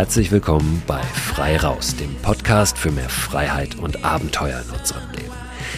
Herzlich 0.00 0.32
willkommen 0.32 0.82
bei 0.86 1.02
Frei 1.02 1.58
Raus, 1.58 1.94
dem 1.94 2.14
Podcast 2.22 2.78
für 2.78 2.90
mehr 2.90 3.10
Freiheit 3.10 3.74
und 3.74 4.02
Abenteuer 4.02 4.62
in 4.66 4.78
unserem 4.78 5.10
Leben. 5.10 5.34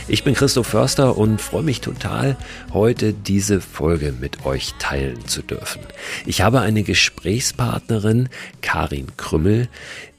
Ich 0.06 0.22
bin 0.22 0.34
Christoph 0.34 0.68
Förster 0.68 1.18
und 1.18 1.40
freue 1.40 1.64
mich 1.64 1.80
total, 1.80 2.36
heute 2.72 3.14
diese 3.14 3.60
Folge 3.60 4.12
mit 4.12 4.46
euch 4.46 4.74
teilen 4.78 5.26
zu 5.26 5.42
dürfen. 5.42 5.80
Ich 6.24 6.40
habe 6.40 6.60
eine 6.60 6.84
Gesprächspartnerin, 6.84 8.28
Karin 8.60 9.08
Krümmel, 9.16 9.68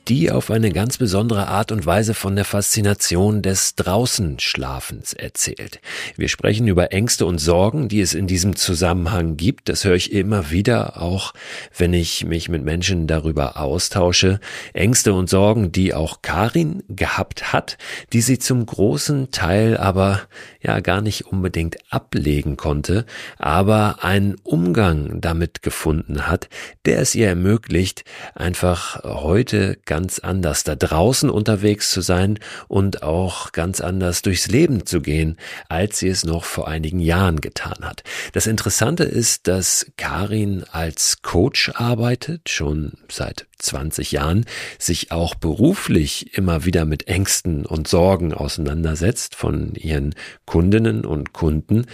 die 0.08 0.32
auf 0.32 0.52
eine 0.52 0.72
ganz 0.72 0.98
besondere 0.98 1.48
Art 1.48 1.72
und 1.72 1.86
Weise 1.86 2.14
von 2.14 2.36
der 2.36 2.46
Faszination 2.46 3.42
des 3.42 3.76
Draußenschlafens 3.76 5.14
erzählt. 5.14 5.80
Wir 6.18 6.28
sprechen 6.28 6.68
über 6.68 6.92
Ängste 6.92 7.26
und 7.26 7.40
Sorgen, 7.40 7.88
die 7.88 8.02
es 8.02 8.14
in 8.14 8.28
diesem 8.28 8.56
Zusammenhang 8.56 9.38
gibt. 9.38 9.70
Das 9.70 9.86
höre 9.86 9.96
ich 9.96 10.12
immer 10.12 10.52
wieder, 10.52 11.02
auch 11.02 11.34
wenn 11.78 11.94
ich 11.94 12.26
mich 12.26 12.50
mit 12.50 12.64
Menschen 12.64 13.08
darüber 13.08 13.58
austausche. 13.58 14.40
Ängste 14.74 15.14
und 15.14 15.30
Sorgen, 15.30 15.72
die 15.72 15.94
auch 15.94 16.22
Karin 16.22 16.84
gehabt 16.90 17.54
hat, 17.54 17.78
die 18.12 18.22
sie 18.22 18.40
zum 18.40 18.66
großen 18.66 19.32
Teil 19.32 19.78
aber 19.78 20.22
ja 20.62 20.80
gar 20.80 21.02
nicht 21.02 21.28
unbedingt 21.28 21.78
ablegen 21.90 22.58
konnte, 22.58 23.06
aber 23.38 24.04
einen 24.04 24.36
Umgang 24.44 25.22
damit 25.22 25.62
gefunden 25.62 26.28
hat, 26.28 26.50
der 26.86 27.00
es 27.00 27.16
ihr 27.16 27.28
ermöglicht, 27.28 28.04
einfach 28.36 29.04
heute 29.04 29.78
ganz 29.94 30.18
anders 30.18 30.64
da 30.64 30.76
draußen 30.76 31.30
unterwegs 31.30 31.92
zu 31.92 32.02
sein 32.02 32.40
und 32.68 33.04
auch 33.04 33.52
ganz 33.52 33.80
anders 33.80 34.24
durchs 34.24 34.48
Leben 34.48 34.88
zu 34.88 35.02
gehen, 35.02 35.38
als 35.70 36.00
sie 36.00 36.08
es 36.08 36.26
noch 36.26 36.46
vor 36.46 36.68
einigen 36.68 36.98
Jahren 37.00 37.42
getan 37.42 37.78
hat. 37.82 38.02
Das 38.32 38.48
Interessante 38.48 39.04
ist, 39.04 39.48
dass 39.48 39.86
Karin 39.96 40.64
als 40.72 41.22
Coach 41.22 41.70
arbeitet, 41.76 42.50
schon 42.50 42.94
seit 43.08 43.46
20 43.64 44.12
Jahren 44.12 44.46
sich 44.78 45.12
auch 45.12 45.36
beruflich 45.36 46.38
immer 46.38 46.66
wieder 46.66 46.86
mit 46.86 47.08
Ängsten 47.08 47.66
und 47.66 47.88
Sorgen 47.88 48.34
auseinandersetzt 48.34 49.36
von 49.36 49.74
ihren 49.76 50.16
Kundinnen 50.46 51.06
und 51.06 51.34
Kunden, 51.34 51.86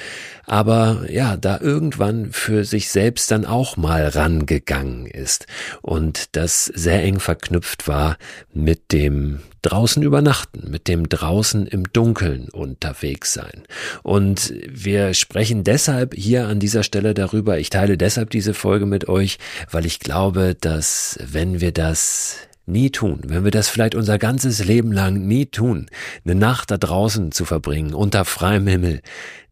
aber 0.46 1.06
ja, 1.10 1.38
da 1.38 1.60
irgendwann 1.60 2.32
für 2.32 2.66
sich 2.66 2.90
selbst 2.90 3.32
dann 3.32 3.46
auch 3.46 3.78
mal 3.78 4.08
rangegangen 4.08 5.06
ist 5.06 5.48
und 5.82 6.36
das 6.36 6.66
sehr 6.66 7.04
eng 7.04 7.20
verknüpft 7.20 7.88
war 7.88 8.18
mit 8.54 8.92
dem 8.92 9.40
draußen 9.62 10.04
übernachten, 10.04 10.70
mit 10.70 10.88
dem 10.88 11.10
draußen 11.10 11.68
im 11.68 11.92
Dunkeln 11.92 12.50
unterwegs 12.50 13.34
sein. 13.34 13.64
Und 14.04 14.54
wir 14.68 15.14
sprechen 15.14 15.64
deshalb 15.64 16.14
hier 16.14 16.48
an 16.48 16.60
dieser 16.60 16.84
Stelle 16.84 17.14
darüber, 17.14 17.60
ich 17.60 17.70
teile 17.70 17.98
deshalb 17.98 18.30
diese 18.30 18.54
Folge 18.54 18.86
mit 18.86 19.08
euch, 19.10 19.38
weil 19.70 19.86
ich 19.86 20.00
glaube, 20.00 20.56
dass 20.60 21.20
wenn 21.22 21.62
wir 21.62 21.72
das 21.72 22.38
nie 22.66 22.92
tun, 22.92 23.22
wenn 23.26 23.44
wir 23.44 23.52
das 23.52 23.68
vielleicht 23.68 23.96
unser 23.96 24.18
ganzes 24.18 24.64
Leben 24.64 24.92
lang 24.92 25.26
nie 25.26 25.48
tun, 25.48 25.88
eine 26.24 26.36
Nacht 26.36 26.72
da 26.72 26.78
draußen 26.78 27.32
zu 27.32 27.46
verbringen, 27.46 27.94
unter 27.94 28.26
freiem 28.26 28.68
Himmel, 28.68 29.02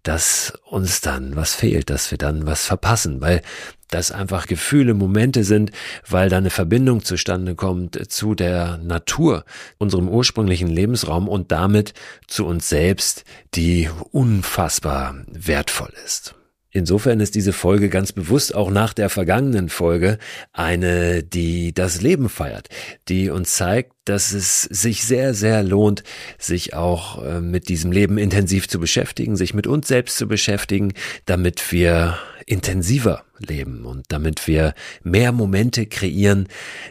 dass 0.04 0.54
uns 0.64 1.02
dann 1.02 1.36
was 1.36 1.54
fehlt, 1.54 1.90
dass 1.90 2.12
wir 2.12 2.18
dann 2.18 2.46
was 2.46 2.66
verpassen, 2.66 3.20
weil 3.20 3.42
das 3.90 4.12
einfach 4.12 4.48
Gefühle, 4.48 4.94
Momente 4.94 5.44
sind, 5.44 5.72
weil 6.08 6.30
da 6.30 6.38
eine 6.38 6.50
Verbindung 6.50 7.04
zustande 7.04 7.56
kommt 7.56 8.12
zu 8.12 8.36
der 8.36 8.78
Natur, 8.78 9.46
unserem 9.78 10.10
ursprünglichen 10.10 10.68
Lebensraum 10.68 11.28
und 11.28 11.52
damit 11.52 11.94
zu 12.28 12.46
uns 12.46 12.70
selbst, 12.70 13.24
die 13.54 13.90
unfassbar 14.12 15.16
wertvoll 15.28 15.94
ist. 16.06 16.36
Insofern 16.78 17.22
ist 17.22 17.34
diese 17.34 17.54
Folge 17.54 17.90
ganz 17.90 18.12
bewusst 18.12 18.54
auch 18.54 18.70
nach 18.70 18.94
der 18.94 19.10
vergangenen 19.10 19.68
Folge 19.68 20.20
eine, 20.52 21.24
die 21.24 21.74
das 21.74 22.02
Leben 22.02 22.30
feiert, 22.30 22.68
die 23.08 23.30
uns 23.30 23.56
zeigt, 23.56 23.94
dass 24.06 24.32
es 24.32 24.62
sich 24.64 25.04
sehr, 25.04 25.34
sehr 25.34 25.64
lohnt, 25.64 26.04
sich 26.38 26.76
auch 26.76 27.24
äh, 27.24 27.42
mit 27.42 27.70
diesem 27.70 27.92
Leben 27.92 28.20
intensiv 28.20 28.68
zu 28.68 28.80
beschäftigen, 28.80 29.36
sich 29.38 29.56
mit 29.56 29.66
uns 29.66 29.88
selbst 29.88 30.18
zu 30.18 30.28
beschäftigen, 30.28 30.94
damit 31.26 31.72
wir 31.72 32.20
intensiver 32.46 33.24
leben 33.40 33.86
und 33.86 34.06
damit 34.10 34.48
wir 34.48 34.74
mehr 35.04 35.32
Momente 35.32 35.86
kreieren, 35.86 36.48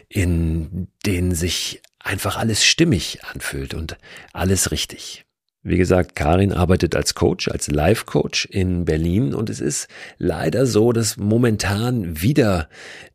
in 0.09 0.87
denen 1.05 1.35
sich 1.35 1.81
einfach 1.99 2.37
alles 2.37 2.65
stimmig 2.65 3.19
anfühlt 3.23 3.73
und 3.73 3.97
alles 4.33 4.71
richtig. 4.71 5.25
Wie 5.63 5.77
gesagt, 5.77 6.15
Karin 6.15 6.53
arbeitet 6.53 6.95
als 6.95 7.13
Coach, 7.13 7.49
als 7.49 7.69
Life-Coach 7.69 8.45
in 8.45 8.85
Berlin 8.85 9.33
und 9.33 9.49
es 9.49 9.59
ist 9.59 9.89
leider 10.17 10.65
so, 10.65 10.93
dass 10.93 11.17
momentan 11.17 12.21
wieder 12.21 12.69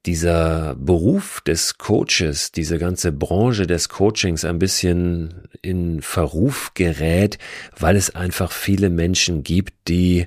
dieser 0.04 0.74
Beruf 0.74 1.40
des 1.46 1.78
Coaches, 1.78 2.52
diese 2.52 2.76
ganze 2.76 3.10
Branche 3.10 3.66
des 3.66 3.88
Coachings 3.88 4.44
ein 4.44 4.58
bisschen 4.58 5.48
in 5.62 6.02
Verruf 6.02 6.72
gerät, 6.74 7.38
weil 7.78 7.96
es 7.96 8.14
einfach 8.14 8.52
viele 8.52 8.90
Menschen 8.90 9.44
gibt, 9.44 9.88
die 9.88 10.26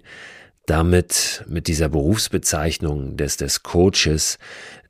damit 0.66 1.44
mit 1.48 1.68
dieser 1.68 1.90
Berufsbezeichnung 1.90 3.18
des, 3.18 3.38
des 3.38 3.64
Coaches 3.64 4.38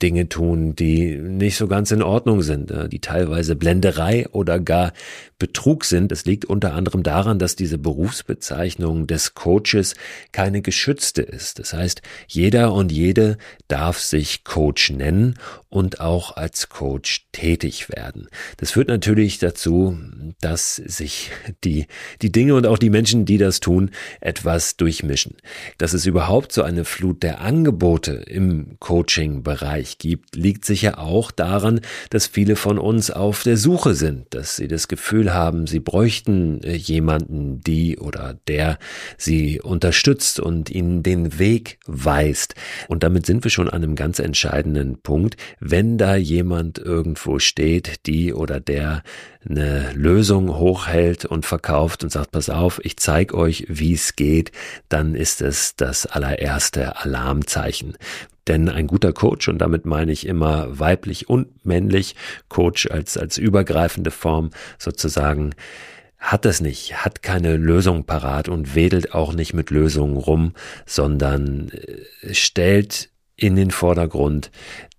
Dinge 0.02 0.30
tun, 0.30 0.76
die 0.76 1.16
nicht 1.16 1.58
so 1.58 1.68
ganz 1.68 1.92
in 1.92 2.02
Ordnung 2.02 2.42
sind, 2.42 2.72
äh, 2.72 2.90
die 2.90 3.00
teilweise 3.00 3.56
Blenderei 3.56 4.28
oder 4.30 4.60
gar 4.60 4.94
Betrug 5.38 5.84
sind. 5.84 6.12
Es 6.12 6.26
liegt 6.26 6.46
unter 6.46 6.74
anderem 6.74 7.04
daran, 7.04 7.40
dass 7.40 7.56
diese 7.56 7.78
Berufsbezeichnung 7.78 9.06
des 9.06 9.34
Coaches 9.34 9.96
keine 10.32 10.62
geschützte 10.62 11.22
ist. 11.22 11.60
Das 11.60 11.74
heißt, 11.74 12.02
jeder 12.28 12.74
und 12.74 12.92
jede 12.92 13.38
darf 13.68 14.00
sich 14.00 14.44
Coach 14.46 14.92
nennen 14.92 15.36
und 15.70 16.00
auch 16.00 16.38
als 16.38 16.70
Coach 16.70 17.28
tätig 17.34 17.90
werden. 17.90 18.30
Das 18.58 18.72
führt 18.72 18.88
natürlich 18.88 19.40
dazu, 19.40 19.98
dass 20.40 20.76
sich 20.76 21.32
die, 21.66 21.88
die 22.22 22.32
Dinge 22.32 22.56
und 22.56 22.66
auch 22.66 22.78
die 22.78 22.90
Menschen, 22.90 23.26
die 23.26 23.38
das 23.38 23.60
tun, 23.60 23.92
etwas 24.22 24.78
durchmischen. 24.78 25.36
Dass 25.78 25.94
es 25.94 26.06
überhaupt 26.06 26.54
so 26.54 26.64
eine 26.64 26.86
Flut 26.86 27.24
der 27.24 27.42
Angebote 27.42 28.14
im 28.14 28.78
Coaching-Bereich 28.80 29.85
gibt, 29.98 30.36
liegt 30.36 30.66
sicher 30.66 31.00
auch 31.00 31.32
daran, 31.32 31.82
dass 32.10 32.28
viele 32.28 32.56
von 32.56 32.78
uns 32.78 33.12
auf 33.12 33.44
der 33.44 33.58
Suche 33.58 33.94
sind, 33.94 34.34
dass 34.34 34.56
sie 34.56 34.68
das 34.68 34.88
Gefühl 34.88 35.34
haben, 35.34 35.68
sie 35.68 35.80
bräuchten 35.80 36.62
äh, 36.64 36.76
jemanden, 36.76 37.62
die 37.62 37.98
oder 37.98 38.38
der 38.48 38.78
sie 39.18 39.62
unterstützt 39.62 40.40
und 40.40 40.70
ihnen 40.70 41.04
den 41.04 41.40
Weg 41.40 41.80
weist. 41.86 42.56
Und 42.88 43.04
damit 43.04 43.26
sind 43.26 43.44
wir 43.44 43.52
schon 43.52 43.70
an 43.70 43.84
einem 43.84 43.96
ganz 43.96 44.20
entscheidenden 44.20 44.98
Punkt. 45.02 45.38
Wenn 45.60 45.98
da 45.98 46.16
jemand 46.16 46.78
irgendwo 46.78 47.40
steht, 47.40 48.06
die 48.06 48.34
oder 48.34 48.60
der 48.60 49.04
eine 49.48 49.92
Lösung 49.94 50.58
hochhält 50.58 51.26
und 51.26 51.46
verkauft 51.46 52.04
und 52.04 52.10
sagt, 52.10 52.32
pass 52.32 52.50
auf, 52.50 52.82
ich 52.84 52.98
zeige 52.98 53.36
euch, 53.36 53.66
wie 53.70 53.94
es 53.94 54.16
geht, 54.16 54.52
dann 54.90 55.16
ist 55.16 55.42
es 55.42 55.76
das 55.76 56.06
allererste 56.06 56.98
Alarmzeichen. 56.98 57.96
Denn 58.48 58.70
ein 58.70 58.88
guter 58.88 59.12
Coach, 59.12 59.48
und 59.48 59.58
damit 59.60 59.86
meine 59.86 60.12
ich 60.12 60.28
immer 60.28 60.80
weiblich 60.80 61.30
und 61.30 61.66
männlich, 61.66 62.16
Coach 62.48 62.88
als, 62.92 63.18
als 63.18 63.38
übergreifende 63.38 64.12
Form 64.12 64.52
sozusagen, 64.78 65.56
hat 66.18 66.46
es 66.46 66.62
nicht, 66.62 67.06
hat 67.06 67.22
keine 67.22 67.58
Lösung 67.58 68.06
parat 68.06 68.50
und 68.50 68.76
wedelt 68.76 69.14
auch 69.14 69.34
nicht 69.34 69.54
mit 69.54 69.70
Lösungen 69.70 70.18
rum, 70.18 70.54
sondern 70.86 71.70
äh, 71.70 72.34
stellt 72.34 73.10
in 73.36 73.56
den 73.56 73.72
Vordergrund, 73.72 74.50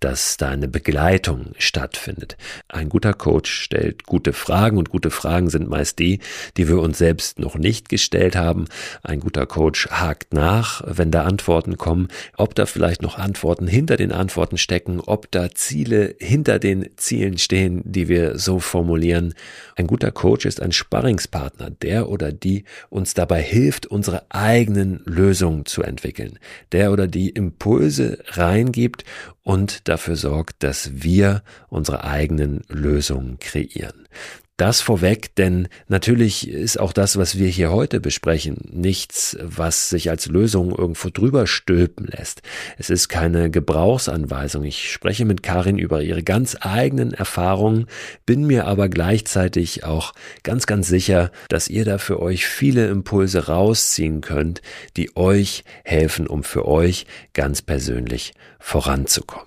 dass 0.00 0.36
da 0.36 0.50
eine 0.50 0.68
Begleitung 0.68 1.52
stattfindet. 1.58 2.36
Ein 2.68 2.88
guter 2.88 3.14
Coach 3.14 3.50
stellt 3.50 4.04
gute 4.04 4.32
Fragen 4.32 4.76
und 4.78 4.90
gute 4.90 5.10
Fragen 5.10 5.48
sind 5.48 5.68
meist 5.68 5.98
die, 5.98 6.20
die 6.56 6.68
wir 6.68 6.80
uns 6.80 6.98
selbst 6.98 7.38
noch 7.38 7.56
nicht 7.56 7.88
gestellt 7.88 8.36
haben. 8.36 8.66
Ein 9.02 9.20
guter 9.20 9.46
Coach 9.46 9.88
hakt 9.88 10.34
nach, 10.34 10.82
wenn 10.86 11.10
da 11.10 11.24
Antworten 11.24 11.76
kommen, 11.76 12.08
ob 12.36 12.54
da 12.54 12.66
vielleicht 12.66 13.02
noch 13.02 13.18
Antworten 13.18 13.66
hinter 13.66 13.96
den 13.96 14.12
Antworten 14.12 14.58
stecken, 14.58 15.00
ob 15.00 15.30
da 15.30 15.50
Ziele 15.50 16.14
hinter 16.18 16.58
den 16.58 16.90
Zielen 16.96 17.38
stehen, 17.38 17.82
die 17.84 18.08
wir 18.08 18.38
so 18.38 18.60
formulieren. 18.60 19.34
Ein 19.76 19.86
guter 19.86 20.10
Coach 20.10 20.44
ist 20.44 20.60
ein 20.60 20.72
Sparringspartner, 20.72 21.70
der 21.70 22.08
oder 22.08 22.32
die 22.32 22.64
uns 22.90 23.14
dabei 23.14 23.42
hilft, 23.42 23.86
unsere 23.86 24.26
eigenen 24.30 25.00
Lösungen 25.04 25.64
zu 25.64 25.82
entwickeln, 25.82 26.38
der 26.72 26.92
oder 26.92 27.06
die 27.06 27.30
Impulse 27.30 28.18
reingibt 28.26 29.04
und 29.46 29.86
dafür 29.86 30.16
sorgt, 30.16 30.64
dass 30.64 31.04
wir 31.04 31.44
unsere 31.68 32.02
eigenen 32.02 32.64
Lösungen 32.66 33.38
kreieren. 33.38 34.08
Das 34.56 34.80
vorweg, 34.80 35.34
denn 35.34 35.68
natürlich 35.86 36.48
ist 36.48 36.80
auch 36.80 36.94
das, 36.94 37.18
was 37.18 37.36
wir 37.36 37.48
hier 37.48 37.70
heute 37.70 38.00
besprechen, 38.00 38.56
nichts, 38.72 39.36
was 39.42 39.90
sich 39.90 40.08
als 40.08 40.28
Lösung 40.28 40.70
irgendwo 40.74 41.10
drüber 41.10 41.46
stülpen 41.46 42.06
lässt. 42.06 42.40
Es 42.78 42.88
ist 42.88 43.10
keine 43.10 43.50
Gebrauchsanweisung. 43.50 44.64
Ich 44.64 44.90
spreche 44.90 45.26
mit 45.26 45.42
Karin 45.42 45.76
über 45.76 46.00
ihre 46.00 46.22
ganz 46.22 46.56
eigenen 46.58 47.12
Erfahrungen, 47.12 47.86
bin 48.24 48.46
mir 48.46 48.66
aber 48.66 48.88
gleichzeitig 48.88 49.84
auch 49.84 50.14
ganz, 50.42 50.66
ganz 50.66 50.88
sicher, 50.88 51.30
dass 51.50 51.68
ihr 51.68 51.84
da 51.84 51.98
für 51.98 52.18
euch 52.18 52.46
viele 52.46 52.88
Impulse 52.88 53.48
rausziehen 53.48 54.22
könnt, 54.22 54.62
die 54.96 55.14
euch 55.18 55.64
helfen, 55.84 56.26
um 56.26 56.42
für 56.42 56.66
euch 56.66 57.04
ganz 57.34 57.60
persönlich 57.60 58.32
voranzukommen. 58.58 59.46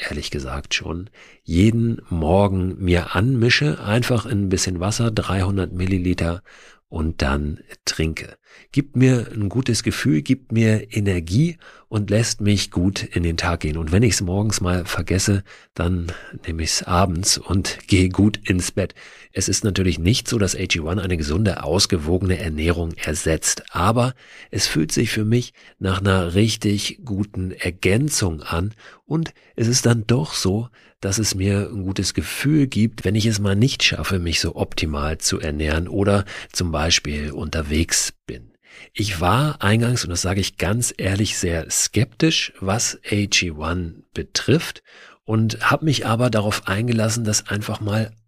ehrlich 0.00 0.30
gesagt 0.30 0.74
schon, 0.74 1.10
jeden 1.42 2.00
Morgen 2.08 2.76
mir 2.78 3.14
anmische, 3.14 3.82
einfach 3.82 4.26
in 4.26 4.44
ein 4.44 4.48
bisschen 4.48 4.80
Wasser, 4.80 5.10
300 5.10 5.72
Milliliter 5.72 6.42
und 6.88 7.22
dann 7.22 7.60
trinke. 7.84 8.36
Gibt 8.72 8.96
mir 8.96 9.28
ein 9.32 9.48
gutes 9.48 9.84
Gefühl, 9.84 10.22
gibt 10.22 10.50
mir 10.50 10.92
Energie 10.94 11.56
und 11.88 12.10
lässt 12.10 12.40
mich 12.40 12.70
gut 12.70 13.02
in 13.02 13.22
den 13.22 13.36
Tag 13.36 13.60
gehen. 13.60 13.76
Und 13.76 13.92
wenn 13.92 14.02
ich 14.02 14.14
es 14.14 14.20
morgens 14.20 14.60
mal 14.60 14.84
vergesse, 14.84 15.44
dann 15.74 16.12
nehme 16.46 16.64
ich 16.64 16.70
es 16.70 16.82
abends 16.82 17.38
und 17.38 17.86
gehe 17.86 18.08
gut 18.08 18.40
ins 18.48 18.72
Bett. 18.72 18.94
Es 19.32 19.48
ist 19.48 19.62
natürlich 19.62 19.98
nicht 19.98 20.26
so, 20.26 20.38
dass 20.38 20.56
AG1 20.56 21.00
eine 21.00 21.16
gesunde, 21.16 21.62
ausgewogene 21.62 22.38
Ernährung 22.38 22.94
ersetzt, 22.94 23.62
aber 23.70 24.14
es 24.50 24.66
fühlt 24.66 24.90
sich 24.90 25.10
für 25.10 25.24
mich 25.24 25.52
nach 25.78 26.00
einer 26.00 26.34
richtig 26.34 27.00
guten 27.04 27.52
Ergänzung 27.52 28.42
an 28.42 28.74
und 29.06 29.32
es 29.54 29.68
ist 29.68 29.86
dann 29.86 30.04
doch 30.06 30.34
so, 30.34 30.68
dass 31.00 31.18
es 31.18 31.34
mir 31.34 31.70
ein 31.72 31.84
gutes 31.84 32.12
Gefühl 32.12 32.66
gibt, 32.66 33.04
wenn 33.04 33.14
ich 33.14 33.26
es 33.26 33.38
mal 33.38 33.54
nicht 33.54 33.84
schaffe, 33.84 34.18
mich 34.18 34.40
so 34.40 34.56
optimal 34.56 35.18
zu 35.18 35.38
ernähren 35.38 35.86
oder 35.86 36.24
zum 36.52 36.72
Beispiel 36.72 37.30
unterwegs 37.30 38.12
bin. 38.26 38.50
Ich 38.92 39.20
war 39.20 39.62
eingangs, 39.62 40.04
und 40.04 40.10
das 40.10 40.22
sage 40.22 40.40
ich 40.40 40.56
ganz 40.56 40.92
ehrlich, 40.96 41.38
sehr 41.38 41.70
skeptisch, 41.70 42.52
was 42.60 42.98
AG1 43.04 44.02
betrifft 44.12 44.82
und 45.24 45.70
habe 45.70 45.84
mich 45.84 46.06
aber 46.06 46.30
darauf 46.30 46.66
eingelassen, 46.66 47.24
das 47.24 47.46
einfach 47.46 47.80
mal 47.80 48.12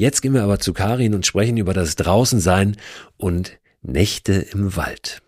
Jetzt 0.00 0.22
gehen 0.22 0.32
wir 0.32 0.44
aber 0.44 0.60
zu 0.60 0.72
Karin 0.74 1.12
und 1.12 1.26
sprechen 1.26 1.56
über 1.56 1.74
das 1.74 1.96
Draußensein 1.96 2.76
und 3.16 3.58
Nächte 3.82 4.34
im 4.34 4.76
Wald. 4.76 5.22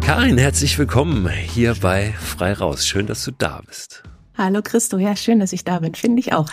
Karin, 0.00 0.38
herzlich 0.38 0.78
willkommen 0.78 1.28
hier 1.28 1.74
bei 1.74 2.12
Frei 2.12 2.52
Raus. 2.52 2.86
Schön, 2.86 3.08
dass 3.08 3.24
du 3.24 3.32
da 3.32 3.62
bist. 3.66 4.04
Hallo 4.36 4.60
Christo, 4.62 4.98
ja, 4.98 5.16
schön, 5.16 5.40
dass 5.40 5.52
ich 5.52 5.64
da 5.64 5.80
bin, 5.80 5.96
finde 5.96 6.20
ich 6.20 6.32
auch. 6.32 6.50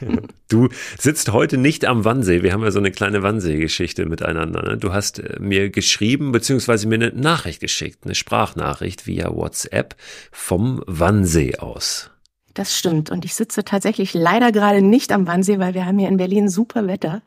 Du 0.48 0.68
sitzt 0.98 1.32
heute 1.32 1.56
nicht 1.56 1.84
am 1.84 2.04
Wannsee. 2.04 2.42
Wir 2.42 2.52
haben 2.52 2.62
ja 2.62 2.70
so 2.70 2.78
eine 2.78 2.92
kleine 2.92 3.22
Wannsee-Geschichte 3.22 4.06
miteinander. 4.06 4.62
Ne? 4.62 4.76
Du 4.76 4.92
hast 4.92 5.18
äh, 5.18 5.36
mir 5.40 5.70
geschrieben, 5.70 6.32
beziehungsweise 6.32 6.86
mir 6.86 6.96
eine 6.96 7.12
Nachricht 7.12 7.60
geschickt, 7.60 8.04
eine 8.04 8.14
Sprachnachricht 8.14 9.06
via 9.06 9.34
WhatsApp 9.34 9.96
vom 10.30 10.82
Wannsee 10.86 11.56
aus. 11.56 12.10
Das 12.52 12.78
stimmt. 12.78 13.10
Und 13.10 13.24
ich 13.24 13.34
sitze 13.34 13.64
tatsächlich 13.64 14.14
leider 14.14 14.52
gerade 14.52 14.80
nicht 14.80 15.10
am 15.10 15.26
Wannsee, 15.26 15.58
weil 15.58 15.74
wir 15.74 15.86
haben 15.86 15.98
hier 15.98 16.08
in 16.08 16.18
Berlin 16.18 16.48
super 16.48 16.86
Wetter. 16.86 17.22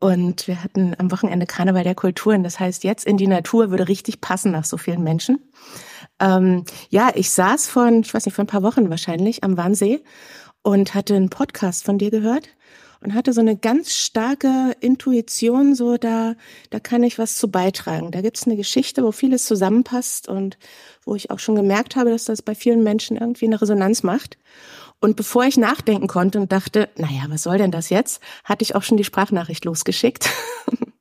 Und 0.00 0.46
wir 0.46 0.62
hatten 0.62 0.94
am 0.96 1.10
Wochenende 1.10 1.44
Karneval 1.44 1.84
der 1.84 1.96
Kulturen. 1.96 2.44
Das 2.44 2.60
heißt, 2.60 2.84
jetzt 2.84 3.04
in 3.04 3.16
die 3.16 3.26
Natur 3.26 3.70
würde 3.70 3.88
richtig 3.88 4.20
passen 4.20 4.52
nach 4.52 4.64
so 4.64 4.76
vielen 4.76 5.02
Menschen. 5.02 5.38
Ähm, 6.20 6.64
ja, 6.88 7.10
ich 7.14 7.30
saß 7.30 7.68
von, 7.68 8.00
ich 8.00 8.14
weiß 8.14 8.26
nicht, 8.26 8.34
vor 8.34 8.44
ein 8.44 8.48
paar 8.48 8.62
Wochen 8.62 8.90
wahrscheinlich 8.90 9.44
am 9.44 9.56
Wannsee 9.56 10.00
und 10.62 10.94
hatte 10.94 11.14
einen 11.14 11.30
Podcast 11.30 11.84
von 11.84 11.98
dir 11.98 12.10
gehört 12.10 12.48
und 13.00 13.14
hatte 13.14 13.32
so 13.32 13.40
eine 13.40 13.56
ganz 13.56 13.94
starke 13.94 14.74
Intuition, 14.80 15.74
so 15.74 15.96
da, 15.96 16.34
da 16.70 16.80
kann 16.80 17.02
ich 17.02 17.18
was 17.18 17.36
zu 17.36 17.50
beitragen. 17.50 18.10
Da 18.10 18.20
gibt's 18.20 18.46
eine 18.46 18.56
Geschichte, 18.56 19.04
wo 19.04 19.12
vieles 19.12 19.44
zusammenpasst 19.44 20.28
und 20.28 20.58
wo 21.04 21.14
ich 21.14 21.30
auch 21.30 21.38
schon 21.38 21.54
gemerkt 21.54 21.96
habe, 21.96 22.10
dass 22.10 22.24
das 22.24 22.42
bei 22.42 22.54
vielen 22.54 22.82
Menschen 22.82 23.16
irgendwie 23.16 23.46
eine 23.46 23.60
Resonanz 23.60 24.02
macht. 24.02 24.38
Und 25.00 25.14
bevor 25.14 25.44
ich 25.44 25.56
nachdenken 25.56 26.08
konnte 26.08 26.40
und 26.40 26.50
dachte, 26.50 26.88
naja, 26.96 27.26
was 27.28 27.44
soll 27.44 27.58
denn 27.58 27.70
das 27.70 27.88
jetzt, 27.88 28.20
hatte 28.42 28.64
ich 28.64 28.74
auch 28.74 28.82
schon 28.82 28.96
die 28.96 29.04
Sprachnachricht 29.04 29.64
losgeschickt. 29.64 30.28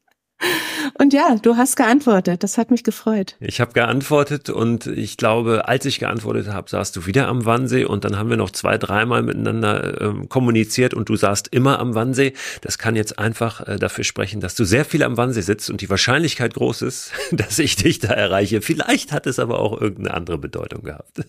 Und 0.99 1.13
ja, 1.13 1.35
du 1.41 1.57
hast 1.57 1.75
geantwortet. 1.75 2.43
Das 2.43 2.57
hat 2.57 2.71
mich 2.71 2.83
gefreut. 2.83 3.35
Ich 3.39 3.61
habe 3.61 3.73
geantwortet 3.73 4.49
und 4.49 4.87
ich 4.87 5.17
glaube, 5.17 5.67
als 5.67 5.85
ich 5.85 5.99
geantwortet 5.99 6.47
habe, 6.47 6.69
saßt 6.69 6.95
du 6.95 7.05
wieder 7.05 7.27
am 7.27 7.45
Wannsee 7.45 7.85
und 7.85 8.03
dann 8.03 8.17
haben 8.17 8.29
wir 8.29 8.37
noch 8.37 8.49
zwei, 8.49 8.77
dreimal 8.77 9.21
miteinander 9.21 10.01
ähm, 10.01 10.29
kommuniziert 10.29 10.93
und 10.93 11.09
du 11.09 11.15
saßt 11.15 11.49
immer 11.49 11.79
am 11.79 11.93
Wannsee. 11.93 12.33
Das 12.61 12.77
kann 12.77 12.95
jetzt 12.95 13.19
einfach 13.19 13.67
äh, 13.67 13.77
dafür 13.77 14.03
sprechen, 14.03 14.41
dass 14.41 14.55
du 14.55 14.65
sehr 14.65 14.85
viel 14.85 15.03
am 15.03 15.17
Wannsee 15.17 15.41
sitzt 15.41 15.69
und 15.69 15.81
die 15.81 15.89
Wahrscheinlichkeit 15.89 16.55
groß 16.55 16.81
ist, 16.81 17.11
dass 17.31 17.59
ich 17.59 17.75
dich 17.75 17.99
da 17.99 18.09
erreiche. 18.09 18.61
Vielleicht 18.61 19.11
hat 19.11 19.27
es 19.27 19.37
aber 19.37 19.59
auch 19.59 19.79
irgendeine 19.79 20.15
andere 20.15 20.37
Bedeutung 20.37 20.83
gehabt. 20.83 21.21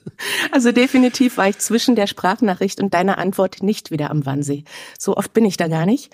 Also 0.51 0.73
definitiv 0.73 1.37
war 1.37 1.49
ich 1.49 1.59
zwischen 1.59 1.95
der 1.95 2.07
Sprachnachricht 2.07 2.81
und 2.81 2.95
deiner 2.95 3.19
Antwort 3.19 3.63
nicht 3.63 3.91
wieder 3.91 4.11
am 4.11 4.25
Wannsee. 4.25 4.65
So 4.99 5.17
oft 5.17 5.33
bin 5.33 5.45
ich 5.45 5.57
da 5.57 5.69
gar 5.69 5.87
nicht 5.87 6.11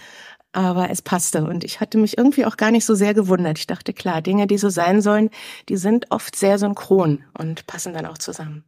aber 0.55 0.91
es 0.91 1.03
passte 1.03 1.45
und 1.45 1.65
ich 1.65 1.81
hatte 1.81 1.99
mich 1.99 2.17
irgendwie 2.17 2.47
auch 2.47 2.57
gar 2.57 2.71
nicht 2.71 2.85
so 2.85 2.95
sehr 2.95 3.15
gewundert. 3.15 3.59
Ich 3.59 3.67
dachte, 3.67 3.93
klar, 3.93 4.23
Dinge, 4.23 4.47
die 4.47 4.59
so 4.59 4.69
sein 4.69 5.03
sollen, 5.03 5.31
die 5.69 5.77
sind 5.77 6.07
oft 6.11 6.37
sehr 6.37 6.59
synchron 6.59 7.25
und 7.37 7.67
passen 7.67 7.93
dann 7.93 8.07
auch 8.07 8.19
zusammen. 8.19 8.65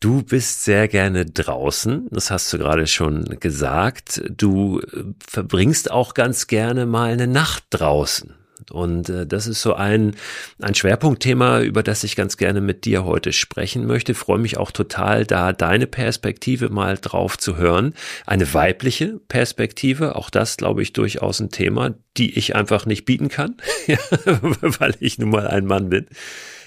Du 0.00 0.22
bist 0.22 0.64
sehr 0.64 0.86
gerne 0.86 1.24
draußen, 1.24 2.08
das 2.10 2.30
hast 2.30 2.52
du 2.52 2.58
gerade 2.58 2.86
schon 2.86 3.24
gesagt. 3.40 4.22
Du 4.36 4.80
verbringst 5.26 5.90
auch 5.90 6.14
ganz 6.14 6.46
gerne 6.46 6.84
mal 6.84 7.12
eine 7.12 7.26
Nacht 7.26 7.64
draußen. 7.70 8.34
Und 8.70 9.08
äh, 9.08 9.26
das 9.26 9.46
ist 9.46 9.62
so 9.62 9.74
ein, 9.74 10.16
ein 10.60 10.74
Schwerpunktthema, 10.74 11.60
über 11.60 11.82
das 11.82 12.04
ich 12.04 12.16
ganz 12.16 12.36
gerne 12.36 12.60
mit 12.60 12.84
dir 12.84 13.04
heute 13.04 13.32
sprechen 13.32 13.86
möchte. 13.86 14.14
freue 14.14 14.38
mich 14.38 14.56
auch 14.56 14.70
total, 14.70 15.24
da 15.26 15.52
deine 15.52 15.86
Perspektive 15.86 16.68
mal 16.68 16.98
drauf 16.98 17.38
zu 17.38 17.56
hören. 17.56 17.94
Eine 18.26 18.52
weibliche 18.52 19.20
Perspektive, 19.28 20.16
auch 20.16 20.30
das 20.30 20.56
glaube 20.56 20.82
ich 20.82 20.92
durchaus 20.92 21.40
ein 21.40 21.50
Thema, 21.50 21.94
die 22.16 22.38
ich 22.38 22.54
einfach 22.56 22.86
nicht 22.86 23.04
bieten 23.04 23.28
kann, 23.28 23.56
weil 23.86 24.94
ich 25.00 25.18
nun 25.18 25.30
mal 25.30 25.46
ein 25.46 25.66
Mann 25.66 25.88
bin. 25.88 26.06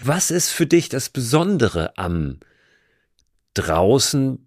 Was 0.03 0.31
ist 0.31 0.49
für 0.49 0.65
dich 0.65 0.89
das 0.89 1.09
Besondere 1.09 1.97
am 1.97 2.39
draußen 3.53 4.46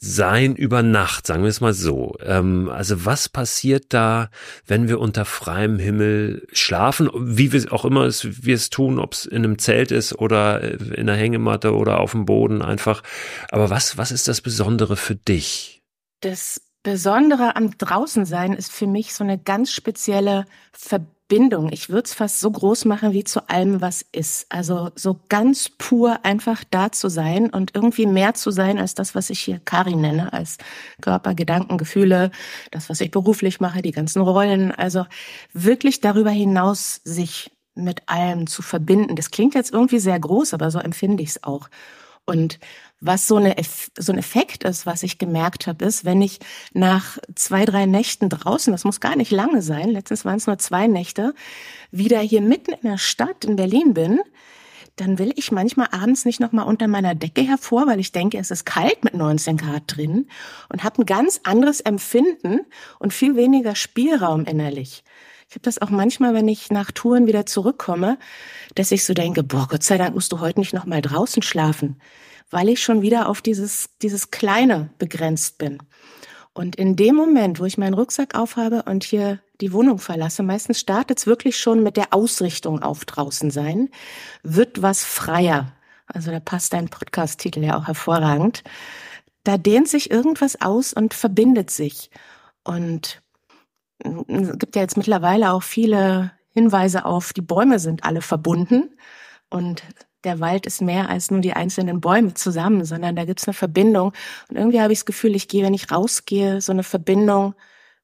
sein 0.00 0.54
über 0.54 0.82
Nacht, 0.82 1.26
sagen 1.26 1.42
wir 1.42 1.50
es 1.50 1.60
mal 1.60 1.74
so. 1.74 2.16
Ähm, 2.24 2.68
also 2.68 3.04
was 3.04 3.28
passiert 3.28 3.86
da, 3.88 4.30
wenn 4.66 4.88
wir 4.88 5.00
unter 5.00 5.24
freiem 5.24 5.78
Himmel 5.78 6.46
schlafen, 6.52 7.10
wie 7.14 7.52
wir 7.52 7.72
auch 7.72 7.84
immer 7.84 8.04
es, 8.04 8.44
wir 8.44 8.54
es 8.54 8.70
tun, 8.70 8.98
ob 8.98 9.14
es 9.14 9.26
in 9.26 9.44
einem 9.44 9.58
Zelt 9.58 9.90
ist 9.90 10.18
oder 10.18 10.62
in 10.62 11.08
einer 11.08 11.16
Hängematte 11.16 11.74
oder 11.74 12.00
auf 12.00 12.12
dem 12.12 12.26
Boden 12.26 12.62
einfach. 12.62 13.02
Aber 13.50 13.70
was, 13.70 13.98
was 13.98 14.12
ist 14.12 14.28
das 14.28 14.40
Besondere 14.40 14.96
für 14.96 15.16
dich? 15.16 15.82
Das 16.20 16.60
Besondere 16.82 17.56
am 17.56 17.76
Draußensein 17.76 18.52
ist 18.52 18.72
für 18.72 18.86
mich 18.86 19.14
so 19.14 19.24
eine 19.24 19.38
ganz 19.38 19.72
spezielle 19.72 20.44
Verbindung 20.72 21.17
Bindung. 21.28 21.70
Ich 21.70 21.90
würde 21.90 22.04
es 22.06 22.14
fast 22.14 22.40
so 22.40 22.50
groß 22.50 22.86
machen 22.86 23.12
wie 23.12 23.22
zu 23.22 23.48
allem, 23.48 23.80
was 23.80 24.04
ist. 24.12 24.46
Also 24.48 24.90
so 24.94 25.20
ganz 25.28 25.68
pur 25.68 26.24
einfach 26.24 26.64
da 26.70 26.90
zu 26.90 27.08
sein 27.08 27.50
und 27.50 27.74
irgendwie 27.74 28.06
mehr 28.06 28.34
zu 28.34 28.50
sein 28.50 28.78
als 28.78 28.94
das, 28.94 29.14
was 29.14 29.30
ich 29.30 29.40
hier 29.40 29.60
Kari 29.64 29.94
nenne, 29.94 30.32
als 30.32 30.56
Körper, 31.02 31.34
Gedanken, 31.34 31.78
Gefühle, 31.78 32.30
das, 32.70 32.88
was 32.88 33.00
ich 33.00 33.10
beruflich 33.10 33.60
mache, 33.60 33.82
die 33.82 33.92
ganzen 33.92 34.22
Rollen. 34.22 34.72
Also 34.72 35.06
wirklich 35.52 36.00
darüber 36.00 36.30
hinaus 36.30 37.00
sich 37.04 37.50
mit 37.74 38.08
allem 38.08 38.46
zu 38.46 38.62
verbinden. 38.62 39.14
Das 39.14 39.30
klingt 39.30 39.54
jetzt 39.54 39.72
irgendwie 39.72 40.00
sehr 40.00 40.18
groß, 40.18 40.54
aber 40.54 40.70
so 40.70 40.78
empfinde 40.78 41.22
ich 41.22 41.30
es 41.30 41.44
auch. 41.44 41.68
Und 42.24 42.58
was 43.00 43.28
so, 43.28 43.36
eine, 43.36 43.54
so 43.96 44.12
ein 44.12 44.18
Effekt 44.18 44.64
ist, 44.64 44.84
was 44.84 45.02
ich 45.02 45.18
gemerkt 45.18 45.66
habe, 45.66 45.84
ist, 45.84 46.04
wenn 46.04 46.20
ich 46.20 46.40
nach 46.72 47.18
zwei, 47.34 47.64
drei 47.64 47.86
Nächten 47.86 48.28
draußen, 48.28 48.72
das 48.72 48.84
muss 48.84 49.00
gar 49.00 49.16
nicht 49.16 49.30
lange 49.30 49.62
sein, 49.62 49.90
letztens 49.90 50.24
waren 50.24 50.36
es 50.36 50.46
nur 50.46 50.58
zwei 50.58 50.86
Nächte, 50.86 51.34
wieder 51.90 52.20
hier 52.20 52.40
mitten 52.40 52.72
in 52.72 52.90
der 52.90 52.98
Stadt 52.98 53.44
in 53.44 53.56
Berlin 53.56 53.94
bin, 53.94 54.20
dann 54.96 55.18
will 55.18 55.32
ich 55.36 55.52
manchmal 55.52 55.88
abends 55.92 56.24
nicht 56.24 56.40
noch 56.40 56.50
mal 56.50 56.64
unter 56.64 56.88
meiner 56.88 57.14
Decke 57.14 57.42
hervor, 57.42 57.86
weil 57.86 58.00
ich 58.00 58.10
denke, 58.10 58.38
es 58.38 58.50
ist 58.50 58.66
kalt 58.66 59.04
mit 59.04 59.14
19 59.14 59.56
Grad 59.56 59.84
drin 59.86 60.26
und 60.68 60.82
habe 60.82 61.02
ein 61.02 61.06
ganz 61.06 61.40
anderes 61.44 61.80
Empfinden 61.80 62.60
und 62.98 63.12
viel 63.12 63.36
weniger 63.36 63.76
Spielraum 63.76 64.44
innerlich. 64.44 65.04
Ich 65.48 65.54
habe 65.54 65.62
das 65.62 65.80
auch 65.80 65.90
manchmal, 65.90 66.34
wenn 66.34 66.48
ich 66.48 66.70
nach 66.70 66.90
Touren 66.90 67.26
wieder 67.26 67.46
zurückkomme, 67.46 68.18
dass 68.74 68.90
ich 68.90 69.04
so 69.04 69.14
denke, 69.14 69.42
boah, 69.42 69.66
Gott 69.70 69.82
sei 69.82 69.96
Dank 69.96 70.14
musst 70.14 70.32
du 70.32 70.40
heute 70.40 70.60
nicht 70.60 70.74
noch 70.74 70.84
mal 70.84 71.00
draußen 71.00 71.42
schlafen, 71.42 72.00
weil 72.50 72.68
ich 72.68 72.82
schon 72.82 73.02
wieder 73.02 73.28
auf 73.28 73.42
dieses, 73.42 73.90
dieses 74.02 74.30
Kleine 74.30 74.90
begrenzt 74.98 75.58
bin. 75.58 75.78
Und 76.54 76.76
in 76.76 76.96
dem 76.96 77.14
Moment, 77.14 77.60
wo 77.60 77.64
ich 77.64 77.78
meinen 77.78 77.94
Rucksack 77.94 78.34
aufhabe 78.34 78.82
und 78.84 79.04
hier 79.04 79.40
die 79.60 79.72
Wohnung 79.72 79.98
verlasse, 79.98 80.42
meistens 80.42 80.80
startet 80.80 81.18
es 81.18 81.26
wirklich 81.26 81.58
schon 81.58 81.82
mit 81.82 81.96
der 81.96 82.12
Ausrichtung 82.12 82.82
auf 82.82 83.04
draußen 83.04 83.50
sein, 83.50 83.90
wird 84.42 84.82
was 84.82 85.04
freier. 85.04 85.72
Also 86.06 86.30
da 86.30 86.40
passt 86.40 86.72
dein 86.72 86.88
Podcast-Titel 86.88 87.62
ja 87.62 87.76
auch 87.76 87.86
hervorragend. 87.86 88.64
Da 89.44 89.58
dehnt 89.58 89.88
sich 89.88 90.10
irgendwas 90.10 90.60
aus 90.60 90.92
und 90.92 91.14
verbindet 91.14 91.70
sich. 91.70 92.10
Und 92.64 93.22
es 93.98 94.58
gibt 94.58 94.76
ja 94.76 94.82
jetzt 94.82 94.96
mittlerweile 94.96 95.52
auch 95.52 95.62
viele 95.62 96.32
Hinweise 96.50 97.04
auf, 97.04 97.32
die 97.32 97.40
Bäume 97.40 97.78
sind 97.78 98.04
alle 98.04 98.22
verbunden 98.22 98.96
und 99.50 99.82
der 100.24 100.40
Wald 100.40 100.66
ist 100.66 100.82
mehr 100.82 101.08
als 101.08 101.30
nur 101.30 101.40
die 101.40 101.52
einzelnen 101.52 102.00
Bäume 102.00 102.34
zusammen, 102.34 102.84
sondern 102.84 103.16
da 103.16 103.24
gibt's 103.24 103.46
eine 103.46 103.54
Verbindung. 103.54 104.12
Und 104.48 104.56
irgendwie 104.56 104.80
habe 104.80 104.92
ich 104.92 105.00
das 105.00 105.06
Gefühl, 105.06 105.34
ich 105.34 105.48
gehe, 105.48 105.64
wenn 105.64 105.74
ich 105.74 105.90
rausgehe, 105.90 106.60
so 106.60 106.72
eine 106.72 106.82
Verbindung 106.82 107.54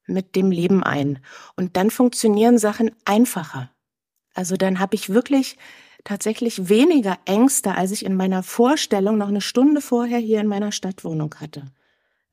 mit 0.07 0.35
dem 0.35 0.51
Leben 0.51 0.83
ein. 0.83 1.19
Und 1.55 1.77
dann 1.77 1.91
funktionieren 1.91 2.57
Sachen 2.57 2.91
einfacher. 3.05 3.71
Also 4.33 4.55
dann 4.55 4.79
habe 4.79 4.95
ich 4.95 5.09
wirklich 5.09 5.57
tatsächlich 6.03 6.69
weniger 6.69 7.17
Ängste, 7.25 7.75
als 7.75 7.91
ich 7.91 8.05
in 8.05 8.15
meiner 8.15 8.43
Vorstellung 8.43 9.17
noch 9.17 9.29
eine 9.29 9.41
Stunde 9.41 9.81
vorher 9.81 10.19
hier 10.19 10.39
in 10.39 10.47
meiner 10.47 10.71
Stadtwohnung 10.71 11.33
hatte 11.39 11.63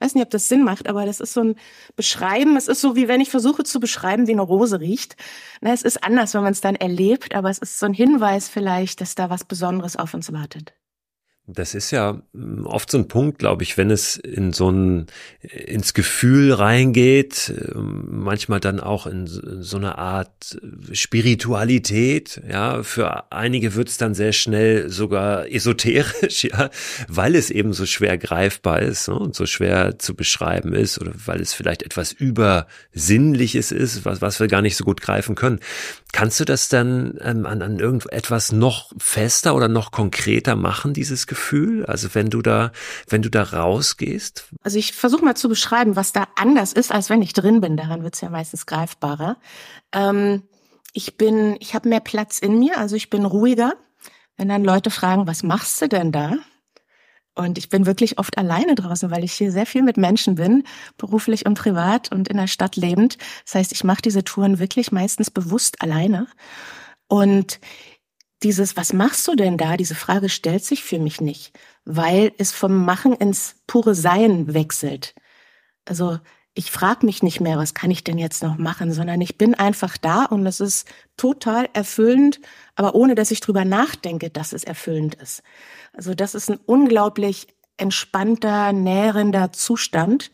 weiß 0.02 0.14
nicht, 0.14 0.24
ob 0.24 0.30
das 0.30 0.48
Sinn 0.48 0.64
macht, 0.64 0.88
aber 0.88 1.06
das 1.06 1.20
ist 1.20 1.32
so 1.32 1.42
ein 1.42 1.54
Beschreiben. 1.96 2.56
Es 2.56 2.68
ist 2.68 2.80
so, 2.80 2.96
wie 2.96 3.08
wenn 3.08 3.20
ich 3.20 3.30
versuche 3.30 3.62
zu 3.64 3.80
beschreiben, 3.80 4.26
wie 4.26 4.32
eine 4.32 4.42
Rose 4.42 4.80
riecht. 4.80 5.16
Na, 5.60 5.72
es 5.72 5.82
ist 5.82 6.02
anders, 6.02 6.34
wenn 6.34 6.42
man 6.42 6.52
es 6.52 6.60
dann 6.60 6.76
erlebt, 6.76 7.34
aber 7.34 7.50
es 7.50 7.58
ist 7.58 7.78
so 7.78 7.86
ein 7.86 7.94
Hinweis 7.94 8.48
vielleicht, 8.48 9.00
dass 9.00 9.14
da 9.14 9.30
was 9.30 9.44
Besonderes 9.44 9.96
auf 9.96 10.14
uns 10.14 10.32
wartet. 10.32 10.74
Das 11.48 11.74
ist 11.74 11.90
ja 11.90 12.22
hm, 12.32 12.66
oft 12.66 12.88
so 12.88 12.98
ein 12.98 13.08
Punkt, 13.08 13.40
glaube 13.40 13.64
ich, 13.64 13.76
wenn 13.76 13.90
es 13.90 14.16
in 14.16 14.52
so 14.52 14.70
ein 14.70 15.06
ins 15.40 15.92
Gefühl 15.92 16.52
reingeht, 16.52 17.52
ähm, 17.74 18.22
manchmal 18.22 18.60
dann 18.60 18.78
auch 18.78 19.08
in 19.08 19.26
so 19.26 19.76
eine 19.76 19.98
Art 19.98 20.60
Spiritualität. 20.92 22.40
Ja, 22.48 22.84
für 22.84 23.32
einige 23.32 23.74
wird 23.74 23.88
es 23.88 23.98
dann 23.98 24.14
sehr 24.14 24.32
schnell 24.32 24.88
sogar 24.88 25.50
esoterisch, 25.50 26.44
ja, 26.50 26.70
weil 27.08 27.34
es 27.34 27.50
eben 27.50 27.72
so 27.72 27.86
schwer 27.86 28.18
greifbar 28.18 28.80
ist 28.80 29.08
ne, 29.08 29.18
und 29.18 29.34
so 29.34 29.44
schwer 29.46 29.98
zu 29.98 30.14
beschreiben 30.14 30.74
ist 30.74 31.00
oder 31.00 31.12
weil 31.26 31.40
es 31.40 31.54
vielleicht 31.54 31.82
etwas 31.82 32.12
übersinnliches 32.12 33.72
ist, 33.72 34.04
was 34.04 34.22
was 34.22 34.38
wir 34.38 34.46
gar 34.46 34.62
nicht 34.62 34.76
so 34.76 34.84
gut 34.84 35.00
greifen 35.00 35.34
können. 35.34 35.58
Kannst 36.12 36.38
du 36.38 36.44
das 36.44 36.68
dann 36.68 37.18
ähm, 37.20 37.46
an, 37.46 37.62
an 37.62 37.80
irgendetwas 37.80 38.52
noch 38.52 38.92
fester 38.98 39.56
oder 39.56 39.66
noch 39.66 39.90
konkreter 39.90 40.54
machen, 40.54 40.94
dieses 40.94 41.26
Gefühl? 41.26 41.41
Also 41.86 42.14
wenn 42.14 42.30
du 42.30 42.42
da, 42.42 42.72
wenn 43.08 43.22
du 43.22 43.30
da 43.30 43.42
rausgehst? 43.42 44.48
Also 44.62 44.78
ich 44.78 44.92
versuche 44.92 45.24
mal 45.24 45.34
zu 45.34 45.48
beschreiben, 45.48 45.96
was 45.96 46.12
da 46.12 46.28
anders 46.36 46.72
ist, 46.72 46.92
als 46.92 47.10
wenn 47.10 47.22
ich 47.22 47.32
drin 47.32 47.60
bin. 47.60 47.76
Daran 47.76 48.02
wird's 48.02 48.20
ja 48.20 48.30
meistens 48.30 48.66
greifbarer. 48.66 49.36
Ähm, 49.92 50.42
ich 50.92 51.16
bin, 51.16 51.56
ich 51.60 51.74
habe 51.74 51.88
mehr 51.88 52.00
Platz 52.00 52.38
in 52.38 52.58
mir, 52.58 52.78
also 52.78 52.96
ich 52.96 53.10
bin 53.10 53.24
ruhiger. 53.24 53.74
Wenn 54.36 54.48
dann 54.48 54.64
Leute 54.64 54.90
fragen, 54.90 55.26
was 55.26 55.42
machst 55.42 55.80
du 55.82 55.88
denn 55.88 56.12
da? 56.12 56.36
Und 57.34 57.56
ich 57.56 57.70
bin 57.70 57.86
wirklich 57.86 58.18
oft 58.18 58.36
alleine 58.36 58.74
draußen, 58.74 59.10
weil 59.10 59.24
ich 59.24 59.32
hier 59.32 59.52
sehr 59.52 59.64
viel 59.64 59.82
mit 59.82 59.96
Menschen 59.96 60.34
bin, 60.34 60.64
beruflich 60.98 61.46
und 61.46 61.54
privat 61.54 62.12
und 62.12 62.28
in 62.28 62.36
der 62.36 62.46
Stadt 62.46 62.76
lebend. 62.76 63.16
Das 63.44 63.54
heißt, 63.54 63.72
ich 63.72 63.84
mache 63.84 64.02
diese 64.02 64.22
Touren 64.22 64.58
wirklich 64.58 64.92
meistens 64.92 65.30
bewusst 65.30 65.80
alleine. 65.80 66.26
Und 67.08 67.58
dieses, 68.42 68.76
was 68.76 68.92
machst 68.92 69.26
du 69.28 69.34
denn 69.34 69.56
da? 69.56 69.76
Diese 69.76 69.94
Frage 69.94 70.28
stellt 70.28 70.64
sich 70.64 70.82
für 70.82 70.98
mich 70.98 71.20
nicht, 71.20 71.58
weil 71.84 72.32
es 72.38 72.52
vom 72.52 72.84
Machen 72.84 73.14
ins 73.14 73.56
pure 73.66 73.94
Sein 73.94 74.52
wechselt. 74.54 75.14
Also 75.84 76.18
ich 76.54 76.70
frage 76.70 77.06
mich 77.06 77.22
nicht 77.22 77.40
mehr, 77.40 77.56
was 77.56 77.72
kann 77.72 77.90
ich 77.90 78.04
denn 78.04 78.18
jetzt 78.18 78.42
noch 78.42 78.58
machen, 78.58 78.92
sondern 78.92 79.20
ich 79.20 79.38
bin 79.38 79.54
einfach 79.54 79.96
da 79.96 80.24
und 80.26 80.46
es 80.46 80.60
ist 80.60 80.86
total 81.16 81.68
erfüllend, 81.72 82.40
aber 82.76 82.94
ohne 82.94 83.14
dass 83.14 83.30
ich 83.30 83.40
drüber 83.40 83.64
nachdenke, 83.64 84.28
dass 84.28 84.52
es 84.52 84.64
erfüllend 84.64 85.14
ist. 85.14 85.42
Also 85.94 86.14
das 86.14 86.34
ist 86.34 86.50
ein 86.50 86.58
unglaublich 86.66 87.46
entspannter, 87.78 88.72
nährender 88.72 89.52
Zustand. 89.52 90.30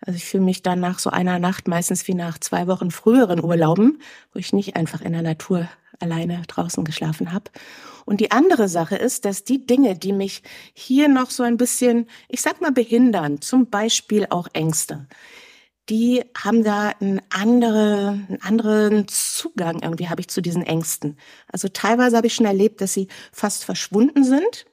Also 0.00 0.16
ich 0.16 0.26
fühle 0.26 0.44
mich 0.44 0.62
dann 0.62 0.78
nach 0.78 0.98
so 0.98 1.08
einer 1.08 1.38
Nacht 1.38 1.68
meistens 1.68 2.06
wie 2.06 2.14
nach 2.14 2.38
zwei 2.38 2.66
Wochen 2.66 2.90
früheren 2.90 3.42
Urlauben, 3.42 4.02
wo 4.32 4.38
ich 4.38 4.52
nicht 4.52 4.76
einfach 4.76 5.00
in 5.00 5.12
der 5.12 5.22
Natur 5.22 5.68
alleine 6.00 6.42
draußen 6.46 6.84
geschlafen 6.84 7.32
habe. 7.32 7.50
Und 8.04 8.20
die 8.20 8.30
andere 8.30 8.68
Sache 8.68 8.96
ist, 8.96 9.24
dass 9.24 9.44
die 9.44 9.66
Dinge, 9.66 9.96
die 9.96 10.12
mich 10.12 10.42
hier 10.74 11.08
noch 11.08 11.30
so 11.30 11.42
ein 11.42 11.56
bisschen, 11.56 12.06
ich 12.28 12.40
sag 12.40 12.60
mal, 12.60 12.72
behindern, 12.72 13.40
zum 13.40 13.68
Beispiel 13.68 14.26
auch 14.30 14.48
Ängste, 14.52 15.06
die 15.88 16.24
haben 16.36 16.64
da 16.64 16.92
einen, 17.00 17.20
andere, 17.30 18.24
einen 18.28 18.42
anderen 18.42 19.08
Zugang 19.08 19.82
irgendwie 19.82 20.08
habe 20.08 20.20
ich 20.20 20.28
zu 20.28 20.40
diesen 20.40 20.62
Ängsten. 20.62 21.16
Also 21.50 21.68
teilweise 21.68 22.16
habe 22.16 22.26
ich 22.26 22.34
schon 22.34 22.46
erlebt, 22.46 22.80
dass 22.80 22.92
sie 22.92 23.08
fast 23.32 23.64
verschwunden 23.64 24.24
sind. 24.24 24.66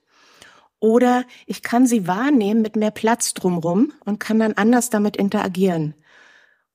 Oder 0.80 1.24
ich 1.46 1.62
kann 1.62 1.86
sie 1.86 2.08
wahrnehmen 2.08 2.62
mit 2.62 2.75
mehr 2.75 2.92
Platz 2.92 3.34
drumrum 3.34 3.94
und 4.03 4.20
kann 4.20 4.39
dann 4.39 4.53
anders 4.53 4.89
damit 4.89 5.15
interagieren. 5.15 5.94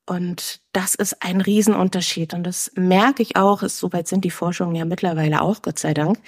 Und 0.08 0.60
das 0.72 0.94
ist 0.94 1.22
ein 1.22 1.42
Riesenunterschied. 1.42 2.32
Und 2.32 2.44
das 2.44 2.72
merke 2.74 3.22
ich 3.22 3.36
auch, 3.36 3.62
soweit 3.62 4.08
sind 4.08 4.24
die 4.24 4.30
Forschungen 4.30 4.74
ja 4.74 4.86
mittlerweile 4.86 5.42
auch, 5.42 5.60
Gott 5.60 5.78
sei 5.78 5.92
Dank, 5.92 6.18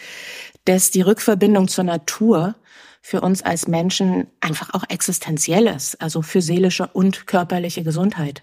dass 0.67 0.91
die 0.91 1.01
Rückverbindung 1.01 1.67
zur 1.67 1.85
Natur 1.85 2.57
für 3.01 3.23
uns 3.23 3.41
als 3.41 3.69
Menschen 3.69 4.27
einfach 4.41 4.75
auch 4.75 4.85
existenziell 4.91 5.67
ist, 5.67 5.99
also 6.03 6.21
für 6.21 6.43
seelische 6.43 6.89
und 6.89 7.27
körperliche 7.27 7.83
Gesundheit. 7.83 8.43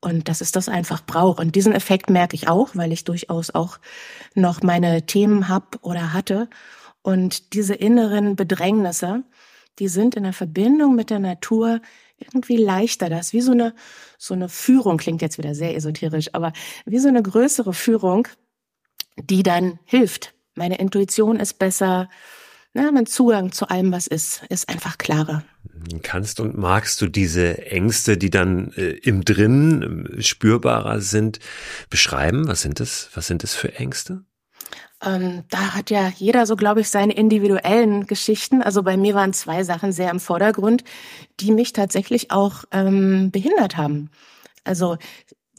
Und 0.00 0.30
dass 0.30 0.40
es 0.40 0.50
das 0.50 0.70
einfach 0.70 1.04
braucht. 1.04 1.40
Und 1.40 1.54
diesen 1.56 1.74
Effekt 1.74 2.08
merke 2.08 2.34
ich 2.34 2.48
auch, 2.48 2.70
weil 2.72 2.90
ich 2.90 3.04
durchaus 3.04 3.50
auch 3.50 3.78
noch 4.34 4.62
meine 4.62 5.04
Themen 5.04 5.50
hab 5.50 5.76
oder 5.82 6.14
hatte. 6.14 6.48
Und 7.02 7.52
diese 7.52 7.74
inneren 7.74 8.34
Bedrängnisse, 8.34 9.24
die 9.78 9.88
sind 9.88 10.14
in 10.14 10.22
der 10.22 10.32
Verbindung 10.32 10.94
mit 10.94 11.10
der 11.10 11.18
Natur 11.18 11.82
irgendwie 12.18 12.56
leichter. 12.56 13.08
Das 13.08 13.32
wie 13.32 13.40
so 13.40 13.52
eine, 13.52 13.74
so 14.18 14.34
eine 14.34 14.48
Führung, 14.48 14.98
klingt 14.98 15.22
jetzt 15.22 15.38
wieder 15.38 15.54
sehr 15.54 15.74
esoterisch, 15.76 16.30
aber 16.32 16.52
wie 16.86 16.98
so 16.98 17.08
eine 17.08 17.22
größere 17.22 17.72
Führung, 17.72 18.28
die 19.16 19.42
dann 19.42 19.78
hilft. 19.84 20.34
Meine 20.54 20.78
Intuition 20.78 21.40
ist 21.40 21.58
besser, 21.58 22.08
na, 22.76 22.90
mein 22.90 23.06
Zugang 23.06 23.52
zu 23.52 23.68
allem, 23.68 23.92
was 23.92 24.08
ist, 24.08 24.42
ist 24.48 24.68
einfach 24.68 24.98
klarer. 24.98 25.44
Kannst 26.02 26.40
und 26.40 26.58
magst 26.58 27.00
du 27.00 27.06
diese 27.06 27.66
Ängste, 27.66 28.18
die 28.18 28.30
dann 28.30 28.72
äh, 28.72 28.90
im 28.90 29.24
Drinnen 29.24 30.06
äh, 30.06 30.22
spürbarer 30.22 31.00
sind, 31.00 31.38
beschreiben? 31.88 32.48
Was 32.48 32.62
sind 32.62 32.80
es? 32.80 33.10
Was 33.14 33.28
sind 33.28 33.44
es 33.44 33.54
für 33.54 33.76
Ängste? 33.76 34.24
Ähm, 35.04 35.44
da 35.50 35.74
hat 35.74 35.90
ja 35.90 36.08
jeder 36.08 36.46
so, 36.46 36.56
glaube 36.56 36.80
ich, 36.80 36.88
seine 36.88 37.14
individuellen 37.14 38.06
Geschichten. 38.06 38.62
Also 38.62 38.82
bei 38.82 38.96
mir 38.96 39.14
waren 39.14 39.32
zwei 39.32 39.64
Sachen 39.64 39.92
sehr 39.92 40.10
im 40.10 40.20
Vordergrund, 40.20 40.84
die 41.40 41.52
mich 41.52 41.72
tatsächlich 41.72 42.30
auch 42.30 42.64
ähm, 42.70 43.30
behindert 43.30 43.76
haben. 43.76 44.10
Also 44.64 44.96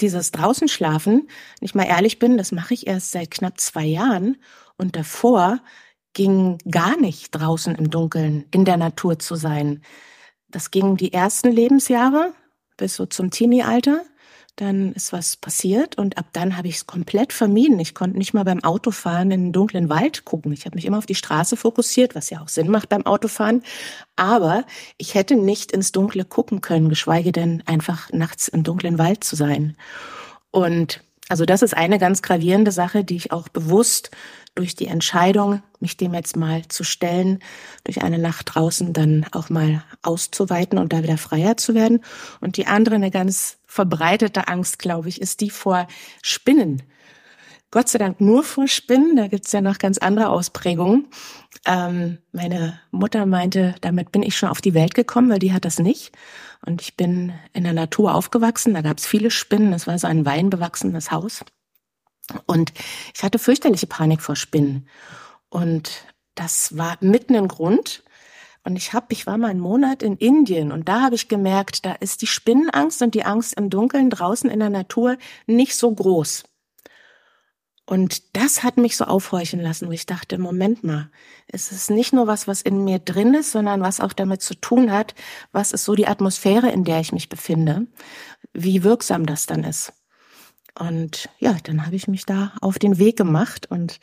dieses 0.01 0.31
draußen 0.31 0.67
schlafen, 0.67 1.27
wenn 1.59 1.65
ich 1.65 1.75
mal 1.75 1.85
ehrlich 1.87 2.19
bin, 2.19 2.37
das 2.37 2.51
mache 2.51 2.73
ich 2.73 2.87
erst 2.87 3.11
seit 3.11 3.31
knapp 3.31 3.59
zwei 3.59 3.85
Jahren. 3.85 4.37
Und 4.77 4.95
davor 4.95 5.59
ging 6.13 6.57
gar 6.69 6.97
nicht 6.97 7.31
draußen 7.31 7.75
im 7.75 7.89
Dunkeln 7.89 8.45
in 8.51 8.65
der 8.65 8.77
Natur 8.77 9.19
zu 9.19 9.35
sein. 9.35 9.81
Das 10.49 10.71
ging 10.71 10.97
die 10.97 11.13
ersten 11.13 11.51
Lebensjahre 11.51 12.33
bis 12.77 12.95
so 12.95 13.05
zum 13.05 13.31
Teenie-Alter 13.31 14.03
dann 14.55 14.93
ist 14.93 15.11
was 15.11 15.35
passiert 15.35 15.97
und 15.97 16.17
ab 16.17 16.27
dann 16.31 16.55
habe 16.55 16.69
ich 16.69 16.75
es 16.77 16.87
komplett 16.87 17.33
vermieden. 17.33 17.79
Ich 17.79 17.93
konnte 17.93 18.17
nicht 18.17 18.33
mal 18.33 18.45
beim 18.45 18.63
Autofahren 18.63 19.31
in 19.31 19.45
den 19.45 19.51
dunklen 19.51 19.89
Wald 19.89 20.23
gucken. 20.23 20.53
Ich 20.53 20.65
habe 20.65 20.75
mich 20.75 20.85
immer 20.85 20.97
auf 20.97 21.05
die 21.05 21.15
Straße 21.15 21.57
fokussiert, 21.57 22.15
was 22.15 22.29
ja 22.29 22.41
auch 22.41 22.47
Sinn 22.47 22.69
macht 22.69 22.89
beim 22.89 23.05
Autofahren. 23.05 23.63
Aber 24.15 24.63
ich 24.97 25.13
hätte 25.13 25.35
nicht 25.35 25.73
ins 25.73 25.91
Dunkle 25.91 26.23
gucken 26.23 26.61
können, 26.61 26.87
geschweige 26.87 27.33
denn 27.33 27.63
einfach 27.65 28.11
nachts 28.13 28.47
im 28.47 28.63
dunklen 28.63 28.97
Wald 28.97 29.25
zu 29.25 29.35
sein. 29.35 29.75
Und 30.51 31.03
also 31.27 31.45
das 31.45 31.61
ist 31.61 31.75
eine 31.75 31.99
ganz 31.99 32.21
gravierende 32.21 32.71
Sache, 32.71 33.03
die 33.03 33.15
ich 33.15 33.31
auch 33.31 33.49
bewusst 33.49 34.11
durch 34.53 34.75
die 34.75 34.87
Entscheidung, 34.87 35.61
mich 35.79 35.97
dem 35.97 36.13
jetzt 36.13 36.37
mal 36.37 36.65
zu 36.69 36.83
stellen, 36.83 37.39
durch 37.83 38.01
eine 38.01 38.17
Nacht 38.17 38.55
draußen 38.55 38.93
dann 38.93 39.25
auch 39.31 39.49
mal 39.49 39.83
auszuweiten 40.01 40.79
und 40.79 40.93
da 40.93 41.03
wieder 41.03 41.17
freier 41.17 41.57
zu 41.57 41.75
werden. 41.75 42.01
Und 42.39 42.57
die 42.57 42.67
andere, 42.67 42.95
eine 42.95 43.11
ganz 43.11 43.57
verbreitete 43.75 44.47
Angst, 44.47 44.79
glaube 44.79 45.09
ich, 45.09 45.19
ist 45.19 45.41
die 45.41 45.49
vor 45.49 45.87
Spinnen. 46.21 46.81
Gott 47.71 47.89
sei 47.89 47.99
Dank 47.99 48.21
nur 48.21 48.41
vor 48.45 48.69
Spinnen, 48.69 49.17
da 49.17 49.27
gibt's 49.27 49.51
ja 49.51 49.59
noch 49.59 49.79
ganz 49.79 49.97
andere 49.97 50.29
Ausprägungen. 50.29 51.09
Ähm, 51.65 52.19
meine 52.31 52.79
Mutter 52.91 53.25
meinte, 53.25 53.75
damit 53.81 54.13
bin 54.13 54.23
ich 54.23 54.37
schon 54.37 54.47
auf 54.47 54.61
die 54.61 54.73
Welt 54.73 54.95
gekommen, 54.95 55.29
weil 55.29 55.39
die 55.39 55.51
hat 55.51 55.65
das 55.65 55.79
nicht. 55.79 56.13
Und 56.65 56.81
ich 56.81 56.95
bin 56.95 57.33
in 57.51 57.65
der 57.65 57.73
Natur 57.73 58.15
aufgewachsen, 58.15 58.73
da 58.73 58.81
gab's 58.81 59.05
viele 59.05 59.29
Spinnen, 59.29 59.71
das 59.71 59.87
war 59.87 59.99
so 59.99 60.07
ein 60.07 60.25
weinbewachsenes 60.25 61.11
Haus. 61.11 61.43
Und 62.45 62.71
ich 63.13 63.23
hatte 63.23 63.39
fürchterliche 63.39 63.87
Panik 63.87 64.21
vor 64.21 64.37
Spinnen. 64.37 64.87
Und 65.49 66.05
das 66.33 66.77
war 66.77 66.97
mitten 67.01 67.35
im 67.35 67.49
Grund. 67.49 68.04
Und 68.65 68.75
ich 68.77 68.93
habe, 68.93 69.07
ich 69.09 69.27
war 69.27 69.37
mal 69.37 69.51
einen 69.51 69.59
Monat 69.59 70.01
in 70.01 70.17
Indien 70.17 70.71
und 70.71 70.89
da 70.89 71.01
habe 71.01 71.13
ich 71.13 71.27
gemerkt, 71.27 71.85
da 71.85 71.93
ist 71.93 72.23
die 72.23 72.27
Spinnenangst 72.27 73.01
und 73.03 73.13
die 73.13 73.23
Angst 73.23 73.53
im 73.53 73.69
Dunkeln 73.69 74.09
draußen 74.09 74.49
in 74.49 74.59
der 74.59 74.71
Natur 74.71 75.17
nicht 75.45 75.75
so 75.75 75.93
groß. 75.93 76.43
Und 77.85 78.35
das 78.35 78.63
hat 78.63 78.77
mich 78.77 78.97
so 78.97 79.05
aufhorchen 79.05 79.61
lassen, 79.61 79.87
wo 79.87 79.91
ich 79.91 80.07
dachte, 80.07 80.39
Moment 80.39 80.83
mal, 80.83 81.11
es 81.47 81.71
ist 81.71 81.91
nicht 81.91 82.11
nur 82.11 82.25
was, 82.25 82.47
was 82.47 82.63
in 82.63 82.83
mir 82.83 82.97
drin 82.97 83.35
ist, 83.35 83.51
sondern 83.51 83.81
was 83.81 83.99
auch 83.99 84.13
damit 84.13 84.41
zu 84.41 84.55
tun 84.55 84.91
hat, 84.91 85.13
was 85.51 85.71
ist 85.71 85.85
so 85.85 85.93
die 85.93 86.07
Atmosphäre, 86.07 86.71
in 86.71 86.83
der 86.83 86.99
ich 86.99 87.11
mich 87.11 87.29
befinde, 87.29 87.85
wie 88.53 88.83
wirksam 88.83 89.27
das 89.27 89.45
dann 89.45 89.63
ist. 89.63 89.93
Und 90.77 91.29
ja, 91.37 91.55
dann 91.63 91.85
habe 91.85 91.95
ich 91.95 92.07
mich 92.07 92.25
da 92.25 92.53
auf 92.61 92.79
den 92.79 92.97
Weg 92.97 93.15
gemacht 93.15 93.69
und 93.69 93.99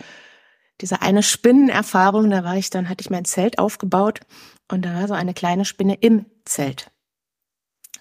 diese 0.82 1.00
eine 1.00 1.22
Spinnenerfahrung, 1.22 2.28
da 2.28 2.44
war 2.44 2.56
ich 2.56 2.70
dann, 2.70 2.88
hatte 2.88 3.02
ich 3.02 3.10
mein 3.10 3.24
Zelt 3.24 3.58
aufgebaut 3.58 4.20
und 4.70 4.84
da 4.84 4.94
war 4.94 5.08
so 5.08 5.14
eine 5.14 5.32
kleine 5.32 5.64
Spinne 5.64 5.94
im 5.94 6.26
Zelt. 6.44 6.90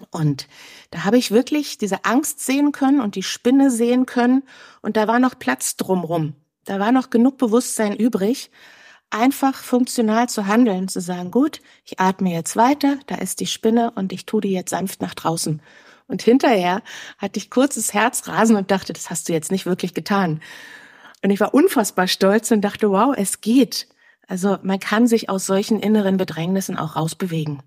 Und 0.10 0.48
da 0.90 1.04
habe 1.04 1.18
ich 1.18 1.32
wirklich 1.32 1.78
diese 1.78 2.06
Angst 2.06 2.40
sehen 2.40 2.72
können 2.72 3.00
und 3.00 3.16
die 3.16 3.24
Spinne 3.24 3.70
sehen 3.70 4.08
können 4.08 4.44
und 4.82 4.98
da 4.98 5.08
war 5.08 5.20
noch 5.20 5.38
Platz 5.38 5.76
drumrum. 5.76 6.34
Da 6.66 6.80
war 6.80 6.92
noch 6.92 7.10
genug 7.10 7.38
Bewusstsein 7.38 7.96
übrig, 7.96 8.52
einfach 9.12 9.56
funktional 9.56 10.28
zu 10.28 10.48
handeln, 10.48 10.88
zu 10.88 11.02
sagen, 11.02 11.32
gut, 11.32 11.62
ich 11.86 12.00
atme 12.00 12.32
jetzt 12.32 12.56
weiter, 12.56 12.98
da 13.08 13.16
ist 13.16 13.40
die 13.40 13.48
Spinne 13.48 13.92
und 13.92 14.12
ich 14.12 14.26
tue 14.26 14.42
die 14.42 14.52
jetzt 14.52 14.72
sanft 14.72 15.02
nach 15.02 15.14
draußen. 15.14 15.62
Und 16.08 16.22
hinterher 16.22 16.82
hatte 17.18 17.38
ich 17.38 17.50
kurzes 17.50 17.94
Herzrasen 17.94 18.56
und 18.56 18.72
dachte, 18.72 18.92
das 18.94 19.10
hast 19.10 19.30
du 19.30 19.34
jetzt 19.34 19.52
nicht 19.52 19.66
wirklich 19.66 19.94
getan. 19.94 20.42
Und 21.24 21.30
ich 21.30 21.40
war 21.40 21.54
unfassbar 21.54 22.08
stolz 22.08 22.52
und 22.52 22.62
dachte, 22.62 22.90
wow, 22.90 23.14
es 23.16 23.42
geht. 23.42 23.88
Also 24.28 24.58
man 24.64 24.80
kann 24.80 25.08
sich 25.08 25.30
aus 25.30 25.46
solchen 25.46 25.80
inneren 25.80 26.18
Bedrängnissen 26.18 26.78
auch 26.78 26.96
rausbewegen. 26.96 27.62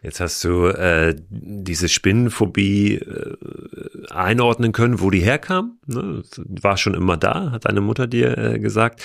Jetzt 0.00 0.20
hast 0.20 0.44
du 0.44 0.66
äh, 0.66 1.16
diese 1.28 1.88
Spinnenphobie 1.88 2.96
äh, 2.96 3.36
einordnen 4.10 4.70
können, 4.70 5.00
wo 5.00 5.10
die 5.10 5.20
herkam. 5.20 5.78
Ne? 5.86 6.22
War 6.36 6.76
schon 6.76 6.94
immer 6.94 7.16
da, 7.16 7.50
hat 7.50 7.64
deine 7.64 7.80
Mutter 7.80 8.06
dir 8.06 8.38
äh, 8.38 8.58
gesagt. 8.60 9.02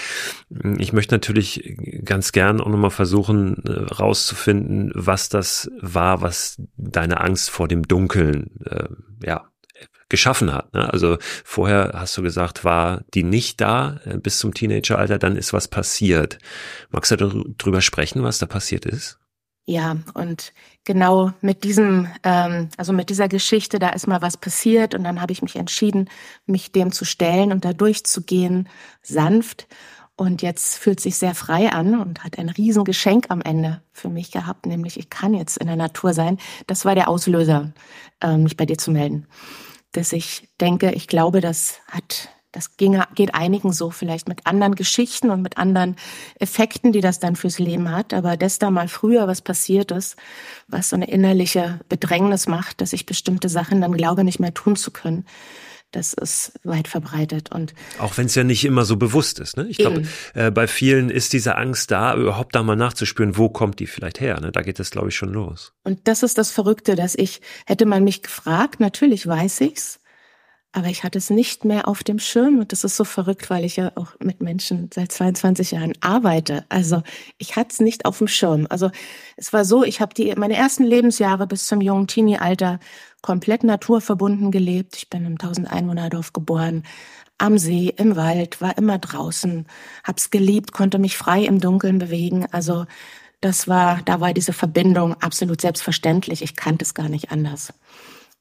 Ich 0.78 0.94
möchte 0.94 1.16
natürlich 1.16 1.78
ganz 2.06 2.32
gern 2.32 2.62
auch 2.62 2.68
nochmal 2.68 2.92
versuchen, 2.92 3.64
äh, 3.66 3.72
rauszufinden, 3.72 4.92
was 4.94 5.30
das 5.30 5.72
war, 5.82 6.22
was 6.22 6.62
deine 6.78 7.22
Angst 7.22 7.50
vor 7.50 7.68
dem 7.68 7.88
Dunkeln, 7.88 8.52
äh, 8.66 8.90
ja, 9.26 9.50
geschaffen 10.10 10.54
hat. 10.54 10.74
Ne? 10.74 10.92
Also 10.92 11.18
vorher 11.44 11.92
hast 11.96 12.18
du 12.18 12.22
gesagt, 12.22 12.63
war 12.63 13.02
die 13.13 13.24
nicht 13.24 13.62
da 13.62 14.00
äh, 14.06 14.18
bis 14.18 14.39
zum 14.39 14.54
Teenageralter, 14.54 15.18
dann 15.18 15.36
ist 15.36 15.54
was 15.54 15.68
passiert. 15.68 16.38
Magst 16.89 17.12
du 17.12 17.16
darüber 17.58 17.82
sprechen, 17.82 18.24
was 18.24 18.39
da 18.39 18.46
passiert 18.46 18.86
ist? 18.86 19.20
Ja, 19.66 19.96
und 20.13 20.52
genau 20.84 21.32
mit 21.39 21.63
diesem, 21.63 22.08
ähm, 22.24 22.68
also 22.76 22.92
mit 22.92 23.10
dieser 23.10 23.30
Geschichte, 23.30 23.80
da 23.80 23.89
ist 23.89 24.08
mal 24.08 24.22
was 24.22 24.36
passiert 24.36 24.94
und 24.94 25.06
dann 25.06 25.22
habe 25.22 25.32
ich 25.32 25.42
mich 25.42 25.56
entschieden, 25.56 26.10
mich 26.46 26.74
dem 26.74 26.92
zu 26.92 27.06
stellen 27.06 27.54
und 27.54 27.63
da 27.63 27.72
durchzugehen, 27.72 28.68
sanft. 29.02 29.68
Und 30.16 30.42
jetzt 30.42 30.78
fühlt 30.78 31.00
sich 31.00 31.16
sehr 31.16 31.34
frei 31.34 31.72
an 31.72 32.00
und 32.00 32.24
hat 32.24 32.38
ein 32.38 32.50
Riesengeschenk 32.50 33.28
am 33.30 33.42
Ende 33.42 33.82
für 33.94 34.10
mich 34.10 34.32
gehabt, 34.32 34.66
nämlich 34.66 35.00
ich 35.00 35.10
kann 35.10 35.34
jetzt 35.34 35.58
in 35.58 35.68
der 35.68 35.76
Natur 35.76 36.13
sein. 36.13 36.38
Das 36.68 36.86
war 36.86 36.94
der 36.94 37.08
Auslöser, 37.08 37.72
ähm, 38.22 38.44
mich 38.44 38.58
bei 38.58 38.66
dir 38.66 38.78
zu 38.78 38.92
melden. 38.92 39.28
Dass 39.93 40.13
ich 40.13 40.49
denke, 40.60 40.91
ich 40.91 41.08
glaube, 41.08 41.41
das 41.41 41.79
hat 41.89 42.29
das 42.53 42.77
ginge, 42.77 43.08
geht 43.15 43.34
einigen 43.34 43.73
so 43.73 43.89
vielleicht 43.89 44.29
mit 44.29 44.45
anderen 44.45 44.75
Geschichten 44.75 45.32
und 45.32 45.41
mit 45.41 45.58
anderen 45.58 45.95
Effekten, 46.39 46.91
die 46.91 47.01
das 47.01 47.19
dann 47.19 47.36
fürs 47.36 47.58
Leben 47.58 47.91
hat. 47.91 48.13
Aber 48.13 48.38
dass 48.38 48.60
da 48.60 48.69
mal 48.69 48.88
früher 48.88 49.27
was 49.27 49.41
passiert 49.41 49.91
ist, 49.91 50.15
was 50.67 50.89
so 50.89 50.95
eine 50.95 51.10
innerliche 51.10 51.79
Bedrängnis 51.89 52.47
macht, 52.47 52.79
dass 52.79 52.93
ich 52.93 53.08
bestimmte 53.08 53.49
Sachen 53.49 53.82
dann 53.82 53.93
glaube, 53.93 54.23
nicht 54.23 54.39
mehr 54.39 54.53
tun 54.53 54.75
zu 54.75 54.91
können. 54.91 55.25
Das 55.93 56.13
ist 56.13 56.53
weit 56.63 56.88
verbreitet 56.88 57.51
und 57.51 57.73
auch 57.99 58.17
wenn 58.17 58.25
es 58.25 58.34
ja 58.34 58.43
nicht 58.43 58.65
immer 58.65 58.84
so 58.84 58.97
bewusst 58.97 59.39
ist. 59.39 59.58
Ne? 59.58 59.67
Ich 59.69 59.77
glaube, 59.77 60.03
äh, 60.34 60.49
bei 60.49 60.67
vielen 60.67 61.12
ist 61.12 61.34
diese 61.34 61.56
Angst 61.56 61.91
da, 61.91 62.15
überhaupt 62.15 62.56
da 62.56 62.63
mal 62.63 62.75
nachzuspüren, 62.75 63.38
wo 63.38 63.49
kommt 63.49 63.79
die 63.79 63.86
vielleicht 63.86 64.19
her. 64.19 64.41
Ne? 64.41 64.51
Da 64.51 64.63
geht 64.63 64.79
es, 64.79 64.89
glaube 64.89 65.10
ich, 65.10 65.15
schon 65.15 65.32
los. 65.32 65.71
Und 65.84 65.99
das 66.08 66.23
ist 66.23 66.39
das 66.39 66.49
Verrückte, 66.49 66.95
dass 66.95 67.13
ich 67.13 67.41
hätte 67.67 67.86
man 67.86 68.03
mich 68.03 68.23
gefragt, 68.23 68.79
natürlich 68.79 69.27
weiß 69.27 69.62
ich's, 69.62 69.99
aber 70.74 70.88
ich 70.88 71.04
hatte 71.04 71.20
es 71.20 71.30
nicht 71.30 71.66
mehr 71.66 71.88
auf 71.88 72.04
dem 72.04 72.18
Schirm 72.18 72.60
und 72.60 72.72
das 72.72 72.84
ist 72.84 72.98
so 72.98 73.04
verrückt, 73.04 73.52
weil 73.52 73.64
ich 73.64 73.76
ja 73.76 73.92
auch 73.94 74.16
mit 74.20 74.42
Menschen 74.42 74.90
seit 74.92 75.12
22 75.12 75.72
Jahren 75.72 75.94
arbeite. 76.02 76.66
Also 76.68 77.04
ich 77.38 77.56
hatte 77.56 77.70
es 77.72 77.80
nicht 77.80 78.06
auf 78.06 78.18
dem 78.18 78.28
Schirm. 78.28 78.66
Also 78.70 78.90
es 79.38 79.54
war 79.54 79.66
so, 79.66 79.84
ich 79.84 80.02
habe 80.02 80.16
die 80.16 80.34
meine 80.36 80.56
ersten 80.56 80.84
Lebensjahre 80.84 81.46
bis 81.46 81.68
zum 81.68 81.80
jungen 81.80 82.08
Teenie-Alter 82.08 82.80
komplett 83.22 83.64
naturverbunden 83.64 84.50
gelebt. 84.50 84.98
Ich 84.98 85.10
bin 85.12 85.26
im 85.26 85.34
1000 85.34 85.72
Einwohnerdorf 85.72 86.34
geboren, 86.34 86.84
am 87.38 87.60
See, 87.60 87.94
im 87.96 88.16
Wald, 88.16 88.60
war 88.60 88.78
immer 88.78 88.98
draußen, 88.98 89.68
hab's 90.04 90.32
geliebt, 90.32 90.72
konnte 90.72 90.98
mich 90.98 91.18
frei 91.18 91.44
im 91.44 91.60
Dunkeln 91.60 92.00
bewegen. 92.00 92.48
Also 92.52 92.86
das 93.42 93.68
war, 93.68 94.02
da 94.06 94.22
war 94.22 94.34
diese 94.34 94.54
Verbindung 94.54 95.14
absolut 95.22 95.62
selbstverständlich. 95.62 96.42
Ich 96.42 96.56
kannte 96.56 96.84
es 96.84 96.94
gar 96.96 97.10
nicht 97.10 97.32
anders. 97.32 97.74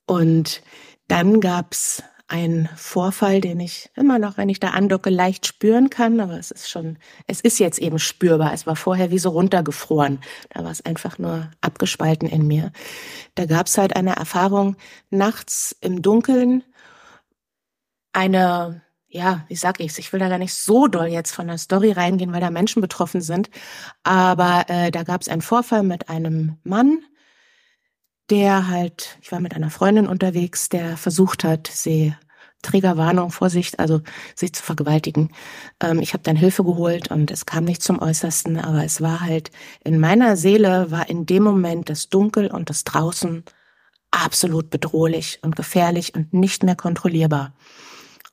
Und 0.07 0.63
dann 1.09 1.41
gab's 1.41 2.03
ein 2.33 2.71
Vorfall, 2.77 3.43
den 3.43 3.61
ich 3.61 3.91
immer 3.95 4.19
noch, 4.19 4.39
wenn 4.39 4.49
ich 4.49 4.59
da 4.59 4.71
andocke, 4.71 5.11
leicht 5.11 5.47
spüren 5.47 5.91
kann. 5.91 6.19
Aber 6.19 6.39
es 6.39 6.51
ist 6.51 6.71
schon, 6.71 6.97
es 7.27 7.43
ist 7.43 7.59
jetzt 7.59 7.79
eben 7.79 7.99
spürbar. 7.99 8.55
Es 8.55 8.67
war 8.67 8.75
vorher 8.75 9.11
wie 9.11 9.19
so 9.19 9.29
runtergefroren. 9.29 10.19
Da 10.49 10.65
war 10.65 10.71
es 10.71 10.83
einfach 10.85 11.19
nur 11.19 11.51
abgespalten 11.61 12.29
in 12.29 12.47
mir. 12.47 12.73
Da 13.35 13.45
gab 13.45 13.67
es 13.67 13.77
halt 13.77 13.95
eine 13.97 14.17
Erfahrung 14.17 14.77
nachts 15.11 15.77
im 15.83 16.01
Dunkeln. 16.01 16.65
Eine, 18.15 18.81
ja, 19.09 19.45
wie 19.49 19.57
sag 19.57 19.79
ich's? 19.81 19.99
Ich 19.99 20.11
will 20.15 20.21
da 20.21 20.31
gar 20.31 20.39
nicht 20.39 20.55
so 20.55 20.87
doll 20.87 21.09
jetzt 21.09 21.33
von 21.33 21.49
der 21.49 21.59
Story 21.59 21.93
reingehen, 21.93 22.33
weil 22.33 22.41
da 22.41 22.51
Menschen 22.51 22.81
betroffen 22.81 23.21
sind. 23.21 23.51
Aber 24.05 24.65
äh, 24.69 24.91
da 24.91 25.03
gab 25.03 25.21
es 25.21 25.29
einen 25.29 25.43
Vorfall 25.43 25.83
mit 25.83 26.09
einem 26.09 26.57
Mann, 26.65 27.05
der 28.33 28.69
halt, 28.69 29.19
ich 29.21 29.31
war 29.31 29.41
mit 29.41 29.55
einer 29.55 29.69
Freundin 29.69 30.09
unterwegs, 30.09 30.71
der 30.71 30.97
versucht 30.97 31.45
hat, 31.45 31.67
sie 31.71 32.15
Trägerwarnung, 32.63 33.31
Vorsicht, 33.31 33.79
also 33.79 34.01
sich 34.35 34.55
zu 34.55 34.63
vergewaltigen. 34.63 35.33
Ähm, 35.81 36.01
ich 36.01 36.15
habe 36.15 36.23
dann 36.23 36.37
Hilfe 36.37 36.65
geholt 36.65 37.11
und 37.11 37.31
es 37.31 37.45
kam 37.45 37.65
nicht 37.65 37.83
zum 37.83 38.01
Äußersten, 38.01 38.59
aber 38.59 38.85
es 38.85 39.03
war 39.03 39.21
halt 39.21 39.51
in 39.85 40.01
meiner 40.01 40.39
Seele 40.39 40.91
war 40.91 41.11
in 41.11 41.27
dem 41.27 41.43
Moment 41.43 41.91
das 41.91 42.09
Dunkel 42.09 42.51
und 42.51 42.71
das 42.71 42.85
Draußen 42.85 43.45
absolut 44.11 44.71
bedrohlich 44.71 45.41
und 45.43 45.55
gefährlich 45.55 46.15
und 46.15 46.33
nicht 46.33 46.63
mehr 46.63 46.77
kontrollierbar. 46.77 47.53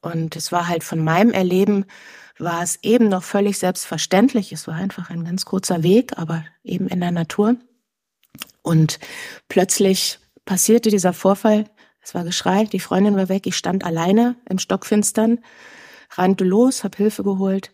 Und 0.01 0.37
es 0.37 0.53
war 0.53 0.69
halt 0.69 0.85
von 0.85 1.03
meinem 1.03 1.31
Erleben 1.31 1.83
war 2.37 2.63
es 2.63 2.79
eben 2.83 3.09
noch 3.09 3.23
völlig 3.23 3.57
selbstverständlich. 3.57 4.53
Es 4.53 4.65
war 4.65 4.75
einfach 4.75 5.09
ein 5.09 5.25
ganz 5.25 5.43
kurzer 5.43 5.83
Weg, 5.83 6.17
aber 6.17 6.45
eben 6.63 6.87
in 6.87 7.01
der 7.01 7.11
Natur. 7.11 7.57
Und 8.61 8.99
plötzlich 9.47 10.19
passierte 10.45 10.89
dieser 10.89 11.13
Vorfall. 11.13 11.65
Es 12.01 12.15
war 12.15 12.23
Geschrei, 12.23 12.65
die 12.65 12.79
Freundin 12.79 13.15
war 13.15 13.29
weg, 13.29 13.45
ich 13.45 13.55
stand 13.55 13.83
alleine 13.83 14.35
im 14.49 14.57
Stockfinstern, 14.57 15.39
rannte 16.11 16.43
los, 16.43 16.83
hab 16.83 16.95
Hilfe 16.95 17.23
geholt. 17.23 17.71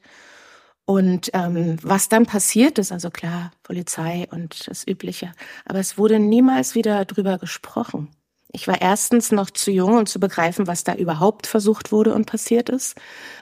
Und 0.85 1.31
ähm, 1.33 1.77
was 1.81 2.09
dann 2.09 2.25
passiert 2.25 2.77
ist, 2.77 2.91
also 2.91 3.09
klar, 3.09 3.51
Polizei 3.63 4.27
und 4.31 4.67
das 4.67 4.85
Übliche, 4.85 5.31
aber 5.65 5.79
es 5.79 5.97
wurde 5.97 6.19
niemals 6.19 6.75
wieder 6.75 7.05
drüber 7.05 7.37
gesprochen. 7.39 8.09
Ich 8.51 8.67
war 8.69 8.81
erstens 8.81 9.33
noch 9.33 9.49
zu 9.49 9.69
jung, 9.69 9.97
um 9.97 10.05
zu 10.05 10.19
begreifen, 10.19 10.65
was 10.65 10.85
da 10.85 10.95
überhaupt 10.95 11.45
versucht 11.45 11.91
wurde 11.91 12.13
und 12.13 12.25
passiert 12.25 12.69
ist. 12.69 12.95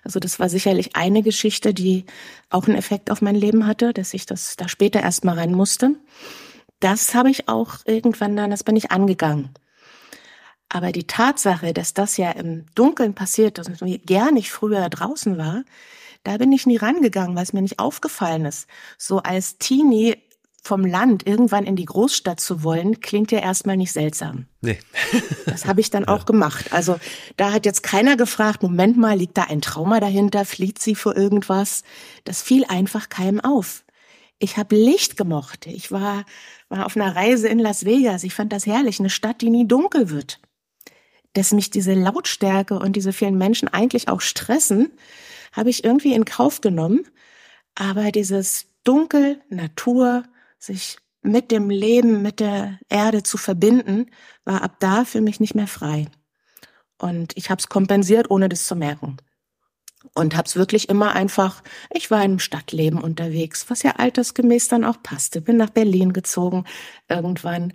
Also 0.03 0.19
das 0.19 0.39
war 0.39 0.49
sicherlich 0.49 0.95
eine 0.95 1.21
Geschichte, 1.21 1.73
die 1.73 2.05
auch 2.49 2.67
einen 2.67 2.77
Effekt 2.77 3.11
auf 3.11 3.21
mein 3.21 3.35
Leben 3.35 3.67
hatte, 3.67 3.93
dass 3.93 4.15
ich 4.15 4.25
das 4.25 4.55
da 4.55 4.67
später 4.67 5.01
erst 5.01 5.23
mal 5.23 5.37
rein 5.37 5.53
musste. 5.53 5.95
Das 6.83 7.15
habe 7.15 7.29
ich 7.29 7.47
auch 7.47 7.75
irgendwann 7.85 8.35
dann, 8.35 8.51
das 8.51 8.65
bin 8.65 8.75
ich 8.75 8.91
angegangen. 8.91 9.53
Aber 10.67 10.91
die 10.91 11.07
Tatsache, 11.07 11.71
dass 11.71 11.93
das 11.93 12.17
ja 12.17 12.31
im 12.31 12.65
Dunkeln 12.75 13.13
passiert, 13.13 13.57
dass 13.57 13.69
ich 13.69 14.05
gar 14.05 14.33
nicht 14.33 14.51
früher 14.51 14.89
draußen 14.89 15.37
war, 15.37 15.63
da 16.25 16.37
bin 16.37 16.51
ich 16.51 16.65
nie 16.65 16.75
rangegangen, 16.75 17.37
weil 17.37 17.43
es 17.43 17.53
mir 17.53 17.61
nicht 17.61 17.79
aufgefallen 17.79 18.43
ist. 18.43 18.67
So 18.97 19.19
als 19.19 19.57
Teenie 19.59 20.17
vom 20.61 20.85
Land 20.85 21.25
irgendwann 21.25 21.65
in 21.65 21.77
die 21.77 21.85
Großstadt 21.85 22.41
zu 22.41 22.63
wollen, 22.63 22.99
klingt 22.99 23.31
ja 23.31 23.39
erstmal 23.39 23.77
nicht 23.77 23.93
seltsam. 23.93 24.47
Nee. 24.59 24.79
das 25.45 25.65
habe 25.65 25.79
ich 25.79 25.89
dann 25.89 26.05
auch 26.05 26.25
gemacht. 26.25 26.73
Also 26.73 26.97
da 27.37 27.53
hat 27.53 27.65
jetzt 27.65 27.83
keiner 27.83 28.17
gefragt, 28.17 28.61
Moment 28.61 28.97
mal, 28.97 29.17
liegt 29.17 29.37
da 29.37 29.43
ein 29.43 29.61
Trauma 29.61 30.01
dahinter, 30.01 30.43
flieht 30.43 30.79
sie 30.79 30.95
vor 30.95 31.15
irgendwas? 31.15 31.83
Das 32.25 32.41
fiel 32.41 32.65
einfach 32.67 33.07
keinem 33.07 33.39
auf. 33.39 33.82
Ich 34.43 34.57
habe 34.57 34.75
Licht 34.75 35.15
gemocht. 35.15 35.67
Ich 35.67 35.89
war, 35.89 36.25
war 36.67 36.85
auf 36.85 36.97
einer 36.97 37.15
Reise 37.15 37.47
in 37.47 37.59
Las 37.59 37.85
Vegas. 37.85 38.25
Ich 38.25 38.33
fand 38.33 38.51
das 38.51 38.65
herrlich, 38.65 38.99
eine 38.99 39.09
Stadt, 39.09 39.39
die 39.39 39.49
nie 39.49 39.65
dunkel 39.65 40.09
wird. 40.09 40.41
Dass 41.31 41.53
mich 41.53 41.69
diese 41.69 41.93
Lautstärke 41.93 42.77
und 42.77 42.97
diese 42.97 43.13
vielen 43.13 43.37
Menschen 43.37 43.69
eigentlich 43.69 44.09
auch 44.09 44.19
stressen, 44.19 44.91
habe 45.53 45.69
ich 45.69 45.85
irgendwie 45.85 46.13
in 46.13 46.25
Kauf 46.25 46.59
genommen. 46.59 47.07
Aber 47.75 48.11
dieses 48.11 48.65
Dunkel, 48.83 49.41
Natur, 49.47 50.23
sich 50.59 50.97
mit 51.21 51.49
dem 51.49 51.69
Leben, 51.69 52.21
mit 52.21 52.41
der 52.41 52.79
Erde 52.89 53.23
zu 53.23 53.37
verbinden, 53.37 54.07
war 54.43 54.61
ab 54.61 54.75
da 54.81 55.05
für 55.05 55.21
mich 55.21 55.39
nicht 55.39 55.55
mehr 55.55 55.67
frei. 55.67 56.07
Und 56.97 57.31
ich 57.37 57.49
habe 57.49 57.59
es 57.59 57.69
kompensiert, 57.69 58.29
ohne 58.29 58.49
das 58.49 58.67
zu 58.67 58.75
merken. 58.75 59.15
Und 60.13 60.35
habe 60.35 60.47
es 60.47 60.55
wirklich 60.55 60.89
immer 60.89 61.13
einfach, 61.13 61.63
ich 61.91 62.11
war 62.11 62.23
im 62.23 62.37
Stadtleben 62.37 63.01
unterwegs, 63.01 63.69
was 63.69 63.81
ja 63.81 63.93
altersgemäß 63.97 64.67
dann 64.67 64.83
auch 64.83 65.01
passte. 65.01 65.41
Bin 65.41 65.57
nach 65.57 65.71
Berlin 65.71 66.13
gezogen 66.13 66.65
irgendwann 67.09 67.73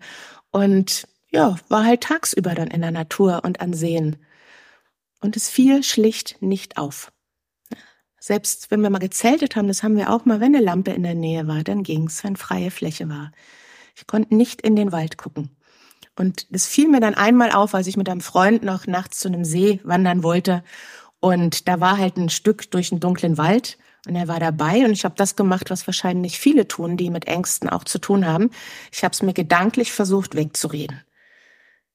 und 0.50 1.08
ja, 1.30 1.56
war 1.68 1.84
halt 1.84 2.02
tagsüber 2.02 2.54
dann 2.54 2.68
in 2.68 2.80
der 2.80 2.90
Natur 2.90 3.42
und 3.44 3.60
an 3.60 3.72
Seen. 3.72 4.16
Und 5.20 5.36
es 5.36 5.48
fiel 5.48 5.82
schlicht 5.82 6.40
nicht 6.40 6.78
auf. 6.78 7.12
Selbst 8.20 8.70
wenn 8.70 8.82
wir 8.82 8.90
mal 8.90 8.98
gezeltet 8.98 9.56
haben, 9.56 9.68
das 9.68 9.82
haben 9.82 9.96
wir 9.96 10.10
auch 10.10 10.24
mal, 10.24 10.40
wenn 10.40 10.54
eine 10.54 10.64
Lampe 10.64 10.92
in 10.92 11.02
der 11.02 11.14
Nähe 11.14 11.46
war, 11.46 11.62
dann 11.64 11.82
ging's, 11.82 12.24
wenn 12.24 12.36
freie 12.36 12.70
Fläche 12.70 13.08
war. 13.08 13.32
Ich 13.96 14.06
konnte 14.06 14.34
nicht 14.34 14.62
in 14.62 14.76
den 14.76 14.92
Wald 14.92 15.18
gucken. 15.18 15.56
Und 16.16 16.52
das 16.52 16.66
fiel 16.66 16.88
mir 16.88 17.00
dann 17.00 17.14
einmal 17.14 17.52
auf, 17.52 17.74
als 17.74 17.86
ich 17.86 17.96
mit 17.96 18.08
einem 18.08 18.20
Freund 18.20 18.62
noch 18.62 18.86
nachts 18.86 19.20
zu 19.20 19.28
einem 19.28 19.44
See 19.44 19.80
wandern 19.84 20.22
wollte. 20.22 20.64
Und 21.20 21.68
da 21.68 21.80
war 21.80 21.98
halt 21.98 22.16
ein 22.16 22.28
Stück 22.28 22.70
durch 22.70 22.92
einen 22.92 23.00
dunklen 23.00 23.38
Wald. 23.38 23.78
Und 24.06 24.14
er 24.14 24.28
war 24.28 24.40
dabei 24.40 24.84
und 24.84 24.92
ich 24.92 25.04
habe 25.04 25.16
das 25.16 25.36
gemacht, 25.36 25.70
was 25.70 25.86
wahrscheinlich 25.86 26.38
viele 26.38 26.68
tun, 26.68 26.96
die 26.96 27.10
mit 27.10 27.26
Ängsten 27.26 27.68
auch 27.68 27.84
zu 27.84 27.98
tun 27.98 28.26
haben. 28.26 28.50
Ich 28.92 29.04
habe 29.04 29.12
es 29.12 29.22
mir 29.22 29.34
gedanklich 29.34 29.92
versucht 29.92 30.34
wegzureden. 30.34 31.02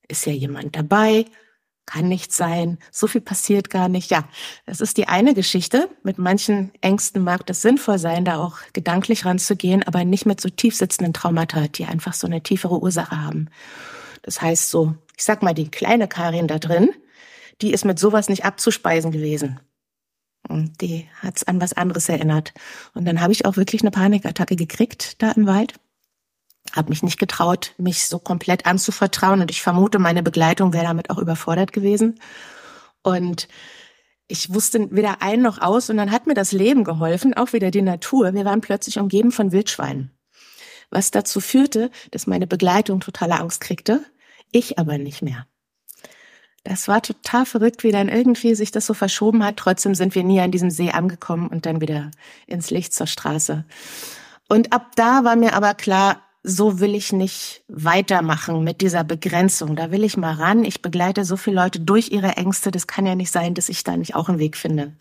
Ist 0.07 0.25
ja 0.25 0.33
jemand 0.33 0.75
dabei? 0.75 1.25
kann 1.85 2.07
nicht 2.07 2.31
sein, 2.31 2.77
so 2.91 3.07
viel 3.07 3.21
passiert 3.21 3.69
gar 3.69 3.89
nicht. 3.89 4.09
Ja, 4.11 4.23
das 4.65 4.79
ist 4.79 4.97
die 4.97 5.07
eine 5.07 5.33
Geschichte. 5.33 5.89
Mit 6.03 6.17
manchen 6.17 6.71
Ängsten 6.81 7.23
mag 7.23 7.45
das 7.45 7.61
sinnvoll 7.61 7.99
sein, 7.99 8.25
da 8.25 8.37
auch 8.37 8.59
gedanklich 8.73 9.25
ranzugehen, 9.25 9.83
aber 9.83 10.05
nicht 10.05 10.25
mit 10.25 10.39
so 10.39 10.49
tief 10.49 10.75
sitzenden 10.75 11.13
Traumata, 11.13 11.67
die 11.67 11.85
einfach 11.85 12.13
so 12.13 12.27
eine 12.27 12.41
tiefere 12.41 12.81
Ursache 12.81 13.21
haben. 13.21 13.49
Das 14.21 14.41
heißt 14.41 14.69
so, 14.69 14.95
ich 15.17 15.23
sag 15.23 15.43
mal, 15.43 15.53
die 15.53 15.69
kleine 15.69 16.07
Karin 16.07 16.47
da 16.47 16.57
drin, 16.57 16.91
die 17.61 17.71
ist 17.71 17.85
mit 17.85 17.99
sowas 17.99 18.29
nicht 18.29 18.45
abzuspeisen 18.45 19.11
gewesen. 19.11 19.59
Und 20.49 20.81
die 20.81 21.07
hat's 21.21 21.43
an 21.43 21.61
was 21.61 21.73
anderes 21.73 22.09
erinnert. 22.09 22.53
Und 22.93 23.05
dann 23.05 23.21
habe 23.21 23.31
ich 23.31 23.45
auch 23.45 23.55
wirklich 23.55 23.81
eine 23.81 23.91
Panikattacke 23.91 24.55
gekriegt 24.55 25.21
da 25.21 25.31
im 25.31 25.47
Wald 25.47 25.75
habe 26.71 26.89
mich 26.89 27.03
nicht 27.03 27.19
getraut, 27.19 27.73
mich 27.77 28.05
so 28.05 28.19
komplett 28.19 28.65
anzuvertrauen 28.65 29.41
und 29.41 29.51
ich 29.51 29.61
vermute, 29.61 29.99
meine 29.99 30.23
Begleitung 30.23 30.73
wäre 30.73 30.85
damit 30.85 31.09
auch 31.09 31.17
überfordert 31.17 31.73
gewesen. 31.73 32.19
Und 33.03 33.47
ich 34.27 34.53
wusste 34.53 34.89
weder 34.91 35.21
ein 35.21 35.41
noch 35.41 35.61
aus 35.61 35.89
und 35.89 35.97
dann 35.97 36.11
hat 36.11 36.25
mir 36.25 36.33
das 36.33 36.51
Leben 36.51 36.83
geholfen, 36.83 37.33
auch 37.33 37.53
wieder 37.53 37.69
die 37.69 37.81
Natur. 37.81 38.33
Wir 38.33 38.45
waren 38.45 38.61
plötzlich 38.61 38.97
umgeben 38.97 39.31
von 39.31 39.51
Wildschweinen. 39.51 40.11
Was 40.89 41.11
dazu 41.11 41.41
führte, 41.41 41.91
dass 42.11 42.27
meine 42.27 42.47
Begleitung 42.47 42.99
totale 43.01 43.39
Angst 43.39 43.61
kriegte, 43.61 44.03
ich 44.51 44.79
aber 44.79 44.97
nicht 44.97 45.21
mehr. 45.21 45.47
Das 46.63 46.87
war 46.87 47.01
total 47.01 47.45
verrückt, 47.45 47.83
wie 47.83 47.91
dann 47.91 48.07
irgendwie 48.07 48.55
sich 48.55 48.71
das 48.71 48.85
so 48.85 48.93
verschoben 48.93 49.43
hat. 49.43 49.57
Trotzdem 49.57 49.95
sind 49.95 50.15
wir 50.15 50.23
nie 50.23 50.39
an 50.39 50.51
diesem 50.51 50.69
See 50.69 50.91
angekommen 50.91 51.47
und 51.47 51.65
dann 51.65 51.81
wieder 51.81 52.11
ins 52.47 52.69
Licht 52.71 52.93
zur 52.93 53.07
Straße. 53.07 53.65
Und 54.47 54.71
ab 54.71 54.91
da 54.95 55.23
war 55.23 55.35
mir 55.35 55.55
aber 55.55 55.73
klar, 55.73 56.21
so 56.43 56.79
will 56.79 56.95
ich 56.95 57.13
nicht 57.13 57.63
weitermachen 57.67 58.63
mit 58.63 58.81
dieser 58.81 59.03
Begrenzung. 59.03 59.75
Da 59.75 59.91
will 59.91 60.03
ich 60.03 60.17
mal 60.17 60.33
ran. 60.33 60.65
Ich 60.65 60.81
begleite 60.81 61.25
so 61.25 61.37
viele 61.37 61.55
Leute 61.55 61.79
durch 61.79 62.11
ihre 62.11 62.35
Ängste. 62.35 62.71
Das 62.71 62.87
kann 62.87 63.05
ja 63.05 63.15
nicht 63.15 63.31
sein, 63.31 63.53
dass 63.53 63.69
ich 63.69 63.83
da 63.83 63.95
nicht 63.95 64.15
auch 64.15 64.29
einen 64.29 64.39
Weg 64.39 64.57
finde. 64.57 64.93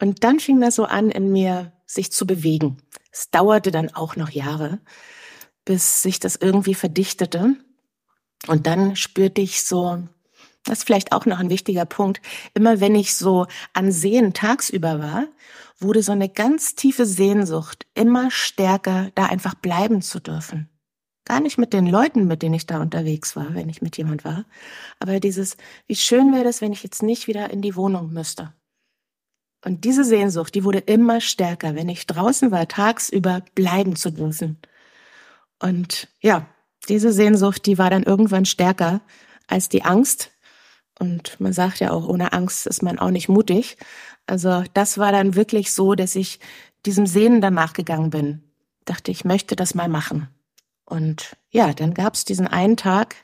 Und 0.00 0.24
dann 0.24 0.40
fing 0.40 0.60
das 0.60 0.76
so 0.76 0.84
an, 0.84 1.10
in 1.10 1.32
mir 1.32 1.72
sich 1.86 2.12
zu 2.12 2.26
bewegen. 2.26 2.78
Es 3.10 3.30
dauerte 3.30 3.70
dann 3.70 3.94
auch 3.94 4.16
noch 4.16 4.30
Jahre, 4.30 4.80
bis 5.64 6.02
sich 6.02 6.20
das 6.20 6.36
irgendwie 6.36 6.74
verdichtete. 6.74 7.56
Und 8.46 8.66
dann 8.66 8.96
spürte 8.96 9.40
ich 9.40 9.62
so, 9.64 10.02
das 10.64 10.78
ist 10.78 10.84
vielleicht 10.84 11.12
auch 11.12 11.26
noch 11.26 11.38
ein 11.38 11.50
wichtiger 11.50 11.86
Punkt, 11.86 12.20
immer 12.54 12.80
wenn 12.80 12.94
ich 12.94 13.14
so 13.14 13.46
an 13.72 13.92
Seen 13.92 14.32
tagsüber 14.32 15.00
war 15.00 15.26
wurde 15.80 16.02
so 16.02 16.12
eine 16.12 16.28
ganz 16.28 16.74
tiefe 16.74 17.06
Sehnsucht, 17.06 17.86
immer 17.94 18.30
stärker 18.30 19.10
da 19.14 19.26
einfach 19.26 19.54
bleiben 19.54 20.02
zu 20.02 20.20
dürfen. 20.20 20.68
Gar 21.24 21.40
nicht 21.40 21.58
mit 21.58 21.72
den 21.72 21.86
Leuten, 21.86 22.26
mit 22.26 22.42
denen 22.42 22.54
ich 22.54 22.66
da 22.66 22.80
unterwegs 22.80 23.36
war, 23.36 23.54
wenn 23.54 23.68
ich 23.68 23.82
mit 23.82 23.96
jemand 23.96 24.24
war, 24.24 24.44
aber 24.98 25.20
dieses, 25.20 25.56
wie 25.86 25.96
schön 25.96 26.32
wäre 26.32 26.44
das, 26.44 26.60
wenn 26.60 26.72
ich 26.72 26.82
jetzt 26.82 27.02
nicht 27.02 27.26
wieder 27.26 27.50
in 27.50 27.62
die 27.62 27.76
Wohnung 27.76 28.12
müsste. 28.12 28.52
Und 29.64 29.84
diese 29.84 30.04
Sehnsucht, 30.04 30.54
die 30.54 30.64
wurde 30.64 30.78
immer 30.78 31.20
stärker, 31.20 31.74
wenn 31.74 31.88
ich 31.88 32.06
draußen 32.06 32.50
war, 32.50 32.66
tagsüber 32.66 33.42
bleiben 33.54 33.94
zu 33.94 34.10
dürfen. 34.10 34.58
Und 35.58 36.08
ja, 36.20 36.46
diese 36.88 37.12
Sehnsucht, 37.12 37.66
die 37.66 37.76
war 37.76 37.90
dann 37.90 38.02
irgendwann 38.02 38.46
stärker 38.46 39.02
als 39.46 39.68
die 39.68 39.84
Angst. 39.84 40.30
Und 41.00 41.40
man 41.40 41.54
sagt 41.54 41.80
ja 41.80 41.92
auch, 41.92 42.06
ohne 42.06 42.34
Angst 42.34 42.66
ist 42.66 42.82
man 42.82 42.98
auch 42.98 43.10
nicht 43.10 43.30
mutig. 43.30 43.78
Also 44.26 44.62
das 44.74 44.98
war 44.98 45.12
dann 45.12 45.34
wirklich 45.34 45.72
so, 45.72 45.94
dass 45.94 46.14
ich 46.14 46.40
diesem 46.84 47.06
Sehnen 47.06 47.40
danach 47.40 47.72
gegangen 47.72 48.10
bin. 48.10 48.42
Dachte, 48.84 49.10
ich 49.10 49.24
möchte 49.24 49.56
das 49.56 49.74
mal 49.74 49.88
machen. 49.88 50.28
Und 50.84 51.36
ja, 51.50 51.72
dann 51.72 51.94
gab 51.94 52.14
es 52.14 52.26
diesen 52.26 52.46
einen 52.46 52.76
Tag, 52.76 53.16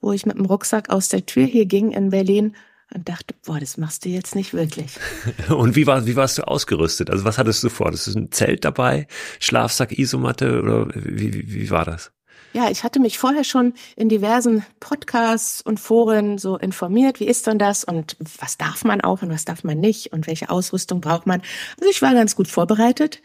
wo 0.00 0.12
ich 0.12 0.26
mit 0.26 0.36
dem 0.36 0.44
Rucksack 0.44 0.90
aus 0.90 1.08
der 1.08 1.24
Tür 1.24 1.46
hier 1.46 1.64
ging 1.64 1.92
in 1.92 2.10
Berlin 2.10 2.54
und 2.92 3.08
dachte, 3.08 3.34
boah, 3.46 3.58
das 3.58 3.78
machst 3.78 4.04
du 4.04 4.10
jetzt 4.10 4.34
nicht 4.34 4.52
wirklich. 4.52 4.98
und 5.48 5.74
wie 5.74 5.86
war, 5.86 6.04
wie 6.04 6.16
warst 6.16 6.36
du 6.36 6.42
ausgerüstet? 6.42 7.08
Also 7.08 7.24
was 7.24 7.38
hattest 7.38 7.64
du 7.64 7.70
vor? 7.70 7.90
Das 7.90 8.08
ist 8.08 8.14
ein 8.16 8.30
Zelt 8.30 8.66
dabei, 8.66 9.06
Schlafsack, 9.40 9.98
Isomatte 9.98 10.60
oder 10.60 10.88
wie, 10.94 11.32
wie, 11.32 11.54
wie 11.54 11.70
war 11.70 11.86
das? 11.86 12.12
Ja, 12.54 12.68
ich 12.70 12.84
hatte 12.84 13.00
mich 13.00 13.18
vorher 13.18 13.44
schon 13.44 13.72
in 13.96 14.10
diversen 14.10 14.64
Podcasts 14.78 15.62
und 15.62 15.80
Foren 15.80 16.36
so 16.36 16.58
informiert, 16.58 17.18
wie 17.18 17.26
ist 17.26 17.46
denn 17.46 17.58
das 17.58 17.82
und 17.82 18.16
was 18.38 18.58
darf 18.58 18.84
man 18.84 19.00
auch 19.00 19.22
und 19.22 19.30
was 19.30 19.46
darf 19.46 19.64
man 19.64 19.80
nicht 19.80 20.12
und 20.12 20.26
welche 20.26 20.50
Ausrüstung 20.50 21.00
braucht 21.00 21.26
man. 21.26 21.40
Also 21.80 21.90
ich 21.90 22.02
war 22.02 22.12
ganz 22.12 22.36
gut 22.36 22.48
vorbereitet 22.48 23.22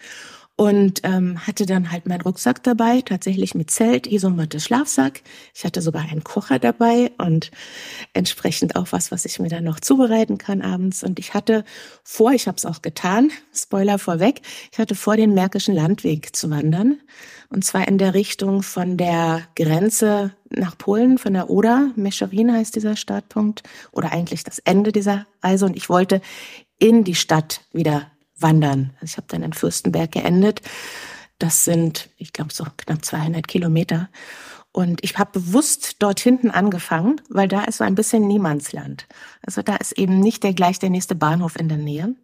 und 0.58 1.02
ähm, 1.04 1.46
hatte 1.46 1.68
dann 1.68 1.92
halt 1.92 2.08
meinen 2.08 2.22
Rucksack 2.22 2.64
dabei, 2.64 3.02
tatsächlich 3.02 3.54
mit 3.54 3.70
Zelt, 3.70 4.08
Isomatte, 4.08 4.60
Schlafsack. 4.60 5.22
Ich 5.54 5.64
hatte 5.64 5.84
sogar 5.84 6.02
einen 6.02 6.24
Kocher 6.24 6.58
dabei 6.58 7.12
und 7.20 7.52
entsprechend 8.14 8.76
auch 8.76 8.88
was, 8.90 9.12
was 9.12 9.26
ich 9.26 9.40
mir 9.40 9.50
dann 9.50 9.64
noch 9.64 9.80
zubereiten 9.80 10.40
kann 10.40 10.64
abends. 10.64 11.04
Und 11.04 11.20
ich 11.20 11.36
hatte 11.36 11.64
vor, 12.04 12.32
ich 12.32 12.48
habe 12.48 12.58
es 12.58 12.66
auch 12.66 12.82
getan, 12.82 13.30
Spoiler 13.54 14.00
vorweg, 14.00 14.42
ich 14.72 14.80
hatte 14.80 14.96
vor, 14.96 15.16
den 15.16 15.36
Märkischen 15.36 15.76
Landweg 15.76 16.36
zu 16.36 16.50
wandern. 16.50 17.00
Und 17.50 17.64
zwar 17.64 17.88
in 17.88 18.00
der 18.00 18.16
Richtung 18.16 18.64
von 18.64 18.98
der 18.98 19.44
Grenze 19.56 20.34
nach 20.50 20.76
Polen, 20.76 21.20
von 21.20 21.34
der 21.34 21.52
Oder, 21.52 21.92
Mescherin 21.96 22.52
heißt 22.52 22.76
dieser 22.76 22.96
Startpunkt, 22.96 23.62
oder 23.92 24.12
eigentlich 24.12 24.44
das 24.44 24.58
Ende 24.60 24.92
dieser 24.92 25.28
Reise. 25.44 25.66
Und 25.66 25.78
ich 25.78 25.88
wollte 25.88 26.20
in 26.80 27.04
die 27.04 27.16
Stadt 27.16 27.62
wieder 27.74 28.12
wandern. 28.40 28.92
Also 28.96 29.14
ich 29.14 29.18
habe 29.18 29.28
dann 29.30 29.44
in 29.44 29.54
Fürstenberg 29.54 30.12
geendet. 30.12 30.62
Das 31.40 31.66
sind, 31.66 32.10
ich 32.18 32.34
glaube, 32.34 32.54
so 32.54 32.66
knapp 32.78 33.04
200 33.04 33.48
Kilometer. 33.48 34.10
Und 34.72 35.04
ich 35.04 35.18
habe 35.18 35.40
bewusst 35.40 35.96
dort 36.00 36.20
hinten 36.20 36.52
angefangen, 36.52 37.22
weil 37.30 37.48
da 37.48 37.64
ist 37.64 37.78
so 37.78 37.84
ein 37.84 37.96
bisschen 37.96 38.28
Niemandsland. 38.28 39.08
Also 39.46 39.62
da 39.62 39.76
ist 39.76 39.94
eben 39.94 40.20
nicht 40.20 40.44
der 40.44 40.54
gleich 40.54 40.80
der 40.80 40.90
nächste 40.90 41.16
Bahnhof 41.16 41.56
in 41.56 41.70
der 41.70 41.78
Nähe. 41.78 42.16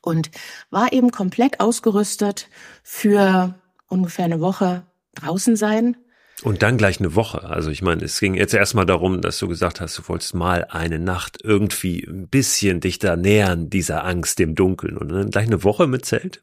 Und 0.00 0.30
war 0.70 0.92
eben 0.92 1.10
komplett 1.10 1.60
ausgerüstet 1.60 2.48
für 2.82 3.54
ungefähr 3.88 4.26
eine 4.26 4.40
Woche 4.40 4.84
draußen 5.14 5.56
sein, 5.56 5.96
und 6.42 6.62
dann 6.62 6.76
gleich 6.76 7.00
eine 7.00 7.14
Woche. 7.14 7.44
Also 7.44 7.70
ich 7.70 7.80
meine, 7.80 8.04
es 8.04 8.20
ging 8.20 8.34
jetzt 8.34 8.52
erstmal 8.52 8.84
darum, 8.84 9.22
dass 9.22 9.38
du 9.38 9.48
gesagt 9.48 9.80
hast, 9.80 9.96
du 9.96 10.06
wolltest 10.06 10.34
mal 10.34 10.66
eine 10.68 10.98
Nacht 10.98 11.38
irgendwie 11.42 12.04
ein 12.06 12.28
bisschen 12.28 12.80
dich 12.80 12.98
da 12.98 13.16
nähern, 13.16 13.70
dieser 13.70 14.04
Angst, 14.04 14.38
dem 14.38 14.54
Dunkeln. 14.54 14.98
Und 14.98 15.08
dann 15.08 15.30
gleich 15.30 15.46
eine 15.46 15.64
Woche 15.64 15.86
mit 15.86 16.04
Zelt. 16.04 16.42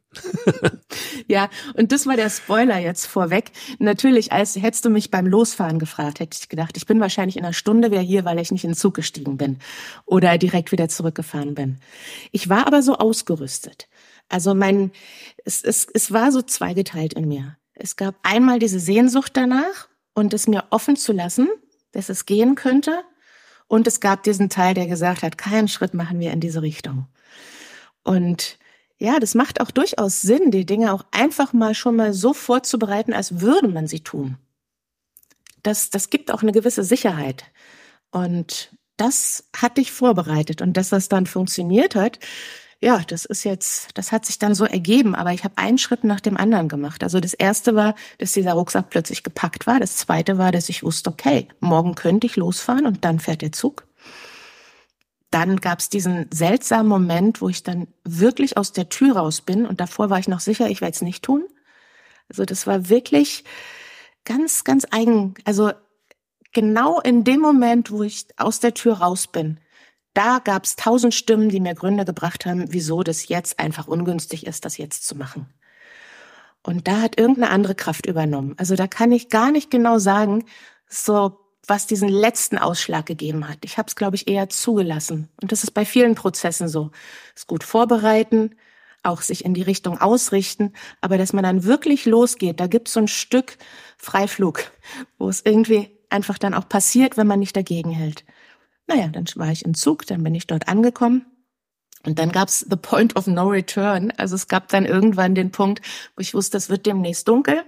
ja, 1.28 1.48
und 1.76 1.92
das 1.92 2.08
war 2.08 2.16
der 2.16 2.32
Spoiler 2.32 2.80
jetzt 2.80 3.06
vorweg. 3.06 3.52
Natürlich, 3.78 4.32
als 4.32 4.56
hättest 4.56 4.84
du 4.84 4.90
mich 4.90 5.12
beim 5.12 5.28
Losfahren 5.28 5.78
gefragt, 5.78 6.20
hätte 6.20 6.38
ich 6.42 6.50
gedacht, 6.50 6.76
ich 6.76 6.88
bin 6.88 7.00
wahrscheinlich 7.00 7.38
in 7.38 7.44
einer 7.44 7.54
Stunde 7.54 7.92
wieder 7.92 8.02
hier, 8.02 8.26
weil 8.26 8.40
ich 8.40 8.52
nicht 8.52 8.64
in 8.64 8.72
den 8.72 8.78
Zug 8.78 8.96
gestiegen 8.96 9.38
bin 9.38 9.60
oder 10.06 10.40
direkt 10.40 10.72
wieder 10.72 10.90
zurückgefahren 10.90 11.54
bin. 11.54 11.78
Ich 12.32 12.50
war 12.50 12.66
aber 12.66 12.82
so 12.82 12.96
ausgerüstet. 12.96 13.88
Also 14.28 14.56
mein, 14.56 14.92
es, 15.46 15.64
es, 15.64 15.88
es 15.94 16.12
war 16.12 16.32
so 16.32 16.42
zweigeteilt 16.42 17.14
in 17.14 17.28
mir. 17.28 17.58
Es 17.76 17.96
gab 17.96 18.16
einmal 18.24 18.60
diese 18.60 18.80
Sehnsucht 18.80 19.32
danach 19.36 19.90
und 20.14 20.34
es 20.34 20.48
mir 20.48 20.66
offen 20.70 20.96
zu 20.96 21.12
lassen, 21.12 21.50
dass 21.92 22.10
es 22.10 22.26
gehen 22.26 22.56
könnte. 22.56 23.04
Und 23.68 23.88
es 23.88 24.00
gab 24.00 24.24
diesen 24.24 24.50
Teil, 24.50 24.74
der 24.74 24.88
gesagt 24.88 25.24
hat, 25.24 25.38
keinen 25.38 25.68
Schritt 25.68 25.94
machen 25.94 26.20
wir 26.20 26.32
in 26.32 26.40
diese 26.40 26.62
Richtung. 26.62 27.08
Und 28.04 28.60
ja, 28.98 29.20
das 29.20 29.36
macht 29.36 29.60
auch 29.60 29.72
durchaus 29.72 30.22
Sinn, 30.22 30.52
die 30.52 30.66
Dinge 30.66 30.94
auch 30.94 31.06
einfach 31.12 31.54
mal 31.54 31.74
schon 31.74 31.96
mal 31.96 32.14
so 32.14 32.34
vorzubereiten, 32.34 33.14
als 33.14 33.42
würde 33.42 33.68
man 33.68 33.88
sie 33.88 34.02
tun. 34.02 34.38
Das, 35.64 35.90
das 35.90 36.10
gibt 36.10 36.32
auch 36.32 36.42
eine 36.42 36.52
gewisse 36.52 36.84
Sicherheit. 36.84 37.46
Und 38.12 38.76
das 38.98 39.50
hatte 39.56 39.82
ich 39.82 39.92
vorbereitet. 39.92 40.62
Und 40.62 40.78
dass 40.78 40.90
das 40.90 41.10
dann 41.10 41.26
funktioniert 41.26 41.96
hat, 41.96 42.20
ja, 42.84 43.00
das 43.08 43.24
ist 43.24 43.46
jetzt, 43.46 43.98
das 43.98 44.12
hat 44.12 44.26
sich 44.26 44.40
dann 44.40 44.56
so 44.56 44.66
ergeben, 44.66 45.16
aber 45.16 45.32
ich 45.32 45.46
habe 45.46 45.58
einen 45.58 45.78
Schritt 45.78 46.04
nach 46.04 46.20
dem 46.20 46.36
anderen 46.36 46.68
gemacht. 46.68 47.02
Also 47.02 47.22
das 47.22 47.34
erste 47.34 47.76
war, 47.76 47.96
dass 48.18 48.34
dieser 48.34 48.54
Rucksack 48.54 48.90
plötzlich 48.90 49.24
gepackt 49.24 49.66
war. 49.66 49.80
Das 49.80 49.96
zweite 49.96 50.38
war, 50.38 50.52
dass 50.52 50.68
ich 50.68 50.84
wusste, 50.84 51.10
okay, 51.10 51.48
morgen 51.62 51.96
könnte 51.96 52.28
ich 52.28 52.36
losfahren 52.36 52.86
und 52.86 53.06
dann 53.06 53.22
fährt 53.22 53.42
der 53.42 53.54
Zug. 53.54 53.88
Dann 55.32 55.62
gab 55.62 55.80
es 55.80 55.88
diesen 55.88 56.28
seltsamen 56.34 56.88
Moment, 56.88 57.40
wo 57.40 57.48
ich 57.48 57.64
dann 57.64 57.88
wirklich 58.04 58.58
aus 58.58 58.74
der 58.74 58.90
Tür 58.90 59.16
raus 59.16 59.40
bin 59.40 59.66
und 59.66 59.80
davor 59.80 60.10
war 60.10 60.20
ich 60.20 60.28
noch 60.28 60.42
sicher, 60.42 60.70
ich 60.70 60.82
werde 60.82 60.94
es 60.94 61.02
nicht 61.02 61.24
tun. 61.24 61.46
Also 62.28 62.44
das 62.44 62.68
war 62.68 62.90
wirklich 62.90 63.46
ganz, 64.26 64.66
ganz 64.66 64.86
eigen. 64.92 65.36
Also 65.46 65.72
genau 66.52 67.00
in 67.00 67.24
dem 67.24 67.40
Moment, 67.40 67.92
wo 67.92 68.04
ich 68.04 68.28
aus 68.36 68.60
der 68.60 68.74
Tür 68.74 68.96
raus 68.96 69.28
bin, 69.28 69.58
da 70.14 70.40
gab 70.40 70.66
es 70.66 70.76
tausend 70.76 71.14
Stimmen, 71.14 71.50
die 71.50 71.60
mir 71.60 71.76
Gründe 71.76 72.06
gebracht 72.06 72.46
haben, 72.46 72.66
wieso 72.70 73.04
das 73.04 73.28
jetzt 73.28 73.60
einfach 73.60 73.88
ungünstig 73.88 74.46
ist, 74.46 74.66
das 74.66 74.78
jetzt 74.78 75.06
zu 75.06 75.16
machen. 75.16 75.48
Und 76.62 76.88
da 76.88 77.02
hat 77.02 77.20
irgendeine 77.20 77.50
andere 77.50 77.76
Kraft 77.76 78.06
übernommen. 78.06 78.56
Also 78.58 78.76
da 78.76 78.88
kann 78.88 79.12
ich 79.12 79.30
gar 79.30 79.52
nicht 79.52 79.70
genau 79.70 79.98
sagen, 79.98 80.46
so 80.88 81.40
was 81.66 81.88
diesen 81.88 82.10
letzten 82.10 82.58
Ausschlag 82.58 83.06
gegeben 83.06 83.48
hat. 83.48 83.60
Ich 83.64 83.78
habe 83.78 83.88
es, 83.88 83.96
glaube 83.96 84.16
ich, 84.16 84.28
eher 84.28 84.50
zugelassen. 84.50 85.30
Und 85.42 85.52
das 85.52 85.64
ist 85.64 85.72
bei 85.72 85.86
vielen 85.86 86.16
Prozessen 86.16 86.68
so. 86.68 86.92
Es 87.36 87.48
gut 87.48 87.64
vorbereiten, 87.64 88.56
auch 89.02 89.22
sich 89.22 89.46
in 89.46 89.54
die 89.54 89.62
Richtung 89.62 90.00
ausrichten, 90.00 90.74
aber 91.02 91.18
dass 91.18 91.34
man 91.34 91.44
dann 91.44 91.64
wirklich 91.64 92.06
losgeht, 92.06 92.60
da 92.60 92.68
gibt 92.68 92.88
es 92.88 92.94
so 92.94 93.02
ein 93.02 93.08
Stück 93.08 93.58
Freiflug, 93.98 94.72
wo 95.18 95.30
es 95.30 95.42
irgendwie 95.46 95.92
einfach 96.10 96.38
dann 96.38 96.54
auch 96.54 96.68
passiert, 96.68 97.18
wenn 97.18 97.28
man 97.28 97.40
nicht 97.40 97.56
dagegen 97.56 97.92
hält. 97.92 98.24
Naja, 98.88 99.08
dann 99.08 99.26
war 99.36 99.52
ich 99.52 99.66
im 99.66 99.74
Zug, 99.74 100.06
dann 100.08 100.24
bin 100.24 100.36
ich 100.36 100.48
dort 100.48 100.68
angekommen. 100.68 101.26
Und 102.06 102.20
dann 102.20 102.32
gab's 102.32 102.66
the 102.70 102.76
point 102.76 103.16
of 103.16 103.28
no 103.28 103.48
return. 103.48 104.12
Also 104.18 104.36
es 104.36 104.48
gab 104.48 104.68
dann 104.70 104.86
irgendwann 104.86 105.36
den 105.36 105.52
Punkt, 105.52 105.82
wo 106.16 106.22
ich 106.22 106.34
wusste, 106.34 106.58
es 106.58 106.70
wird 106.70 106.86
demnächst 106.86 107.28
dunkel. 107.28 107.64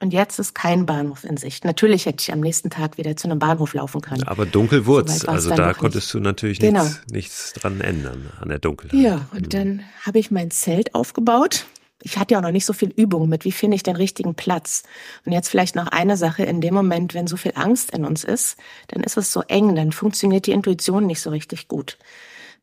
Und 0.00 0.12
jetzt 0.12 0.38
ist 0.38 0.54
kein 0.54 0.86
Bahnhof 0.86 1.24
in 1.24 1.36
Sicht. 1.36 1.64
Natürlich 1.64 2.06
hätte 2.06 2.22
ich 2.22 2.32
am 2.32 2.38
nächsten 2.38 2.70
Tag 2.70 2.98
wieder 2.98 3.16
zu 3.16 3.26
einem 3.26 3.40
Bahnhof 3.40 3.74
laufen 3.74 4.00
können. 4.00 4.22
Aber 4.28 4.46
dunkel 4.46 4.86
wurd's. 4.86 5.20
So 5.20 5.28
also 5.28 5.50
da 5.50 5.74
konntest 5.74 6.06
nicht. 6.06 6.14
du 6.14 6.20
natürlich 6.20 6.60
genau. 6.60 6.84
nichts, 6.84 7.02
nichts 7.10 7.52
dran 7.54 7.80
ändern 7.80 8.30
an 8.40 8.48
der 8.48 8.60
Dunkelheit. 8.60 8.94
Ja, 8.94 9.26
und 9.32 9.46
mhm. 9.46 9.48
dann 9.48 9.82
habe 10.06 10.20
ich 10.20 10.30
mein 10.30 10.52
Zelt 10.52 10.94
aufgebaut 10.94 11.66
ich 12.02 12.16
hatte 12.16 12.34
ja 12.34 12.38
auch 12.38 12.42
noch 12.42 12.52
nicht 12.52 12.64
so 12.64 12.72
viel 12.72 12.90
Übung 12.90 13.28
mit, 13.28 13.44
wie 13.44 13.52
finde 13.52 13.74
ich 13.74 13.82
den 13.82 13.96
richtigen 13.96 14.34
Platz. 14.34 14.84
Und 15.24 15.32
jetzt 15.32 15.48
vielleicht 15.48 15.74
noch 15.74 15.88
eine 15.88 16.16
Sache, 16.16 16.44
in 16.44 16.60
dem 16.60 16.74
Moment, 16.74 17.14
wenn 17.14 17.26
so 17.26 17.36
viel 17.36 17.52
Angst 17.54 17.90
in 17.90 18.04
uns 18.04 18.24
ist, 18.24 18.56
dann 18.88 19.02
ist 19.02 19.16
es 19.16 19.32
so 19.32 19.42
eng, 19.42 19.74
dann 19.74 19.92
funktioniert 19.92 20.46
die 20.46 20.52
Intuition 20.52 21.06
nicht 21.06 21.20
so 21.20 21.30
richtig 21.30 21.66
gut. 21.68 21.98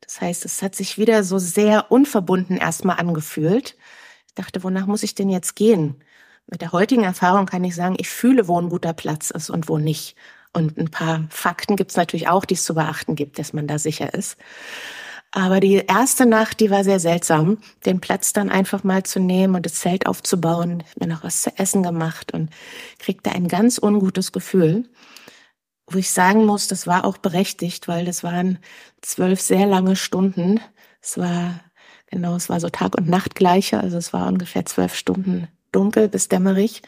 Das 0.02 0.22
heißt, 0.22 0.46
es 0.46 0.62
hat 0.62 0.76
sich 0.76 0.98
wieder 0.98 1.24
so 1.24 1.38
sehr 1.38 1.92
unverbunden 1.92 2.58
erstmal 2.58 2.98
angefühlt. 2.98 3.76
Ich 4.28 4.36
dachte, 4.36 4.64
wonach 4.64 4.86
muss 4.86 5.04
ich 5.04 5.16
denn 5.16 5.30
jetzt 5.30 5.56
gehen? 5.56 5.96
Mit 6.48 6.62
der 6.62 6.72
heutigen 6.72 7.04
Erfahrung 7.04 7.48
kann 7.48 7.64
ich 7.64 7.76
sagen, 7.76 7.96
ich 7.98 8.08
fühle, 8.08 8.48
wo 8.48 8.60
ein 8.60 8.70
guter 8.70 8.94
Platz 8.94 9.32
ist 9.32 9.50
und 9.50 9.68
wo 9.68 9.80
nicht. 9.80 10.16
Und 10.54 10.78
ein 10.78 10.92
paar 10.92 11.26
Fakten 11.30 11.76
gibt 11.76 11.92
es 11.92 11.98
natürlich 11.98 12.28
auch, 12.30 12.46
die 12.46 12.54
es 12.54 12.64
zu 12.64 12.76
beachten 12.76 13.16
gibt, 13.16 13.40
dass 13.40 13.52
man 13.52 13.68
da 13.68 13.80
sicher 13.80 14.14
ist. 14.14 14.38
Aber 15.36 15.60
die 15.60 15.84
erste 15.86 16.26
Nacht, 16.26 16.62
die 16.62 16.72
war 16.72 16.86
sehr 16.86 17.02
seltsam, 17.02 17.58
den 17.86 18.00
Platz 18.00 18.32
dann 18.32 18.50
einfach 18.50 18.86
mal 18.86 19.04
zu 19.04 19.20
nehmen 19.20 19.56
und 19.56 19.66
das 19.66 19.76
Zelt 19.76 20.08
aufzubauen. 20.08 20.82
Mir 20.98 21.08
noch 21.08 21.26
was 21.26 21.42
zu 21.42 21.52
essen 21.60 21.84
gemacht 21.84 22.34
und 22.34 22.50
kriegte 23.00 23.34
ein 23.34 23.50
ganz 23.50 23.78
ungutes 23.78 24.32
Gefühl, 24.32 24.88
wo 25.88 25.98
ich 25.98 26.10
sagen 26.10 26.46
muss, 26.46 26.70
das 26.70 26.88
war 26.88 27.04
auch 27.04 27.18
berechtigt, 27.18 27.90
weil 27.90 28.06
das 28.06 28.24
waren 28.24 28.60
zwölf 29.02 29.42
sehr 29.42 29.66
lange 29.66 29.98
Stunden. 29.98 30.62
Es 31.02 31.18
war, 31.18 31.60
genau, 32.08 32.38
es 32.38 32.48
war 32.48 32.62
so 32.62 32.70
Tag 32.70 32.96
und 32.96 33.10
Nacht 33.10 33.36
gleiche, 33.36 33.82
also 33.82 33.98
es 33.98 34.14
war 34.14 34.28
ungefähr 34.28 34.66
zwölf 34.66 34.96
Stunden 34.96 35.50
dunkel 35.74 36.08
bis 36.08 36.30
dämmerig. 36.30 36.82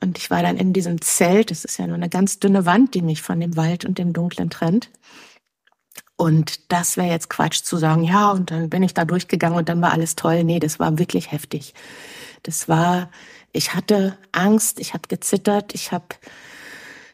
Und 0.00 0.18
ich 0.18 0.30
war 0.30 0.44
dann 0.44 0.56
in 0.56 0.72
diesem 0.72 1.00
Zelt, 1.00 1.50
das 1.50 1.64
ist 1.64 1.78
ja 1.78 1.88
nur 1.88 1.96
eine 1.96 2.08
ganz 2.08 2.38
dünne 2.38 2.64
Wand, 2.64 2.94
die 2.94 3.02
mich 3.02 3.22
von 3.22 3.40
dem 3.40 3.56
Wald 3.56 3.84
und 3.84 3.98
dem 3.98 4.12
Dunklen 4.12 4.50
trennt. 4.50 4.88
Und 6.22 6.70
das 6.70 6.96
wäre 6.96 7.08
jetzt 7.08 7.30
Quatsch 7.30 7.64
zu 7.64 7.76
sagen, 7.78 8.04
ja, 8.04 8.30
und 8.30 8.52
dann 8.52 8.70
bin 8.70 8.84
ich 8.84 8.94
da 8.94 9.04
durchgegangen 9.04 9.58
und 9.58 9.68
dann 9.68 9.82
war 9.82 9.90
alles 9.90 10.14
toll. 10.14 10.44
Nee, 10.44 10.60
das 10.60 10.78
war 10.78 10.96
wirklich 10.96 11.32
heftig. 11.32 11.74
Das 12.44 12.68
war, 12.68 13.10
ich 13.50 13.74
hatte 13.74 14.16
Angst, 14.30 14.78
ich 14.78 14.94
habe 14.94 15.08
gezittert, 15.08 15.74
ich 15.74 15.90
habe 15.90 16.04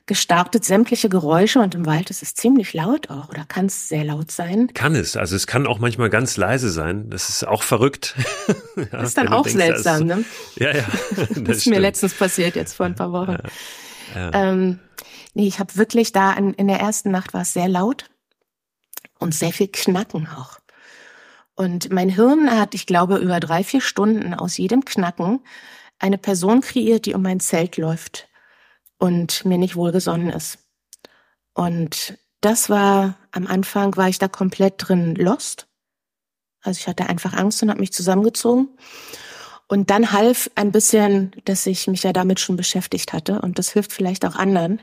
gestartet 0.04 0.66
sämtliche 0.66 1.08
Geräusche 1.08 1.60
und 1.60 1.74
im 1.74 1.86
Wald 1.86 2.10
ist 2.10 2.22
es 2.22 2.34
ziemlich 2.34 2.74
laut 2.74 3.08
auch 3.08 3.30
oder 3.30 3.46
kann 3.46 3.64
es 3.64 3.88
sehr 3.88 4.04
laut 4.04 4.30
sein. 4.30 4.68
Kann 4.74 4.94
es, 4.94 5.16
also 5.16 5.36
es 5.36 5.46
kann 5.46 5.66
auch 5.66 5.78
manchmal 5.78 6.10
ganz 6.10 6.36
leise 6.36 6.68
sein. 6.68 7.08
Das 7.08 7.30
ist 7.30 7.48
auch 7.48 7.62
verrückt. 7.62 8.14
ja, 8.76 8.84
das 8.90 9.08
ist 9.08 9.16
dann 9.16 9.28
auch 9.28 9.44
denkst, 9.44 9.56
seltsam, 9.56 10.04
ne? 10.04 10.22
Ja, 10.56 10.76
ja. 10.76 10.84
Das, 11.16 11.28
das 11.32 11.56
ist 11.56 11.66
mir 11.66 11.80
letztens 11.80 12.12
passiert 12.12 12.56
jetzt 12.56 12.74
vor 12.74 12.84
ein 12.84 12.94
paar 12.94 13.12
Wochen. 13.12 13.38
Ja, 14.14 14.20
ja. 14.20 14.30
Ähm, 14.34 14.80
nee, 15.32 15.48
ich 15.48 15.60
habe 15.60 15.76
wirklich 15.76 16.12
da 16.12 16.34
in, 16.34 16.52
in 16.52 16.68
der 16.68 16.80
ersten 16.80 17.10
Nacht 17.10 17.32
war 17.32 17.40
es 17.40 17.54
sehr 17.54 17.68
laut 17.68 18.04
und 19.18 19.34
sehr 19.34 19.52
viel 19.52 19.68
Knacken 19.68 20.28
auch. 20.28 20.58
Und 21.54 21.90
mein 21.92 22.08
Hirn 22.08 22.50
hat, 22.50 22.74
ich 22.74 22.86
glaube, 22.86 23.16
über 23.16 23.40
drei, 23.40 23.64
vier 23.64 23.80
Stunden 23.80 24.32
aus 24.32 24.56
jedem 24.58 24.84
Knacken 24.84 25.40
eine 25.98 26.18
Person 26.18 26.60
kreiert, 26.60 27.06
die 27.06 27.14
um 27.14 27.22
mein 27.22 27.40
Zelt 27.40 27.76
läuft 27.76 28.28
und 28.98 29.44
mir 29.44 29.58
nicht 29.58 29.74
wohlgesonnen 29.74 30.30
ist. 30.30 30.58
Und 31.54 32.16
das 32.40 32.70
war, 32.70 33.16
am 33.32 33.46
Anfang 33.48 33.96
war 33.96 34.08
ich 34.08 34.18
da 34.18 34.28
komplett 34.28 34.74
drin 34.78 35.16
lost. 35.16 35.66
Also 36.62 36.78
ich 36.78 36.86
hatte 36.86 37.08
einfach 37.08 37.32
Angst 37.32 37.62
und 37.62 37.70
habe 37.70 37.80
mich 37.80 37.92
zusammengezogen. 37.92 38.68
Und 39.66 39.90
dann 39.90 40.12
half 40.12 40.50
ein 40.54 40.72
bisschen, 40.72 41.32
dass 41.44 41.66
ich 41.66 41.88
mich 41.88 42.04
ja 42.04 42.12
damit 42.12 42.40
schon 42.40 42.56
beschäftigt 42.56 43.12
hatte. 43.12 43.40
Und 43.40 43.58
das 43.58 43.70
hilft 43.70 43.92
vielleicht 43.92 44.24
auch 44.24 44.36
anderen, 44.36 44.80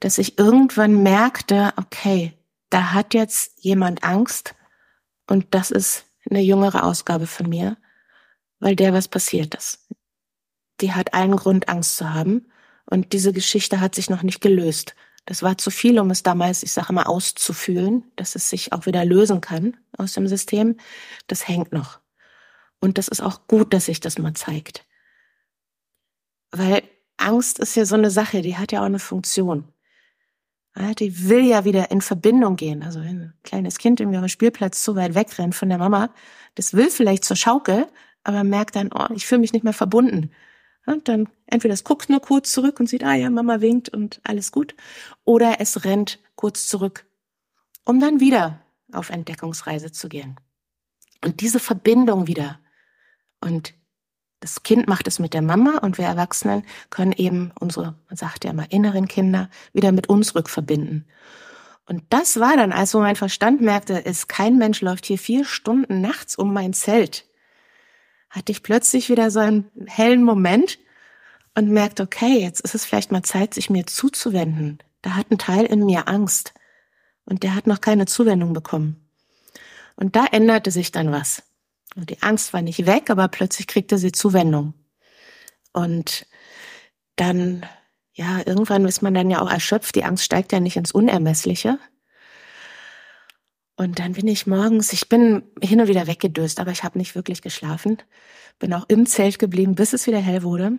dass 0.00 0.18
ich 0.18 0.38
irgendwann 0.38 1.02
merkte, 1.02 1.72
okay, 1.76 2.34
da 2.72 2.94
hat 2.94 3.12
jetzt 3.12 3.52
jemand 3.62 4.02
Angst 4.02 4.54
und 5.26 5.54
das 5.54 5.70
ist 5.70 6.06
eine 6.30 6.40
jüngere 6.40 6.84
Ausgabe 6.84 7.26
von 7.26 7.48
mir, 7.48 7.76
weil 8.60 8.76
der 8.76 8.94
was 8.94 9.08
passiert 9.08 9.54
ist. 9.54 9.88
Die 10.80 10.92
hat 10.92 11.12
allen 11.12 11.36
Grund, 11.36 11.68
Angst 11.68 11.96
zu 11.96 12.14
haben 12.14 12.50
und 12.86 13.12
diese 13.12 13.32
Geschichte 13.32 13.80
hat 13.80 13.94
sich 13.94 14.08
noch 14.08 14.22
nicht 14.22 14.40
gelöst. 14.40 14.94
Das 15.26 15.42
war 15.42 15.58
zu 15.58 15.70
viel, 15.70 16.00
um 16.00 16.10
es 16.10 16.22
damals, 16.22 16.62
ich 16.62 16.72
sage 16.72 16.94
mal, 16.94 17.04
auszufühlen, 17.04 18.10
dass 18.16 18.34
es 18.36 18.48
sich 18.48 18.72
auch 18.72 18.86
wieder 18.86 19.04
lösen 19.04 19.42
kann 19.42 19.76
aus 19.98 20.14
dem 20.14 20.26
System. 20.26 20.78
Das 21.26 21.46
hängt 21.46 21.72
noch. 21.72 22.00
Und 22.80 22.96
das 22.96 23.08
ist 23.08 23.20
auch 23.20 23.46
gut, 23.46 23.74
dass 23.74 23.84
sich 23.84 24.00
das 24.00 24.18
mal 24.18 24.34
zeigt. 24.34 24.84
Weil 26.50 26.82
Angst 27.18 27.58
ist 27.58 27.76
ja 27.76 27.84
so 27.84 27.94
eine 27.96 28.10
Sache, 28.10 28.40
die 28.40 28.56
hat 28.56 28.72
ja 28.72 28.80
auch 28.80 28.86
eine 28.86 28.98
Funktion. 28.98 29.72
Die 30.98 31.28
will 31.28 31.44
ja 31.44 31.64
wieder 31.64 31.90
in 31.90 32.00
Verbindung 32.00 32.56
gehen. 32.56 32.82
Also 32.82 32.98
ein 32.98 33.34
kleines 33.42 33.78
Kind 33.78 34.00
irgendwie 34.00 34.18
auf 34.18 34.24
dem 34.24 34.28
Spielplatz 34.28 34.82
zu 34.82 34.96
weit 34.96 35.14
wegrennt 35.14 35.54
von 35.54 35.68
der 35.68 35.78
Mama, 35.78 36.10
das 36.54 36.74
will 36.74 36.90
vielleicht 36.90 37.24
zur 37.24 37.36
Schaukel, 37.36 37.86
aber 38.24 38.44
merkt 38.44 38.76
dann, 38.76 38.90
oh, 38.92 39.12
ich 39.14 39.26
fühle 39.26 39.40
mich 39.40 39.52
nicht 39.52 39.64
mehr 39.64 39.72
verbunden. 39.72 40.30
Und 40.86 41.08
dann 41.08 41.28
entweder 41.46 41.74
es 41.74 41.84
guckt 41.84 42.08
nur 42.08 42.20
kurz 42.20 42.52
zurück 42.52 42.80
und 42.80 42.88
sieht, 42.88 43.04
ah 43.04 43.14
ja, 43.14 43.30
Mama 43.30 43.60
winkt 43.60 43.88
und 43.88 44.20
alles 44.24 44.50
gut. 44.50 44.74
Oder 45.24 45.60
es 45.60 45.84
rennt 45.84 46.18
kurz 46.34 46.66
zurück, 46.66 47.06
um 47.84 48.00
dann 48.00 48.20
wieder 48.20 48.60
auf 48.92 49.10
Entdeckungsreise 49.10 49.92
zu 49.92 50.08
gehen. 50.08 50.36
Und 51.24 51.40
diese 51.40 51.60
Verbindung 51.60 52.26
wieder. 52.26 52.58
Und 53.40 53.74
das 54.42 54.62
Kind 54.62 54.88
macht 54.88 55.08
es 55.08 55.18
mit 55.18 55.32
der 55.32 55.42
Mama 55.42 55.78
und 55.78 55.96
wir 55.96 56.04
Erwachsenen 56.04 56.64
können 56.90 57.12
eben 57.12 57.52
unsere, 57.58 57.94
man 58.08 58.16
sagt 58.16 58.44
ja 58.44 58.50
immer, 58.50 58.70
inneren 58.70 59.08
Kinder 59.08 59.48
wieder 59.72 59.92
mit 59.92 60.08
uns 60.08 60.34
rückverbinden. 60.34 61.06
Und 61.86 62.04
das 62.10 62.38
war 62.38 62.56
dann, 62.56 62.72
als 62.72 62.90
so 62.90 63.00
mein 63.00 63.16
Verstand 63.16 63.60
merkte, 63.60 63.94
ist 63.94 64.28
kein 64.28 64.58
Mensch 64.58 64.80
läuft 64.82 65.06
hier 65.06 65.18
vier 65.18 65.44
Stunden 65.44 66.00
nachts 66.00 66.36
um 66.36 66.52
mein 66.52 66.72
Zelt 66.74 67.26
hatte 68.32 68.50
ich 68.50 68.62
plötzlich 68.62 69.10
wieder 69.10 69.30
so 69.30 69.40
einen 69.40 69.70
hellen 69.86 70.24
Moment 70.24 70.78
und 71.54 71.70
merkte, 71.70 72.02
okay, 72.02 72.40
jetzt 72.40 72.60
ist 72.60 72.74
es 72.74 72.84
vielleicht 72.84 73.12
mal 73.12 73.22
Zeit, 73.22 73.52
sich 73.52 73.68
mir 73.68 73.86
zuzuwenden. 73.86 74.78
Da 75.02 75.16
hat 75.16 75.30
ein 75.30 75.36
Teil 75.36 75.66
in 75.66 75.84
mir 75.84 76.08
Angst 76.08 76.54
und 77.26 77.42
der 77.42 77.54
hat 77.54 77.66
noch 77.66 77.82
keine 77.82 78.06
Zuwendung 78.06 78.54
bekommen. 78.54 79.06
Und 79.96 80.16
da 80.16 80.24
änderte 80.24 80.70
sich 80.70 80.92
dann 80.92 81.12
was. 81.12 81.42
Und 81.94 82.10
die 82.10 82.22
Angst 82.22 82.52
war 82.52 82.62
nicht 82.62 82.86
weg, 82.86 83.10
aber 83.10 83.28
plötzlich 83.28 83.66
kriegte 83.66 83.98
sie 83.98 84.12
Zuwendung. 84.12 84.74
Und 85.72 86.26
dann, 87.16 87.66
ja, 88.12 88.38
irgendwann 88.46 88.84
ist 88.86 89.02
man 89.02 89.14
dann 89.14 89.30
ja 89.30 89.40
auch 89.40 89.50
erschöpft. 89.50 89.94
Die 89.94 90.04
Angst 90.04 90.24
steigt 90.24 90.52
ja 90.52 90.60
nicht 90.60 90.76
ins 90.76 90.92
Unermessliche. 90.92 91.78
Und 93.76 93.98
dann 93.98 94.12
bin 94.12 94.28
ich 94.28 94.46
morgens, 94.46 94.92
ich 94.92 95.08
bin 95.08 95.42
hin 95.60 95.80
und 95.80 95.88
wieder 95.88 96.06
weggedöst, 96.06 96.60
aber 96.60 96.70
ich 96.70 96.84
habe 96.84 96.98
nicht 96.98 97.14
wirklich 97.14 97.42
geschlafen. 97.42 97.98
Bin 98.58 98.72
auch 98.74 98.84
im 98.88 99.06
Zelt 99.06 99.38
geblieben, 99.38 99.74
bis 99.74 99.92
es 99.92 100.06
wieder 100.06 100.20
hell 100.20 100.42
wurde. 100.42 100.78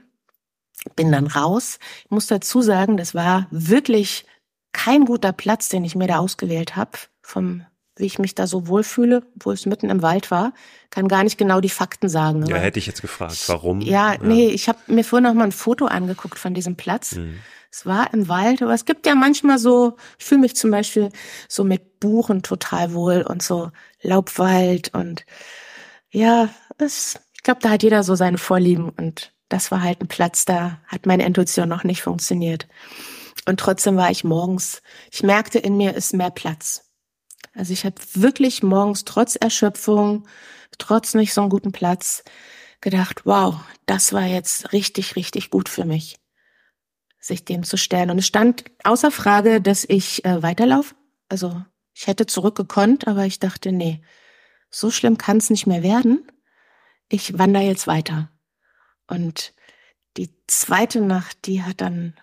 Bin 0.96 1.12
dann 1.12 1.28
raus. 1.28 1.80
Ich 2.06 2.12
muss 2.12 2.28
dazu 2.28 2.62
sagen, 2.62 2.98
das 2.98 3.14
war 3.14 3.48
wirklich 3.52 4.26
kein 4.74 5.06
guter 5.06 5.34
Platz, 5.34 5.70
den 5.70 5.86
ich 5.86 5.96
mir 5.96 6.08
da 6.08 6.20
ausgewählt 6.20 6.76
habe, 6.76 6.92
vom 7.22 7.66
wie 7.96 8.06
ich 8.06 8.20
mich 8.20 8.36
da 8.36 8.48
so 8.48 8.68
wohlfühle, 8.68 9.24
wo 9.36 9.52
es 9.52 9.66
mitten 9.66 9.90
im 9.90 10.02
Wald 10.02 10.32
war, 10.32 10.54
kann 10.90 11.08
gar 11.08 11.24
nicht 11.24 11.38
genau 11.38 11.62
die 11.62 11.70
Fakten 11.70 12.10
sagen. 12.10 12.46
Ja, 12.48 12.58
hätte 12.58 12.80
ich 12.80 12.88
jetzt 12.88 13.02
gefragt, 13.02 13.38
warum? 13.48 13.82
Ja, 13.82 14.14
ja. 14.14 14.20
nee, 14.22 14.48
ich 14.48 14.68
habe 14.68 14.80
mir 14.88 15.04
vorhin 15.04 15.26
noch 15.26 15.34
mal 15.34 15.46
ein 15.46 15.52
Foto 15.52 15.86
angeguckt 15.86 16.40
von 16.40 16.54
diesem 16.54 16.76
Platz. 16.76 17.16
Mhm. 17.16 17.40
Es 17.72 17.86
war 17.86 18.14
im 18.14 18.28
Wald, 18.28 18.62
aber 18.62 18.74
es 18.74 18.86
gibt 18.86 19.08
ja 19.08 19.16
manchmal 19.16 19.58
so, 19.58 19.96
ich 20.20 20.26
fühle 20.26 20.42
mich 20.42 20.56
zum 20.56 20.70
Beispiel 20.70 21.10
so 21.48 21.64
mit 21.64 22.00
Buchen 22.00 22.44
total 22.44 22.94
wohl 22.94 23.24
und 23.24 23.42
so 23.42 23.72
Laubwald 24.02 24.94
und 24.94 25.26
ja, 26.12 26.50
es, 26.78 27.20
ich 27.34 27.42
glaube, 27.42 27.62
da 27.62 27.72
hat 27.72 27.84
jeder 27.84 28.04
so 28.04 28.14
seine 28.14 28.38
Vorlieben 28.38 28.90
und 28.90 29.34
das 29.50 29.72
war 29.72 29.82
halt 29.82 30.02
ein 30.02 30.08
Platz, 30.08 30.46
da 30.46 30.80
hat 30.88 31.06
meine 31.06 31.26
Intuition 31.26 31.68
noch 31.68 31.84
nicht 31.84 32.04
funktioniert. 32.04 32.68
Und 33.48 33.60
trotzdem 33.60 33.98
war 33.98 34.10
ich 34.12 34.24
morgens, 34.24 34.82
ich 35.12 35.24
merkte, 35.24 35.60
in 35.60 35.76
mir 35.76 35.96
ist 35.96 36.14
mehr 36.14 36.32
Platz. 36.32 36.93
Also 37.54 37.74
ich 37.74 37.86
habe 37.86 37.96
wirklich 38.14 38.64
morgens 38.64 39.06
trotz 39.06 39.36
Erschöpfung, 39.36 40.28
trotz 40.78 41.14
nicht 41.14 41.34
so 41.34 41.42
einen 41.42 41.50
guten 41.50 41.72
Platz 41.72 42.24
gedacht, 42.82 43.26
wow, 43.26 43.56
das 43.86 44.14
war 44.14 44.26
jetzt 44.26 44.74
richtig, 44.74 45.16
richtig 45.16 45.50
gut 45.50 45.70
für 45.70 45.86
mich 45.86 46.18
sich 47.24 47.46
dem 47.46 47.64
zu 47.64 47.78
stellen. 47.78 48.10
Und 48.12 48.18
es 48.18 48.28
stand 48.28 48.66
außer 48.84 49.10
Frage, 49.10 49.62
dass 49.62 49.86
ich 49.86 50.26
äh, 50.26 50.44
weiterlaufe. 50.44 50.96
Also 51.30 51.64
ich 51.94 52.08
hätte 52.08 52.26
zurückgekonnt, 52.26 53.08
aber 53.08 53.26
ich 53.26 53.40
dachte, 53.40 53.72
nee, 53.72 54.04
so 54.70 54.92
schlimm 54.92 55.18
kann 55.18 55.38
es 55.38 55.50
nicht 55.50 55.66
mehr 55.66 55.84
werden. 55.84 56.28
Ich 57.08 57.38
wandere 57.38 57.64
jetzt 57.64 57.88
weiter. 57.88 58.30
Und 59.08 59.54
die 60.18 60.30
zweite 60.48 61.02
Nacht, 61.02 61.46
die 61.46 61.64
hat 61.64 61.82
dann 61.82 62.16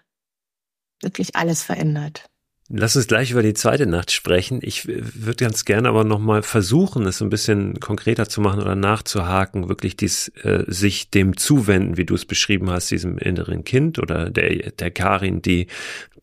wirklich 1.01 1.35
alles 1.37 1.63
verändert. 1.63 2.30
Lass 2.73 2.95
uns 2.95 3.09
gleich 3.09 3.33
über 3.33 3.43
die 3.43 3.55
zweite 3.55 3.85
Nacht 3.87 4.13
sprechen. 4.13 4.61
Ich 4.63 4.87
würde 4.87 5.45
ganz 5.45 5.65
gerne 5.65 5.89
aber 5.89 6.05
nochmal 6.05 6.43
versuchen, 6.43 7.05
es 7.05 7.21
ein 7.21 7.29
bisschen 7.29 7.81
konkreter 7.81 8.29
zu 8.29 8.41
machen 8.41 8.61
oder 8.61 8.77
nachzuhaken, 8.77 9.69
wirklich 9.69 9.97
dies, 9.97 10.29
äh, 10.45 10.63
sich 10.69 11.11
dem 11.11 11.37
zuwenden, 11.37 11.97
wie 11.97 12.05
du 12.05 12.15
es 12.15 12.25
beschrieben 12.25 12.71
hast, 12.71 12.93
diesem 12.93 13.19
inneren 13.19 13.65
Kind 13.65 13.99
oder 13.99 14.31
der, 14.31 14.71
der 14.71 14.91
Karin, 14.93 15.43
die 15.43 15.67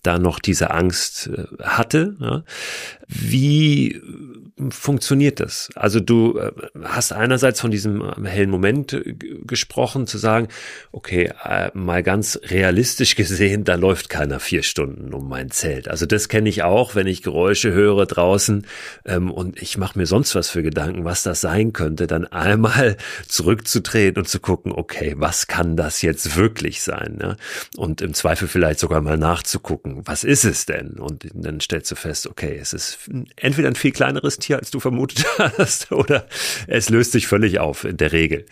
da 0.03 0.19
noch 0.19 0.39
diese 0.39 0.71
Angst 0.71 1.27
äh, 1.27 1.47
hatte. 1.61 2.45
Wie 3.09 4.01
funktioniert 4.69 5.39
das? 5.39 5.69
Also 5.75 5.99
du 5.99 6.39
äh, 6.39 6.51
hast 6.83 7.13
einerseits 7.13 7.61
von 7.61 7.69
diesem 7.69 8.01
äh, 8.01 8.27
hellen 8.27 8.49
Moment 8.49 8.93
äh, 8.93 9.13
gesprochen, 9.45 10.07
zu 10.07 10.17
sagen, 10.17 10.47
okay, 10.91 11.31
mal 11.73 12.01
ganz 12.01 12.39
realistisch 12.43 13.15
gesehen, 13.15 13.63
da 13.63 13.75
läuft 13.75 14.09
keiner 14.09 14.39
vier 14.39 14.63
Stunden 14.63 15.13
um 15.13 15.29
mein 15.29 15.51
Zelt. 15.51 15.87
Also 15.87 16.05
das 16.05 16.27
kenne 16.27 16.49
ich 16.49 16.63
auch, 16.63 16.95
wenn 16.95 17.07
ich 17.07 17.21
Geräusche 17.21 17.71
höre 17.71 18.05
draußen 18.05 18.65
ähm, 19.05 19.31
und 19.31 19.61
ich 19.61 19.77
mache 19.77 19.99
mir 19.99 20.07
sonst 20.07 20.33
was 20.33 20.49
für 20.49 20.63
Gedanken, 20.63 21.05
was 21.05 21.23
das 21.23 21.41
sein 21.41 21.73
könnte, 21.73 22.07
dann 22.07 22.25
einmal 22.37 22.97
zurückzutreten 23.27 24.21
und 24.21 24.27
zu 24.27 24.39
gucken, 24.39 24.71
okay, 24.71 25.13
was 25.17 25.47
kann 25.47 25.75
das 25.77 26.01
jetzt 26.01 26.35
wirklich 26.35 26.81
sein? 26.81 27.17
Ne? 27.19 27.37
Und 27.75 28.01
im 28.01 28.13
Zweifel 28.15 28.47
vielleicht 28.47 28.79
sogar 28.79 29.01
mal 29.01 29.17
nachzugucken, 29.17 30.01
was 30.05 30.23
ist 30.23 30.45
es 30.45 30.65
denn? 30.65 30.93
Und 30.93 31.27
dann 31.33 31.59
stellst 31.59 31.91
du 31.91 31.95
fest, 31.95 32.25
okay, 32.25 32.57
es 32.59 32.73
ist 32.73 32.99
entweder 33.35 33.67
ein 33.67 33.75
viel 33.75 33.91
kleineres 33.91 34.39
Tier, 34.47 34.59
als 34.59 34.71
du 34.71 34.79
vermutet 34.79 35.25
hast, 35.37 35.91
oder 35.91 36.27
es 36.67 36.89
löst 36.89 37.11
sich 37.11 37.27
völlig 37.27 37.59
auf 37.59 37.83
in 37.83 37.97
der 37.97 38.13
Regel. 38.13 38.45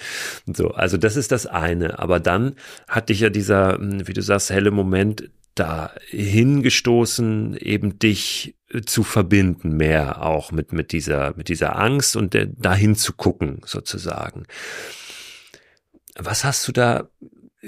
So, 0.46 0.72
also 0.72 0.98
das 0.98 1.16
ist 1.16 1.32
das 1.32 1.46
eine. 1.46 2.00
Aber 2.00 2.20
dann 2.20 2.56
hat 2.88 3.10
dich 3.10 3.22
ja 3.22 3.30
dieser, 3.30 3.78
hm, 3.78 4.08
wie 4.08 4.14
du 4.14 4.22
sagst, 4.22 4.50
helle 4.50 4.72
Moment 4.72 5.30
da 5.56 5.94
hingestoßen, 6.10 7.56
eben 7.56 7.98
dich 7.98 8.58
zu 8.86 9.04
verbinden 9.04 9.78
mehr 9.78 10.22
auch 10.22 10.52
mit, 10.52 10.74
mit 10.74 10.92
dieser, 10.92 11.34
mit 11.38 11.48
dieser 11.48 11.78
Angst 11.78 12.18
und 12.18 12.38
dahin 12.58 12.96
zu 12.96 13.14
gucken 13.14 13.62
sozusagen. 13.66 14.48
Was 16.18 16.44
hast 16.44 16.68
du 16.68 16.74
da 16.74 17.08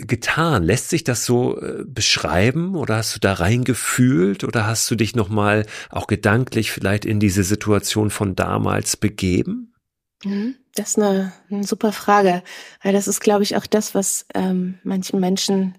getan? 0.06 0.64
Lässt 0.64 0.90
sich 0.90 1.04
das 1.04 1.26
so 1.26 1.60
äh, 1.60 1.84
beschreiben 1.86 2.76
oder 2.76 2.98
hast 2.98 3.16
du 3.16 3.20
da 3.20 3.34
reingefühlt 3.34 4.44
oder 4.44 4.68
hast 4.68 4.90
du 4.92 4.96
dich 4.96 5.16
nochmal 5.16 5.66
auch 5.90 6.08
gedanklich 6.08 6.72
vielleicht 6.72 7.06
in 7.06 7.20
diese 7.20 7.44
Situation 7.44 8.10
von 8.10 8.36
damals 8.36 8.98
begeben? 8.98 9.74
Mhm. 10.24 10.56
Das 10.76 10.90
ist 10.90 10.98
eine, 10.98 11.34
eine 11.50 11.64
super 11.64 11.92
Frage, 11.92 12.44
weil 12.84 12.94
das 12.94 13.08
ist, 13.08 13.22
glaube 13.22 13.44
ich, 13.44 13.56
auch 13.56 13.66
das, 13.66 13.96
was 13.96 14.28
ähm, 14.36 14.78
manchen 14.84 15.20
Menschen 15.20 15.76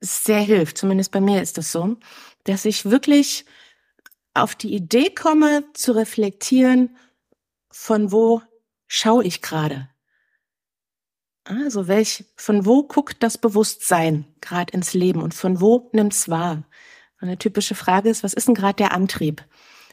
sehr 0.00 0.40
hilft. 0.40 0.76
Zumindest 0.76 1.10
bei 1.10 1.20
mir 1.20 1.40
ist 1.40 1.56
das 1.56 1.72
so, 1.72 1.96
dass 2.44 2.66
ich 2.66 2.84
wirklich 2.84 3.46
auf 4.34 4.54
die 4.54 4.74
Idee 4.74 5.10
komme, 5.10 5.64
zu 5.72 5.92
reflektieren, 5.92 6.96
von 7.70 8.12
wo 8.12 8.42
schaue 8.86 9.24
ich 9.24 9.40
gerade? 9.40 9.88
Also 11.44 11.88
welch, 11.88 12.24
von 12.36 12.64
wo 12.64 12.84
guckt 12.84 13.22
das 13.22 13.36
Bewusstsein 13.36 14.24
gerade 14.40 14.72
ins 14.72 14.94
Leben 14.94 15.20
und 15.22 15.34
von 15.34 15.60
wo 15.60 15.90
nimmt's 15.92 16.28
wahr? 16.28 16.64
Eine 17.18 17.38
typische 17.38 17.74
Frage 17.74 18.08
ist, 18.08 18.22
was 18.22 18.34
ist 18.34 18.48
denn 18.48 18.54
gerade 18.54 18.76
der 18.76 18.92
Antrieb? 18.92 19.44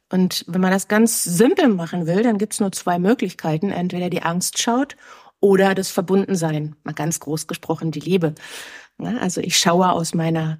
Und 0.09 0.45
wenn 0.47 0.61
man 0.61 0.71
das 0.71 0.87
ganz 0.87 1.23
simpel 1.23 1.69
machen 1.69 2.07
will, 2.07 2.23
dann 2.23 2.37
gibt's 2.37 2.59
nur 2.59 2.71
zwei 2.71 2.99
Möglichkeiten. 2.99 3.69
Entweder 3.69 4.09
die 4.09 4.23
Angst 4.23 4.59
schaut 4.59 4.95
oder 5.39 5.75
das 5.75 5.89
Verbundensein. 5.89 6.75
Mal 6.83 6.93
ganz 6.93 7.19
groß 7.19 7.47
gesprochen, 7.47 7.91
die 7.91 8.01
Liebe. 8.01 8.35
Also 8.97 9.41
ich 9.41 9.57
schaue 9.57 9.91
aus 9.91 10.13
meiner 10.13 10.59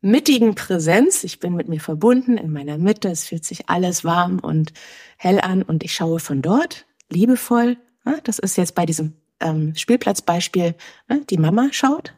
mittigen 0.00 0.54
Präsenz. 0.54 1.24
Ich 1.24 1.40
bin 1.40 1.54
mit 1.54 1.68
mir 1.68 1.80
verbunden 1.80 2.36
in 2.36 2.52
meiner 2.52 2.78
Mitte. 2.78 3.08
Es 3.08 3.24
fühlt 3.24 3.44
sich 3.44 3.68
alles 3.68 4.04
warm 4.04 4.38
und 4.38 4.72
hell 5.16 5.40
an 5.40 5.62
und 5.62 5.82
ich 5.82 5.94
schaue 5.94 6.18
von 6.18 6.42
dort 6.42 6.86
liebevoll. 7.10 7.78
Das 8.24 8.38
ist 8.38 8.56
jetzt 8.56 8.74
bei 8.74 8.84
diesem 8.84 9.14
ähm, 9.40 9.74
Spielplatzbeispiel, 9.74 10.74
ne, 11.08 11.24
die 11.28 11.38
Mama 11.38 11.68
schaut. 11.72 12.14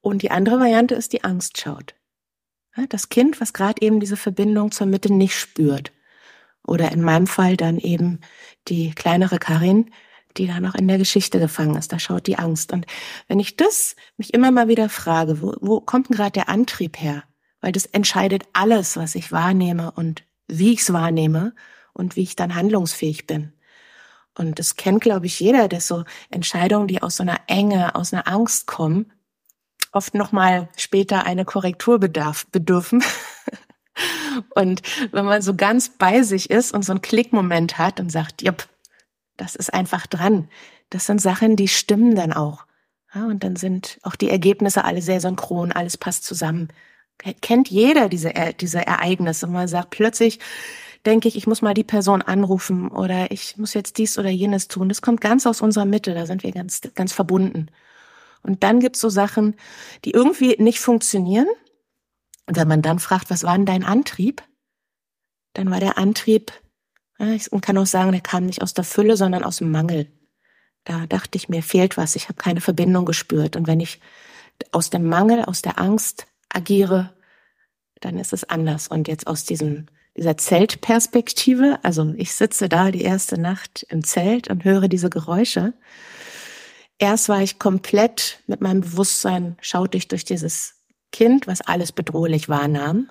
Und 0.00 0.22
die 0.22 0.30
andere 0.30 0.60
Variante 0.60 0.94
ist, 0.94 1.12
die 1.12 1.24
Angst 1.24 1.58
schaut. 1.58 1.94
Ja, 2.76 2.84
das 2.88 3.08
Kind, 3.08 3.40
was 3.40 3.52
gerade 3.52 3.80
eben 3.80 4.00
diese 4.00 4.16
Verbindung 4.16 4.70
zur 4.70 4.86
Mitte 4.86 5.12
nicht 5.12 5.38
spürt. 5.38 5.92
Oder 6.66 6.92
in 6.92 7.02
meinem 7.02 7.26
Fall 7.26 7.56
dann 7.56 7.78
eben 7.78 8.20
die 8.68 8.90
kleinere 8.90 9.38
Karin, 9.38 9.90
die 10.36 10.46
da 10.46 10.60
noch 10.60 10.74
in 10.74 10.88
der 10.88 10.98
Geschichte 10.98 11.38
gefangen 11.38 11.76
ist. 11.76 11.92
Da 11.92 11.98
schaut 11.98 12.26
die 12.26 12.38
Angst. 12.38 12.72
Und 12.72 12.86
wenn 13.28 13.38
ich 13.38 13.56
das 13.56 13.96
mich 14.16 14.34
immer 14.34 14.50
mal 14.50 14.68
wieder 14.68 14.88
frage, 14.88 15.40
wo, 15.40 15.54
wo 15.60 15.80
kommt 15.80 16.08
denn 16.08 16.16
gerade 16.16 16.32
der 16.32 16.48
Antrieb 16.48 17.00
her? 17.00 17.24
Weil 17.60 17.72
das 17.72 17.86
entscheidet 17.86 18.44
alles, 18.52 18.96
was 18.96 19.14
ich 19.14 19.32
wahrnehme 19.32 19.92
und 19.92 20.24
wie 20.48 20.72
ich 20.72 20.80
es 20.80 20.92
wahrnehme 20.92 21.54
und 21.92 22.16
wie 22.16 22.22
ich 22.22 22.36
dann 22.36 22.54
handlungsfähig 22.54 23.26
bin. 23.26 23.52
Und 24.36 24.58
das 24.58 24.76
kennt, 24.76 25.00
glaube 25.00 25.26
ich, 25.26 25.38
jeder, 25.38 25.68
dass 25.68 25.86
so 25.86 26.04
Entscheidungen, 26.30 26.88
die 26.88 27.02
aus 27.02 27.16
so 27.16 27.22
einer 27.22 27.40
Enge, 27.46 27.94
aus 27.94 28.12
einer 28.12 28.26
Angst 28.26 28.66
kommen, 28.66 29.12
oft 29.92 30.14
nochmal 30.14 30.68
später 30.76 31.24
eine 31.24 31.44
Korrektur 31.44 31.98
bedarf, 32.00 32.46
bedürfen. 32.50 33.02
Und 34.54 34.82
wenn 35.12 35.24
man 35.24 35.42
so 35.42 35.54
ganz 35.54 35.88
bei 35.88 36.22
sich 36.22 36.50
ist 36.50 36.72
und 36.72 36.84
so 36.84 36.92
einen 36.92 37.02
Klickmoment 37.02 37.78
hat 37.78 38.00
und 38.00 38.10
sagt, 38.10 38.42
jupp, 38.42 38.68
das 39.36 39.54
ist 39.54 39.72
einfach 39.72 40.08
dran. 40.08 40.48
Das 40.90 41.06
sind 41.06 41.20
Sachen, 41.20 41.54
die 41.54 41.68
stimmen 41.68 42.16
dann 42.16 42.32
auch. 42.32 42.66
Ja, 43.14 43.26
und 43.26 43.44
dann 43.44 43.54
sind 43.54 44.00
auch 44.02 44.16
die 44.16 44.30
Ergebnisse 44.30 44.84
alle 44.84 45.00
sehr 45.00 45.20
synchron, 45.20 45.70
alles 45.70 45.96
passt 45.96 46.24
zusammen. 46.24 46.68
Kennt 47.40 47.70
jeder 47.70 48.08
diese, 48.08 48.32
diese 48.60 48.84
Ereignisse. 48.84 49.46
Man 49.46 49.68
sagt 49.68 49.90
plötzlich, 49.90 50.40
denke 51.06 51.28
ich, 51.28 51.36
ich 51.36 51.46
muss 51.46 51.62
mal 51.62 51.74
die 51.74 51.84
Person 51.84 52.22
anrufen 52.22 52.88
oder 52.88 53.30
ich 53.30 53.56
muss 53.56 53.74
jetzt 53.74 53.98
dies 53.98 54.18
oder 54.18 54.30
jenes 54.30 54.68
tun. 54.68 54.88
Das 54.88 55.02
kommt 55.02 55.20
ganz 55.20 55.46
aus 55.46 55.60
unserer 55.60 55.84
Mitte, 55.84 56.14
da 56.14 56.26
sind 56.26 56.42
wir 56.42 56.52
ganz, 56.52 56.80
ganz 56.94 57.12
verbunden. 57.12 57.68
Und 58.42 58.62
dann 58.62 58.80
gibt's 58.80 59.00
so 59.00 59.08
Sachen, 59.08 59.54
die 60.04 60.10
irgendwie 60.10 60.56
nicht 60.58 60.80
funktionieren. 60.80 61.48
Und 62.46 62.56
wenn 62.56 62.68
man 62.68 62.82
dann 62.82 62.98
fragt, 62.98 63.30
was 63.30 63.42
war 63.42 63.56
denn 63.56 63.66
dein 63.66 63.84
Antrieb? 63.84 64.42
Dann 65.54 65.70
war 65.70 65.80
der 65.80 65.98
Antrieb, 65.98 66.52
ich 67.18 67.48
kann 67.62 67.78
auch 67.78 67.86
sagen, 67.86 68.12
der 68.12 68.20
kam 68.20 68.44
nicht 68.44 68.60
aus 68.60 68.74
der 68.74 68.84
Fülle, 68.84 69.16
sondern 69.16 69.44
aus 69.44 69.58
dem 69.58 69.70
Mangel. 69.70 70.10
Da 70.82 71.06
dachte 71.06 71.36
ich, 71.36 71.48
mir 71.48 71.62
fehlt 71.62 71.96
was, 71.96 72.16
ich 72.16 72.28
habe 72.28 72.34
keine 72.34 72.60
Verbindung 72.60 73.06
gespürt. 73.06 73.56
Und 73.56 73.66
wenn 73.66 73.80
ich 73.80 74.00
aus 74.72 74.90
dem 74.90 75.06
Mangel, 75.08 75.44
aus 75.44 75.62
der 75.62 75.78
Angst 75.78 76.26
agiere, 76.48 77.14
dann 78.00 78.18
ist 78.18 78.32
es 78.32 78.44
anders. 78.44 78.88
Und 78.88 79.08
jetzt 79.08 79.26
aus 79.26 79.44
diesem, 79.44 79.86
dieser 80.16 80.36
Zeltperspektive, 80.36 81.78
also 81.82 82.12
ich 82.16 82.34
sitze 82.34 82.68
da 82.68 82.90
die 82.90 83.02
erste 83.02 83.38
Nacht 83.40 83.84
im 83.88 84.04
Zelt 84.04 84.48
und 84.48 84.64
höre 84.64 84.88
diese 84.88 85.10
Geräusche 85.10 85.74
Erst 86.98 87.28
war 87.28 87.42
ich 87.42 87.58
komplett 87.58 88.40
mit 88.46 88.60
meinem 88.60 88.82
Bewusstsein, 88.82 89.56
schaute 89.60 89.98
ich 89.98 90.08
durch 90.08 90.24
dieses 90.24 90.82
Kind, 91.12 91.46
was 91.46 91.60
alles 91.60 91.92
bedrohlich 91.92 92.48
wahrnahm, 92.48 93.10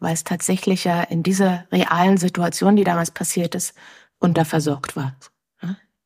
weil 0.00 0.14
es 0.14 0.24
tatsächlich 0.24 0.84
ja 0.84 1.02
in 1.02 1.22
dieser 1.22 1.66
realen 1.70 2.16
Situation, 2.16 2.76
die 2.76 2.84
damals 2.84 3.10
passiert 3.10 3.54
ist, 3.54 3.74
unterversorgt 4.18 4.96
war. 4.96 5.16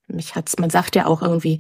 Mich 0.09 0.37
hat's, 0.37 0.57
man 0.59 0.70
sagt 0.70 0.95
ja 0.95 1.07
auch 1.07 1.20
irgendwie, 1.20 1.59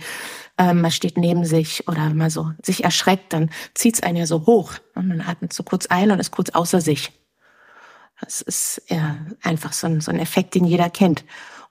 ähm, 0.56 0.80
man 0.80 0.92
steht 0.92 1.16
neben 1.16 1.44
sich 1.44 1.88
oder 1.88 2.10
mal 2.10 2.30
so 2.30 2.52
sich 2.62 2.84
erschreckt, 2.84 3.32
dann 3.32 3.50
zieht's 3.74 4.04
einen 4.04 4.18
ja 4.18 4.26
so 4.26 4.46
hoch 4.46 4.74
und 4.94 5.08
man 5.08 5.20
atmet 5.20 5.52
so 5.52 5.64
kurz 5.64 5.86
ein 5.86 6.12
und 6.12 6.20
ist 6.20 6.30
kurz 6.30 6.50
außer 6.50 6.80
sich. 6.80 7.12
Das 8.20 8.40
ist 8.40 8.82
ja 8.88 9.18
einfach 9.42 9.72
so 9.72 9.86
ein, 9.86 10.00
so 10.00 10.10
ein 10.10 10.18
Effekt, 10.18 10.54
den 10.54 10.64
jeder 10.64 10.90
kennt. 10.90 11.24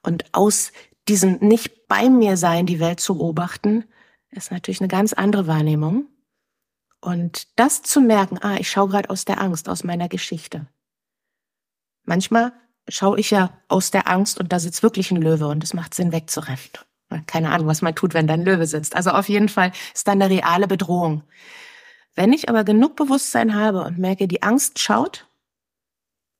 Und 0.04 0.26
aus 0.34 0.72
diesem 1.08 1.38
nicht 1.40 1.88
bei 1.88 2.10
mir 2.10 2.38
sein, 2.38 2.66
die 2.66 2.80
Welt 2.80 3.00
zu 3.00 3.18
beobachten, 3.18 3.86
ist 4.30 4.52
natürlich 4.52 4.82
eine 4.82 4.88
ganz 4.88 5.14
andere 5.14 5.48
Wahrnehmung. 5.48 6.08
Und 7.02 7.48
das 7.60 7.84
zu 7.84 8.02
merken, 8.02 8.40
ah, 8.42 8.58
ich 8.58 8.70
schaue 8.70 8.90
gerade 8.90 9.10
aus 9.10 9.26
der 9.26 9.42
Angst, 9.42 9.70
aus 9.70 9.84
meiner 9.84 10.10
Geschichte. 10.10 10.68
Manchmal 12.04 12.54
schaue 12.90 13.20
ich 13.20 13.32
ja 13.32 13.58
aus 13.68 13.92
der 13.92 14.08
Angst 14.08 14.40
und 14.40 14.52
da 14.52 14.60
sitzt 14.60 14.84
wirklich 14.84 15.12
ein 15.12 15.22
Löwe 15.22 15.48
und 15.48 15.64
es 15.64 15.74
macht 15.74 15.94
Sinn 15.94 16.12
wegzurennen. 16.12 16.60
Keine 17.28 17.52
Ahnung, 17.52 17.68
was 17.68 17.82
man 17.82 17.96
tut, 17.96 18.14
wenn 18.14 18.28
da 18.28 18.34
ein 18.34 18.44
Löwe 18.44 18.68
sitzt. 18.68 18.96
Also 18.96 19.12
auf 19.12 19.30
jeden 19.30 19.50
Fall 19.50 19.72
ist 19.94 20.08
dann 20.08 20.22
eine 20.22 20.34
reale 20.34 20.68
Bedrohung. 20.68 21.24
Wenn 22.16 22.34
ich 22.34 22.50
aber 22.50 22.64
genug 22.64 22.96
Bewusstsein 22.96 23.56
habe 23.56 23.84
und 23.84 23.98
merke, 23.98 24.28
die 24.28 24.44
Angst 24.44 24.80
schaut, 24.80 25.28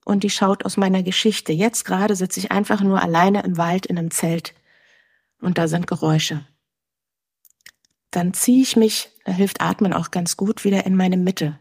und 0.06 0.24
die 0.24 0.30
schaut 0.30 0.64
aus 0.64 0.78
meiner 0.78 1.04
Geschichte. 1.04 1.52
Jetzt 1.52 1.84
gerade 1.84 2.16
sitze 2.16 2.40
ich 2.40 2.52
einfach 2.52 2.80
nur 2.80 3.02
alleine 3.02 3.44
im 3.44 3.58
Wald 3.58 3.86
in 3.86 3.98
einem 3.98 4.12
Zelt 4.12 4.54
und 5.42 5.58
da 5.58 5.68
sind 5.68 5.88
Geräusche. 5.88 6.46
Dann 8.12 8.34
ziehe 8.34 8.62
ich 8.62 8.78
mich, 8.78 9.10
da 9.26 9.34
hilft 9.34 9.60
Atmen 9.60 9.92
auch 9.92 10.12
ganz 10.12 10.38
gut, 10.38 10.64
wieder 10.64 10.86
in 10.86 10.96
meine 10.96 11.18
Mitte. 11.18 11.60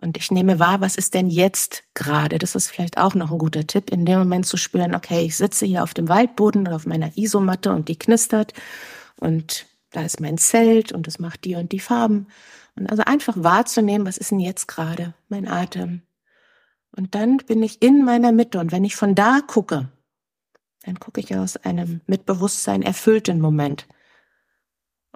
Und 0.00 0.16
ich 0.16 0.30
nehme 0.30 0.58
wahr, 0.58 0.80
was 0.80 0.96
ist 0.96 1.14
denn 1.14 1.30
jetzt 1.30 1.84
gerade? 1.94 2.38
Das 2.38 2.56
ist 2.56 2.68
vielleicht 2.68 2.98
auch 2.98 3.14
noch 3.14 3.30
ein 3.30 3.38
guter 3.38 3.66
Tipp, 3.66 3.90
in 3.90 4.04
dem 4.04 4.18
Moment 4.18 4.44
zu 4.44 4.56
spüren, 4.56 4.94
okay, 4.94 5.24
ich 5.24 5.36
sitze 5.36 5.64
hier 5.64 5.84
auf 5.84 5.94
dem 5.94 6.08
Waldboden 6.08 6.62
oder 6.62 6.76
auf 6.76 6.86
meiner 6.86 7.16
Isomatte 7.16 7.72
und 7.72 7.88
die 7.88 7.98
knistert 7.98 8.52
und 9.16 9.66
da 9.92 10.02
ist 10.02 10.20
mein 10.20 10.38
Zelt 10.38 10.90
und 10.90 11.06
es 11.06 11.18
macht 11.18 11.44
die 11.44 11.54
und 11.54 11.70
die 11.70 11.78
Farben. 11.78 12.26
Und 12.74 12.90
also 12.90 13.04
einfach 13.04 13.34
wahrzunehmen, 13.36 14.06
was 14.06 14.16
ist 14.16 14.30
denn 14.30 14.40
jetzt 14.40 14.66
gerade? 14.66 15.14
Mein 15.28 15.46
Atem, 15.46 16.02
und 16.96 17.14
dann 17.14 17.38
bin 17.38 17.62
ich 17.62 17.82
in 17.82 18.04
meiner 18.04 18.32
Mitte. 18.32 18.58
Und 18.58 18.72
wenn 18.72 18.84
ich 18.84 18.96
von 18.96 19.14
da 19.14 19.40
gucke, 19.46 19.88
dann 20.84 20.98
gucke 21.00 21.20
ich 21.20 21.34
aus 21.36 21.56
einem 21.56 22.00
mit 22.06 22.26
Bewusstsein 22.26 22.82
erfüllten 22.82 23.40
Moment. 23.40 23.86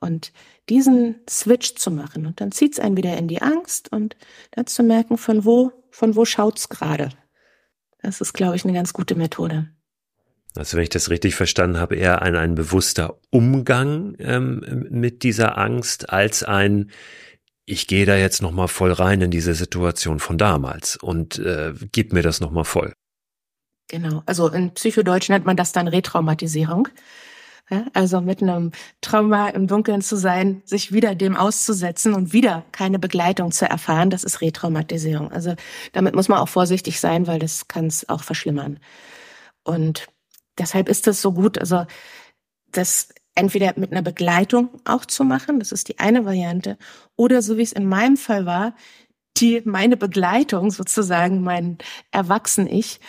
Und 0.01 0.33
diesen 0.69 1.21
Switch 1.29 1.75
zu 1.75 1.91
machen. 1.91 2.27
Und 2.27 2.41
dann 2.41 2.53
zieht 2.53 2.75
es 2.75 2.81
einen 2.81 2.97
wieder 2.97 3.17
in 3.17 3.29
die 3.29 3.41
Angst 3.41 3.91
und 3.93 4.17
dann 4.51 4.67
zu 4.67 4.83
merken, 4.83 5.17
von 5.17 5.45
wo, 5.45 5.73
von 5.91 6.17
wo 6.17 6.25
schaut's 6.25 6.69
gerade. 6.69 7.11
Das 8.03 8.21
ist, 8.21 8.35
glaube 8.35 8.57
ich, 8.57 8.65
eine 8.65 8.75
ganz 8.75 8.93
gute 8.93 9.15
Methode. 9.15 9.71
Also 10.55 10.77
wenn 10.77 10.85
ich 10.85 10.91
das 10.91 11.11
richtig 11.11 11.35
verstanden 11.35 11.79
habe, 11.79 11.97
eher 11.97 12.23
ein, 12.23 12.37
ein 12.37 12.55
bewusster 12.55 13.19
Umgang 13.31 14.17
ähm, 14.19 14.87
mit 14.91 15.23
dieser 15.23 15.59
Angst 15.59 16.11
als 16.11 16.43
ein 16.43 16.91
ich 17.67 17.89
gehe 17.89 18.07
da 18.07 18.17
jetzt 18.17 18.41
nochmal 18.43 18.69
voll 18.69 18.93
rein 18.93 19.21
in 19.21 19.31
diese 19.31 19.55
Situation 19.55 20.21
von 20.21 20.39
damals 20.39 20.97
und 20.97 21.39
äh, 21.39 21.75
gib 21.93 22.13
mir 22.13 22.23
das 22.23 22.41
nochmal 22.41 22.65
voll. 22.65 22.95
Genau, 23.89 24.23
also 24.27 24.49
in 24.49 24.73
Psychodeutsch 24.73 25.29
nennt 25.29 25.47
man 25.47 25.57
das 25.57 25.73
dann 25.73 25.89
Retraumatisierung. 25.89 26.89
Ja, 27.69 27.85
also 27.95 28.21
mit 28.21 28.43
einem 28.43 28.71
Trauma 29.01 29.49
im 29.49 29.67
Dunkeln 29.67 30.01
zu 30.01 30.17
sein, 30.17 30.63
sich 30.65 30.93
wieder 30.93 31.17
dem 31.17 31.35
auszusetzen 31.35 32.15
und 32.15 32.33
wieder 32.33 32.65
keine 32.71 33.01
Begleitung 33.01 33.51
zu 33.51 33.69
erfahren, 33.69 34.09
das 34.09 34.23
ist 34.23 34.41
Retraumatisierung. 34.41 35.33
Also 35.33 35.57
damit 35.93 36.15
muss 36.15 36.29
man 36.29 36.39
auch 36.39 36.49
vorsichtig 36.49 37.01
sein, 37.01 37.27
weil 37.27 37.41
das 37.41 37.67
kann 37.67 37.87
es 37.87 38.09
auch 38.09 38.23
verschlimmern. 38.23 38.79
Und 39.65 40.07
deshalb 40.59 40.89
ist 40.89 41.09
das 41.09 41.21
so 41.21 41.33
gut, 41.33 41.59
also 41.59 41.87
das 42.71 43.09
entweder 43.37 43.75
mit 43.77 43.93
einer 43.93 44.03
Begleitung 44.03 44.81
auch 44.85 45.05
zu 45.05 45.23
machen, 45.23 45.61
das 45.61 45.71
ist 45.71 45.89
die 45.89 45.99
eine 46.01 46.25
Variante, 46.25 46.77
oder 47.15 47.43
so 47.43 47.57
wie 47.57 47.63
es 47.63 47.73
in 47.73 47.87
meinem 47.87 48.17
Fall 48.17 48.47
war, 48.47 48.75
die 49.37 49.63
meine 49.65 49.97
Begleitung 49.97 50.71
sozusagen, 50.71 51.43
mein 51.43 51.79
Erwachsen-Ich, 52.11 53.01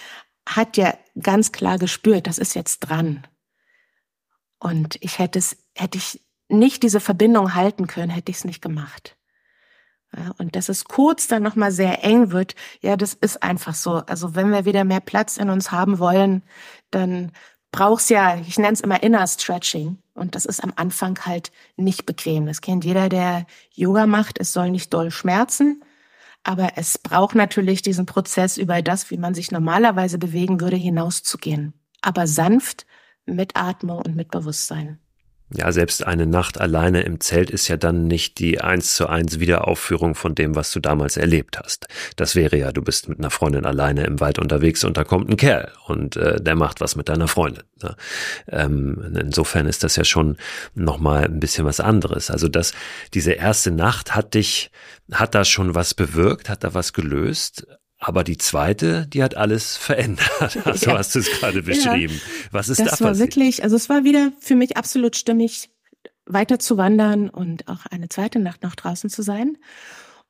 hat 0.47 0.77
ja 0.77 0.93
ganz 1.19 1.51
klar 1.51 1.77
gespürt, 1.77 2.27
das 2.27 2.37
ist 2.37 2.53
jetzt 2.53 2.79
dran. 2.79 3.25
Und 4.59 4.97
ich 5.01 5.19
hätte 5.19 5.39
es, 5.39 5.57
hätte 5.75 5.97
ich 5.97 6.21
nicht 6.49 6.83
diese 6.83 6.99
Verbindung 6.99 7.53
halten 7.53 7.87
können, 7.87 8.11
hätte 8.11 8.31
ich 8.31 8.37
es 8.37 8.45
nicht 8.45 8.61
gemacht. 8.61 9.17
Ja, 10.15 10.31
und 10.37 10.55
dass 10.55 10.69
es 10.69 10.85
kurz 10.85 11.27
dann 11.27 11.43
nochmal 11.43 11.71
sehr 11.71 12.03
eng 12.03 12.31
wird, 12.31 12.55
ja, 12.81 12.95
das 12.95 13.13
ist 13.13 13.43
einfach 13.43 13.75
so. 13.75 13.95
Also 13.95 14.35
wenn 14.35 14.51
wir 14.51 14.65
wieder 14.65 14.85
mehr 14.85 15.01
Platz 15.01 15.37
in 15.37 15.49
uns 15.49 15.71
haben 15.71 15.99
wollen, 15.99 16.43
dann 16.91 17.33
brauchst 17.71 18.09
ja, 18.09 18.37
ich 18.39 18.57
nenne 18.57 18.73
es 18.73 18.81
immer 18.81 19.03
Inner 19.03 19.27
Stretching. 19.27 19.97
Und 20.13 20.35
das 20.35 20.45
ist 20.45 20.63
am 20.63 20.73
Anfang 20.75 21.19
halt 21.25 21.51
nicht 21.75 22.05
bequem. 22.05 22.47
Das 22.47 22.61
kennt 22.61 22.85
jeder, 22.85 23.09
der 23.09 23.45
Yoga 23.73 24.07
macht. 24.07 24.39
Es 24.39 24.53
soll 24.53 24.71
nicht 24.71 24.93
doll 24.93 25.11
schmerzen. 25.11 25.83
Aber 26.43 26.71
es 26.75 26.97
braucht 26.97 27.35
natürlich 27.35 27.81
diesen 27.81 28.05
Prozess 28.05 28.57
über 28.57 28.81
das, 28.81 29.11
wie 29.11 29.17
man 29.17 29.33
sich 29.33 29.51
normalerweise 29.51 30.17
bewegen 30.17 30.59
würde, 30.61 30.77
hinauszugehen. 30.77 31.73
Aber 32.01 32.25
sanft 32.25 32.85
mit 33.25 33.55
Atmung 33.55 33.99
und 33.99 34.15
mit 34.15 34.31
Bewusstsein. 34.31 34.99
Ja, 35.49 35.71
selbst 35.71 36.05
eine 36.05 36.27
Nacht 36.27 36.59
alleine 36.59 37.03
im 37.03 37.21
Zelt 37.21 37.49
ist 37.49 37.69
ja 37.69 37.77
dann 37.77 38.05
nicht 38.05 38.39
die 38.39 38.59
eins 38.59 38.95
zu 38.95 39.07
eins 39.07 39.39
Wiederaufführung 39.39 40.13
von 40.13 40.35
dem, 40.35 40.55
was 40.55 40.71
du 40.71 40.81
damals 40.81 41.15
erlebt 41.15 41.57
hast. 41.57 41.87
Das 42.17 42.35
wäre 42.35 42.57
ja, 42.57 42.73
du 42.73 42.81
bist 42.81 43.07
mit 43.07 43.19
einer 43.19 43.29
Freundin 43.29 43.65
alleine 43.65 44.03
im 44.03 44.19
Wald 44.19 44.39
unterwegs 44.39 44.83
und 44.83 44.97
da 44.97 45.05
kommt 45.05 45.29
ein 45.29 45.37
Kerl 45.37 45.71
und 45.85 46.17
äh, 46.17 46.41
der 46.41 46.55
macht 46.55 46.81
was 46.81 46.97
mit 46.97 47.07
deiner 47.07 47.29
Freundin. 47.29 47.63
Ne? 47.81 47.95
Ähm, 48.49 49.15
insofern 49.17 49.67
ist 49.67 49.85
das 49.85 49.95
ja 49.95 50.03
schon 50.03 50.35
nochmal 50.75 51.23
ein 51.23 51.39
bisschen 51.39 51.65
was 51.65 51.79
anderes. 51.79 52.29
Also 52.29 52.49
das, 52.49 52.73
diese 53.13 53.31
erste 53.31 53.71
Nacht 53.71 54.15
hat 54.15 54.33
dich, 54.33 54.69
hat 55.13 55.33
da 55.33 55.45
schon 55.45 55.75
was 55.75 55.93
bewirkt, 55.93 56.49
hat 56.49 56.65
da 56.65 56.73
was 56.73 56.91
gelöst, 56.91 57.65
aber 57.99 58.23
die 58.23 58.37
zweite, 58.37 59.07
die 59.07 59.23
hat 59.23 59.35
alles 59.35 59.77
verändert. 59.77 60.57
Also 60.65 60.91
ja. 60.91 60.97
hast 60.97 61.15
du 61.15 61.19
es 61.19 61.31
gerade 61.31 61.63
beschrieben. 61.63 62.15
Ja. 62.15 62.47
Was 62.51 62.69
ist 62.69 62.79
das 62.79 62.85
da 62.85 62.91
passiert? 62.91 63.09
Das 63.09 63.19
war 63.19 63.19
wirklich, 63.19 63.63
also 63.63 63.75
es 63.75 63.89
war 63.89 64.03
wieder 64.03 64.31
für 64.39 64.55
mich 64.55 64.77
absolut 64.77 65.15
stimmig, 65.15 65.69
weiter 66.25 66.59
zu 66.59 66.77
wandern 66.77 67.29
und 67.29 67.67
auch 67.67 67.85
eine 67.85 68.09
zweite 68.09 68.39
Nacht 68.39 68.63
noch 68.63 68.75
draußen 68.75 69.09
zu 69.09 69.21
sein. 69.21 69.57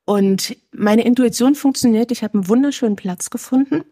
Und 0.06 0.56
meine 0.72 1.04
Intuition 1.04 1.56
funktioniert. 1.56 2.12
Ich 2.12 2.24
habe 2.24 2.36
einen 2.36 2.48
wunderschönen 2.48 2.96
Platz 2.96 3.30
gefunden 3.30 3.84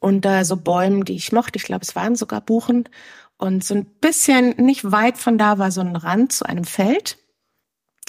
und 0.00 0.24
da 0.24 0.44
so 0.44 0.56
Bäume, 0.56 1.04
die 1.04 1.14
ich 1.14 1.30
mochte. 1.30 1.56
Ich 1.56 1.62
glaube, 1.62 1.82
es 1.82 1.94
waren 1.94 2.16
sogar 2.16 2.40
Buchen. 2.40 2.88
Und 3.36 3.64
so 3.64 3.74
ein 3.74 3.84
bisschen 3.84 4.56
nicht 4.56 4.90
weit 4.90 5.16
von 5.16 5.38
da 5.38 5.58
war 5.58 5.70
so 5.70 5.80
ein 5.82 5.94
Rand 5.94 6.32
zu 6.32 6.46
einem 6.46 6.64
Feld. 6.64 7.16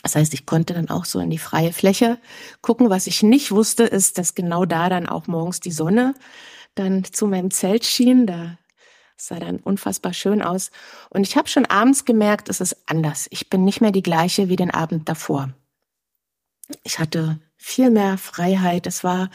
Das 0.04 0.16
heißt, 0.16 0.34
ich 0.34 0.46
konnte 0.46 0.74
dann 0.74 0.90
auch 0.90 1.06
so 1.06 1.20
in 1.20 1.30
die 1.30 1.38
freie 1.38 1.74
Fläche 1.74 2.18
gucken. 2.62 2.90
Was 2.90 3.08
ich 3.08 3.24
nicht 3.24 3.52
wusste, 3.52 3.84
ist, 3.84 4.18
dass 4.18 4.36
genau 4.36 4.66
da 4.66 4.90
dann 4.90 5.08
auch 5.08 5.28
morgens 5.28 5.60
die 5.60 5.72
Sonne 5.72 6.16
dann 6.76 7.04
zu 7.04 7.28
meinem 7.28 7.52
Zelt 7.52 7.86
schien. 7.86 8.26
Da 8.26 8.58
sah 9.16 9.40
dann 9.40 9.58
unfassbar 9.58 10.14
schön 10.14 10.42
aus. 10.42 10.72
Und 11.10 11.28
ich 11.28 11.38
habe 11.38 11.48
schon 11.48 11.66
abends 11.66 12.06
gemerkt, 12.06 12.50
es 12.50 12.62
ist 12.62 12.78
anders. 12.88 13.28
Ich 13.30 13.50
bin 13.50 13.64
nicht 13.64 13.82
mehr 13.82 13.92
die 13.92 14.04
gleiche 14.04 14.50
wie 14.50 14.56
den 14.56 14.72
Abend 14.72 15.08
davor. 15.08 15.50
Ich 16.84 17.00
hatte 17.00 17.40
viel 17.58 17.92
mehr 17.92 18.18
Freiheit. 18.18 18.88
Es 18.88 19.04
war 19.04 19.30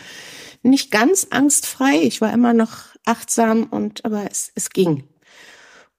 nicht 0.63 0.91
ganz 0.91 1.29
angstfrei. 1.31 2.01
Ich 2.03 2.21
war 2.21 2.33
immer 2.33 2.53
noch 2.53 2.79
achtsam 3.05 3.65
und, 3.65 4.05
aber 4.05 4.29
es, 4.31 4.51
es 4.55 4.71
ging. 4.71 5.05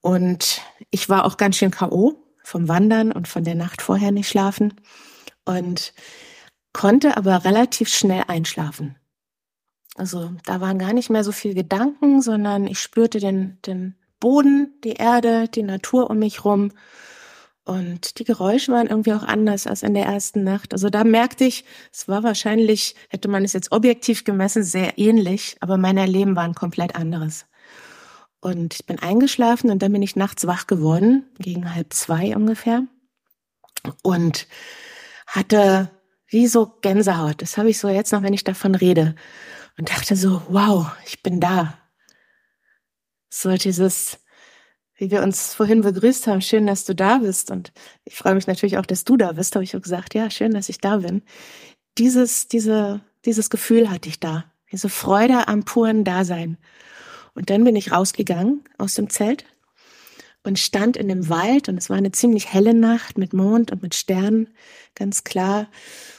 Und 0.02 0.62
ich 0.92 1.10
war 1.10 1.26
auch 1.26 1.38
ganz 1.38 1.58
schön 1.58 1.72
K.O. 1.72 2.16
vom 2.48 2.70
Wandern 2.70 3.12
und 3.12 3.28
von 3.28 3.44
der 3.44 3.56
Nacht 3.56 3.82
vorher 3.82 4.12
nicht 4.14 4.30
schlafen 4.30 4.74
und 5.44 5.94
konnte 6.72 7.18
aber 7.18 7.44
relativ 7.44 7.90
schnell 7.90 8.24
einschlafen. 8.28 8.96
Also 9.96 10.32
da 10.46 10.62
waren 10.62 10.80
gar 10.80 10.94
nicht 10.94 11.10
mehr 11.10 11.26
so 11.26 11.34
viel 11.34 11.54
Gedanken, 11.54 12.22
sondern 12.22 12.66
ich 12.66 12.80
spürte 12.80 13.20
den, 13.20 13.58
den 13.66 13.96
Boden, 14.22 14.80
die 14.86 14.94
Erde, 14.94 15.50
die 15.50 15.64
Natur 15.64 16.10
um 16.10 16.20
mich 16.20 16.46
rum. 16.46 16.72
Und 17.66 18.18
die 18.18 18.24
Geräusche 18.24 18.72
waren 18.72 18.88
irgendwie 18.88 19.12
auch 19.12 19.24
anders 19.24 19.68
als 19.68 19.84
in 19.84 19.94
der 19.94 20.06
ersten 20.06 20.46
Nacht. 20.46 20.72
Also 20.72 20.90
da 20.90 21.04
merkte 21.04 21.44
ich, 21.44 21.66
es 21.92 22.08
war 22.08 22.24
wahrscheinlich, 22.24 22.96
hätte 23.10 23.28
man 23.28 23.44
es 23.44 23.52
jetzt 23.52 23.74
objektiv 23.74 24.24
gemessen, 24.24 24.64
sehr 24.64 24.98
ähnlich, 24.98 25.58
aber 25.60 25.78
mein 25.78 25.98
Erleben 25.98 26.38
war 26.38 26.44
ein 26.44 26.56
komplett 26.56 26.96
anderes. 26.96 27.46
Und 28.40 28.76
ich 28.76 28.86
bin 28.86 29.00
eingeschlafen 29.00 29.72
und 29.72 29.82
dann 29.82 29.92
bin 29.92 30.02
ich 30.02 30.16
nachts 30.16 30.46
wach 30.46 30.68
geworden, 30.68 31.26
gegen 31.40 31.74
halb 31.74 31.94
zwei 31.94 32.36
ungefähr. 32.36 32.84
Und 34.04 34.48
hatte 35.26 35.90
wie 36.28 36.48
so 36.48 36.78
Gänsehaut. 36.82 37.42
Das 37.42 37.58
habe 37.58 37.70
ich 37.70 37.80
so 37.80 37.90
jetzt 37.90 38.12
noch, 38.12 38.22
wenn 38.22 38.34
ich 38.34 38.44
davon 38.44 38.76
rede. 38.76 39.16
Und 39.78 39.90
dachte 39.90 40.16
so, 40.16 40.42
wow, 40.50 40.92
ich 41.06 41.24
bin 41.24 41.40
da. 41.40 41.78
So 43.30 43.54
dieses, 43.56 44.20
wie 44.96 45.12
wir 45.12 45.22
uns 45.22 45.54
vorhin 45.54 45.82
begrüßt 45.82 46.28
haben, 46.28 46.42
schön, 46.42 46.68
dass 46.68 46.86
du 46.86 46.96
da 46.96 47.20
bist. 47.20 47.52
Und 47.52 47.72
ich 48.04 48.16
freue 48.16 48.36
mich 48.36 48.48
natürlich 48.48 48.78
auch, 48.78 48.86
dass 48.86 49.04
du 49.04 49.18
da 49.18 49.34
bist, 49.34 49.56
habe 49.56 49.64
ich 49.64 49.76
auch 49.76 49.82
gesagt, 49.82 50.14
ja, 50.16 50.30
schön, 50.30 50.54
dass 50.54 50.70
ich 50.70 50.80
da 50.80 50.98
bin. 50.98 51.22
Dieses, 51.98 52.48
diese, 52.48 53.02
dieses 53.26 53.50
Gefühl 53.50 53.90
hatte 53.90 54.10
ich 54.10 54.20
da. 54.20 54.46
Diese 54.72 54.90
Freude 54.90 55.48
am 55.48 55.64
puren 55.64 56.04
Dasein. 56.04 56.58
Und 57.38 57.52
dann 57.52 57.64
bin 57.64 57.76
ich 57.76 57.92
rausgegangen 57.92 58.64
aus 58.80 58.96
dem 58.96 59.12
Zelt 59.12 59.46
und 60.42 60.58
stand 60.58 60.98
in 60.98 61.08
dem 61.08 61.30
Wald. 61.30 61.70
Und 61.70 61.78
es 61.78 61.88
war 61.88 61.96
eine 61.96 62.12
ziemlich 62.12 62.52
helle 62.52 62.74
Nacht 62.74 63.20
mit 63.20 63.32
Mond 63.32 63.72
und 63.72 63.84
mit 63.84 63.94
Sternen, 63.94 64.50
ganz 64.96 65.24
klar. 65.24 65.70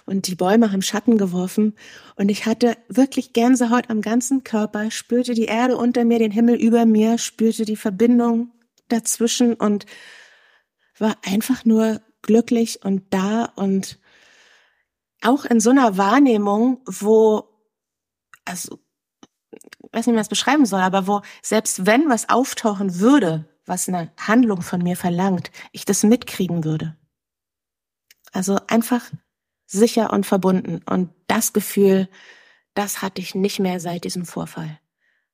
Und 0.06 0.28
die 0.28 0.36
Bäume 0.36 0.70
haben 0.70 0.80
Schatten 0.80 1.18
geworfen. 1.18 1.74
Und 2.14 2.28
ich 2.28 2.46
hatte 2.46 2.76
wirklich 2.88 3.32
Gänsehaut 3.32 3.90
am 3.90 4.00
ganzen 4.00 4.44
Körper, 4.44 4.92
spürte 4.92 5.34
die 5.34 5.46
Erde 5.46 5.76
unter 5.76 6.04
mir, 6.04 6.20
den 6.20 6.30
Himmel 6.30 6.54
über 6.54 6.86
mir, 6.86 7.18
spürte 7.18 7.64
die 7.64 7.74
Verbindung 7.74 8.52
dazwischen 8.86 9.54
und 9.54 9.86
war 10.98 11.16
einfach 11.24 11.64
nur 11.64 12.00
glücklich 12.22 12.84
und 12.84 13.02
da. 13.10 13.46
Und 13.56 13.98
auch 15.20 15.44
in 15.44 15.58
so 15.58 15.70
einer 15.70 15.96
Wahrnehmung, 15.96 16.80
wo, 16.86 17.42
also, 18.44 18.78
weiß 19.92 20.06
nicht, 20.06 20.12
wie 20.12 20.16
man 20.16 20.22
es 20.22 20.28
beschreiben 20.28 20.66
soll, 20.66 20.80
aber 20.80 21.06
wo 21.06 21.22
selbst 21.42 21.86
wenn 21.86 22.08
was 22.08 22.28
auftauchen 22.28 23.00
würde, 23.00 23.48
was 23.64 23.88
eine 23.88 24.10
Handlung 24.16 24.62
von 24.62 24.82
mir 24.82 24.96
verlangt, 24.96 25.50
ich 25.72 25.84
das 25.84 26.02
mitkriegen 26.02 26.64
würde. 26.64 26.96
Also 28.32 28.58
einfach 28.66 29.02
sicher 29.66 30.12
und 30.12 30.26
verbunden. 30.26 30.80
Und 30.88 31.10
das 31.26 31.52
Gefühl, 31.52 32.08
das 32.74 33.02
hatte 33.02 33.20
ich 33.20 33.34
nicht 33.34 33.58
mehr 33.58 33.80
seit 33.80 34.04
diesem 34.04 34.24
Vorfall. 34.24 34.80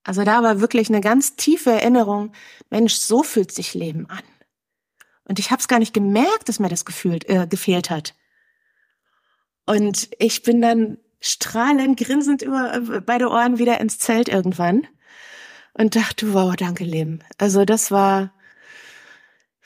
Also 0.02 0.24
da 0.24 0.42
war 0.42 0.60
wirklich 0.60 0.88
eine 0.88 1.00
ganz 1.00 1.36
tiefe 1.36 1.70
Erinnerung, 1.70 2.32
Mensch, 2.70 2.94
so 2.94 3.22
fühlt 3.22 3.52
sich 3.52 3.74
Leben 3.74 4.08
an. 4.10 4.22
Und 5.24 5.38
ich 5.38 5.50
habe 5.50 5.60
es 5.60 5.68
gar 5.68 5.78
nicht 5.78 5.94
gemerkt, 5.94 6.48
dass 6.48 6.58
mir 6.58 6.68
das 6.68 6.84
gefühlt, 6.84 7.28
äh, 7.28 7.46
gefehlt 7.48 7.88
hat. 7.88 8.14
Und 9.64 10.10
ich 10.18 10.42
bin 10.42 10.60
dann 10.60 10.98
strahlend, 11.24 11.98
grinsend 11.98 12.42
über 12.42 12.74
äh, 12.74 13.00
beide 13.00 13.28
Ohren 13.28 13.58
wieder 13.58 13.80
ins 13.80 13.98
Zelt 13.98 14.28
irgendwann 14.28 14.86
und 15.72 15.96
dachte, 15.96 16.32
wow, 16.34 16.54
danke 16.54 16.84
Leben. 16.84 17.20
Also 17.38 17.64
das 17.64 17.90
war 17.90 18.32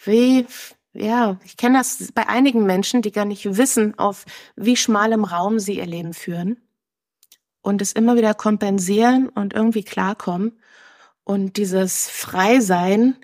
wie, 0.05 0.47
ja, 0.93 1.39
ich 1.45 1.57
kenne 1.57 1.79
das 1.79 2.13
bei 2.15 2.29
einigen 2.29 2.65
Menschen, 2.65 3.03
die 3.03 3.13
gar 3.13 3.25
nicht 3.25 3.57
wissen, 3.57 3.99
auf 3.99 4.25
wie 4.57 4.77
schmalem 4.77 5.25
Raum 5.25 5.59
sie 5.59 5.79
ihr 5.79 5.87
Leben 5.87 6.15
führen 6.15 6.57
und 7.63 7.83
es 7.83 7.93
immer 7.93 8.17
wieder 8.17 8.35
kompensieren 8.35 9.29
und 9.29 9.53
irgendwie 9.53 9.83
klarkommen 9.83 10.59
und 11.25 11.57
dieses 11.57 12.09
Freisein 12.09 13.17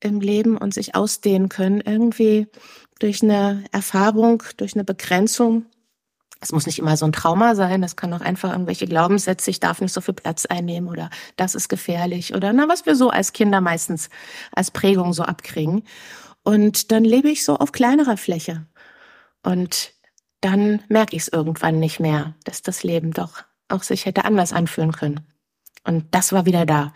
im 0.00 0.20
Leben 0.20 0.56
und 0.56 0.72
sich 0.72 0.94
ausdehnen 0.94 1.48
können, 1.48 1.80
irgendwie 1.80 2.46
durch 3.00 3.22
eine 3.22 3.64
Erfahrung, 3.72 4.42
durch 4.56 4.74
eine 4.74 4.84
Begrenzung. 4.84 5.66
Es 6.40 6.52
muss 6.52 6.66
nicht 6.66 6.78
immer 6.78 6.96
so 6.96 7.04
ein 7.04 7.12
Trauma 7.12 7.54
sein, 7.54 7.82
es 7.82 7.96
kann 7.96 8.14
auch 8.14 8.20
einfach 8.20 8.52
irgendwelche 8.52 8.86
Glaubenssätze, 8.86 9.50
ich 9.50 9.58
darf 9.58 9.80
nicht 9.80 9.92
so 9.92 10.00
viel 10.00 10.14
Platz 10.14 10.46
einnehmen 10.46 10.88
oder 10.88 11.10
das 11.36 11.54
ist 11.56 11.68
gefährlich 11.68 12.34
oder 12.34 12.52
na, 12.52 12.68
was 12.68 12.86
wir 12.86 12.94
so 12.94 13.10
als 13.10 13.32
Kinder 13.32 13.60
meistens 13.60 14.08
als 14.52 14.70
Prägung 14.70 15.12
so 15.12 15.24
abkriegen. 15.24 15.82
Und 16.44 16.92
dann 16.92 17.04
lebe 17.04 17.28
ich 17.28 17.44
so 17.44 17.56
auf 17.56 17.72
kleinerer 17.72 18.16
Fläche. 18.16 18.66
Und 19.42 19.92
dann 20.40 20.82
merke 20.88 21.16
ich 21.16 21.22
es 21.22 21.28
irgendwann 21.28 21.80
nicht 21.80 22.00
mehr, 22.00 22.34
dass 22.44 22.62
das 22.62 22.84
Leben 22.84 23.12
doch 23.12 23.42
auch 23.68 23.82
sich 23.82 24.06
hätte 24.06 24.24
anders 24.24 24.52
anfühlen 24.52 24.92
können. 24.92 25.26
Und 25.84 26.06
das 26.14 26.32
war 26.32 26.46
wieder 26.46 26.66
da. 26.66 26.92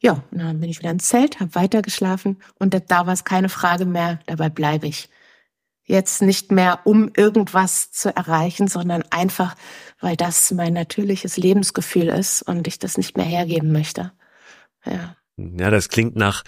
Ja, 0.00 0.22
dann 0.32 0.60
bin 0.60 0.68
ich 0.68 0.80
wieder 0.80 0.90
ins 0.90 1.08
Zelt, 1.08 1.40
habe 1.40 1.54
weitergeschlafen 1.54 2.42
und 2.58 2.74
da 2.74 3.06
war 3.06 3.12
es 3.12 3.24
keine 3.24 3.48
Frage 3.48 3.86
mehr, 3.86 4.18
dabei 4.26 4.50
bleibe 4.50 4.86
ich. 4.86 5.08
Jetzt 5.86 6.22
nicht 6.22 6.50
mehr, 6.50 6.80
um 6.84 7.10
irgendwas 7.14 7.90
zu 7.90 8.14
erreichen, 8.14 8.68
sondern 8.68 9.04
einfach, 9.10 9.54
weil 10.00 10.16
das 10.16 10.50
mein 10.52 10.72
natürliches 10.72 11.36
Lebensgefühl 11.36 12.08
ist 12.08 12.42
und 12.42 12.66
ich 12.66 12.78
das 12.78 12.96
nicht 12.96 13.16
mehr 13.16 13.26
hergeben 13.26 13.70
möchte. 13.72 14.12
Ja. 14.86 15.16
Ja, 15.36 15.70
das 15.70 15.88
klingt 15.88 16.16
nach 16.16 16.44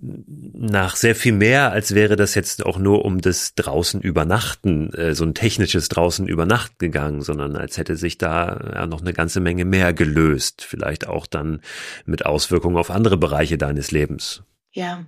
nach 0.00 0.96
sehr 0.96 1.14
viel 1.14 1.32
mehr, 1.32 1.72
als 1.72 1.94
wäre 1.94 2.16
das 2.16 2.34
jetzt 2.34 2.64
auch 2.64 2.78
nur 2.78 3.04
um 3.04 3.20
das 3.20 3.54
draußen 3.54 4.00
übernachten, 4.00 4.92
äh, 4.94 5.14
so 5.14 5.24
ein 5.24 5.34
technisches 5.34 5.88
draußen 5.88 6.28
übernachten 6.28 6.76
gegangen, 6.78 7.22
sondern 7.22 7.56
als 7.56 7.78
hätte 7.78 7.96
sich 7.96 8.18
da 8.18 8.86
noch 8.86 9.00
eine 9.00 9.12
ganze 9.12 9.40
Menge 9.40 9.64
mehr 9.64 9.92
gelöst, 9.92 10.62
vielleicht 10.62 11.08
auch 11.08 11.26
dann 11.26 11.60
mit 12.04 12.26
Auswirkungen 12.26 12.76
auf 12.76 12.90
andere 12.90 13.16
Bereiche 13.16 13.58
deines 13.58 13.90
Lebens. 13.90 14.42
Ja, 14.72 15.04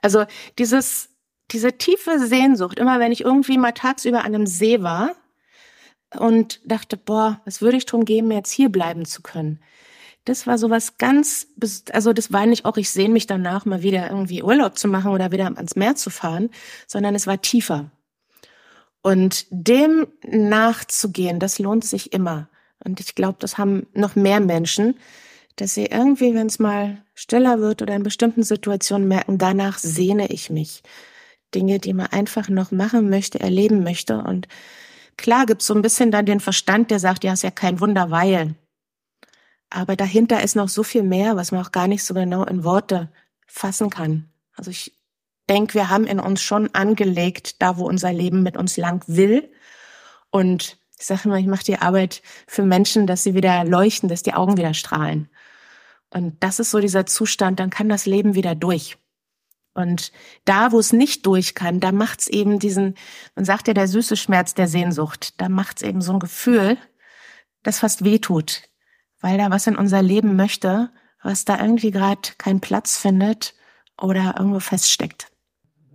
also 0.00 0.24
dieses, 0.58 1.10
diese 1.52 1.76
tiefe 1.76 2.18
Sehnsucht, 2.18 2.78
immer 2.78 3.00
wenn 3.00 3.12
ich 3.12 3.22
irgendwie 3.22 3.58
mal 3.58 3.72
tagsüber 3.72 4.20
an 4.20 4.34
einem 4.34 4.46
See 4.46 4.82
war 4.82 5.12
und 6.16 6.60
dachte, 6.64 6.96
boah, 6.96 7.40
was 7.44 7.60
würde 7.60 7.76
ich 7.76 7.86
drum 7.86 8.04
geben, 8.04 8.30
jetzt 8.30 8.52
hier 8.52 8.68
bleiben 8.68 9.04
zu 9.04 9.22
können 9.22 9.60
das 10.24 10.46
war 10.46 10.58
sowas 10.58 10.98
ganz, 10.98 11.48
also 11.92 12.12
das 12.12 12.32
war 12.32 12.46
nicht 12.46 12.64
auch, 12.64 12.76
ich 12.76 12.90
sehne 12.90 13.14
mich 13.14 13.26
danach 13.26 13.64
mal 13.64 13.82
wieder 13.82 14.08
irgendwie 14.10 14.42
Urlaub 14.42 14.78
zu 14.78 14.88
machen 14.88 15.12
oder 15.12 15.32
wieder 15.32 15.46
ans 15.46 15.76
Meer 15.76 15.96
zu 15.96 16.10
fahren, 16.10 16.50
sondern 16.86 17.14
es 17.14 17.26
war 17.26 17.40
tiefer. 17.40 17.90
Und 19.02 19.46
dem 19.50 20.06
nachzugehen, 20.26 21.40
das 21.40 21.58
lohnt 21.58 21.84
sich 21.84 22.12
immer. 22.12 22.48
Und 22.84 23.00
ich 23.00 23.14
glaube, 23.14 23.38
das 23.40 23.56
haben 23.56 23.86
noch 23.94 24.14
mehr 24.14 24.40
Menschen, 24.40 24.98
dass 25.56 25.74
sie 25.74 25.86
irgendwie, 25.86 26.34
wenn 26.34 26.46
es 26.46 26.58
mal 26.58 27.02
stiller 27.14 27.60
wird 27.60 27.82
oder 27.82 27.94
in 27.94 28.02
bestimmten 28.02 28.42
Situationen 28.42 29.08
merken, 29.08 29.38
danach 29.38 29.78
sehne 29.78 30.30
ich 30.30 30.50
mich. 30.50 30.82
Dinge, 31.54 31.78
die 31.78 31.92
man 31.92 32.06
einfach 32.06 32.48
noch 32.48 32.70
machen 32.70 33.10
möchte, 33.10 33.40
erleben 33.40 33.82
möchte. 33.82 34.18
Und 34.18 34.48
klar 35.16 35.46
gibt's 35.46 35.66
so 35.66 35.74
ein 35.74 35.82
bisschen 35.82 36.10
dann 36.10 36.26
den 36.26 36.40
Verstand, 36.40 36.90
der 36.90 36.98
sagt, 36.98 37.24
ja, 37.24 37.32
ist 37.32 37.42
ja 37.42 37.50
kein 37.50 37.80
Wunder, 37.80 38.10
weil. 38.10 38.54
Aber 39.70 39.96
dahinter 39.96 40.42
ist 40.42 40.56
noch 40.56 40.68
so 40.68 40.82
viel 40.82 41.02
mehr, 41.02 41.36
was 41.36 41.52
man 41.52 41.64
auch 41.64 41.72
gar 41.72 41.86
nicht 41.86 42.04
so 42.04 42.14
genau 42.14 42.44
in 42.44 42.64
Worte 42.64 43.10
fassen 43.46 43.90
kann. 43.90 44.28
Also 44.56 44.70
ich 44.70 44.92
denke, 45.48 45.74
wir 45.74 45.90
haben 45.90 46.06
in 46.06 46.20
uns 46.20 46.42
schon 46.42 46.74
angelegt, 46.74 47.60
da 47.62 47.76
wo 47.76 47.86
unser 47.86 48.12
Leben 48.12 48.42
mit 48.42 48.56
uns 48.56 48.76
lang 48.76 49.02
will. 49.06 49.50
Und 50.30 50.78
ich 50.98 51.06
sage 51.06 51.22
immer, 51.24 51.38
ich 51.38 51.46
mache 51.46 51.64
die 51.64 51.78
Arbeit 51.78 52.22
für 52.46 52.62
Menschen, 52.62 53.06
dass 53.06 53.22
sie 53.22 53.34
wieder 53.34 53.64
leuchten, 53.64 54.08
dass 54.08 54.22
die 54.22 54.34
Augen 54.34 54.56
wieder 54.56 54.74
strahlen. 54.74 55.28
Und 56.10 56.42
das 56.42 56.58
ist 56.58 56.70
so 56.70 56.80
dieser 56.80 57.06
Zustand, 57.06 57.60
dann 57.60 57.70
kann 57.70 57.88
das 57.88 58.06
Leben 58.06 58.34
wieder 58.34 58.54
durch. 58.54 58.98
Und 59.80 60.12
da, 60.44 60.72
wo 60.72 60.78
es 60.78 60.92
nicht 60.92 61.26
durch 61.26 61.54
kann, 61.54 61.80
da 61.80 61.92
macht's 61.92 62.28
eben 62.28 62.58
diesen, 62.58 62.94
man 63.34 63.44
sagt 63.44 63.68
ja 63.68 63.74
der 63.74 63.88
süße 63.88 64.16
Schmerz 64.16 64.54
der 64.54 64.68
Sehnsucht, 64.68 65.40
da 65.40 65.48
macht's 65.48 65.82
eben 65.82 66.00
so 66.00 66.12
ein 66.12 66.20
Gefühl, 66.20 66.78
das 67.62 67.80
fast 67.80 68.04
weh 68.04 68.18
tut, 68.18 68.62
weil 69.20 69.38
da 69.38 69.50
was 69.50 69.66
in 69.66 69.76
unser 69.76 70.02
Leben 70.02 70.36
möchte, 70.36 70.90
was 71.22 71.44
da 71.44 71.60
irgendwie 71.60 71.90
gerade 71.90 72.30
keinen 72.38 72.60
Platz 72.60 72.96
findet 72.96 73.54
oder 74.00 74.34
irgendwo 74.38 74.60
feststeckt. 74.60 75.28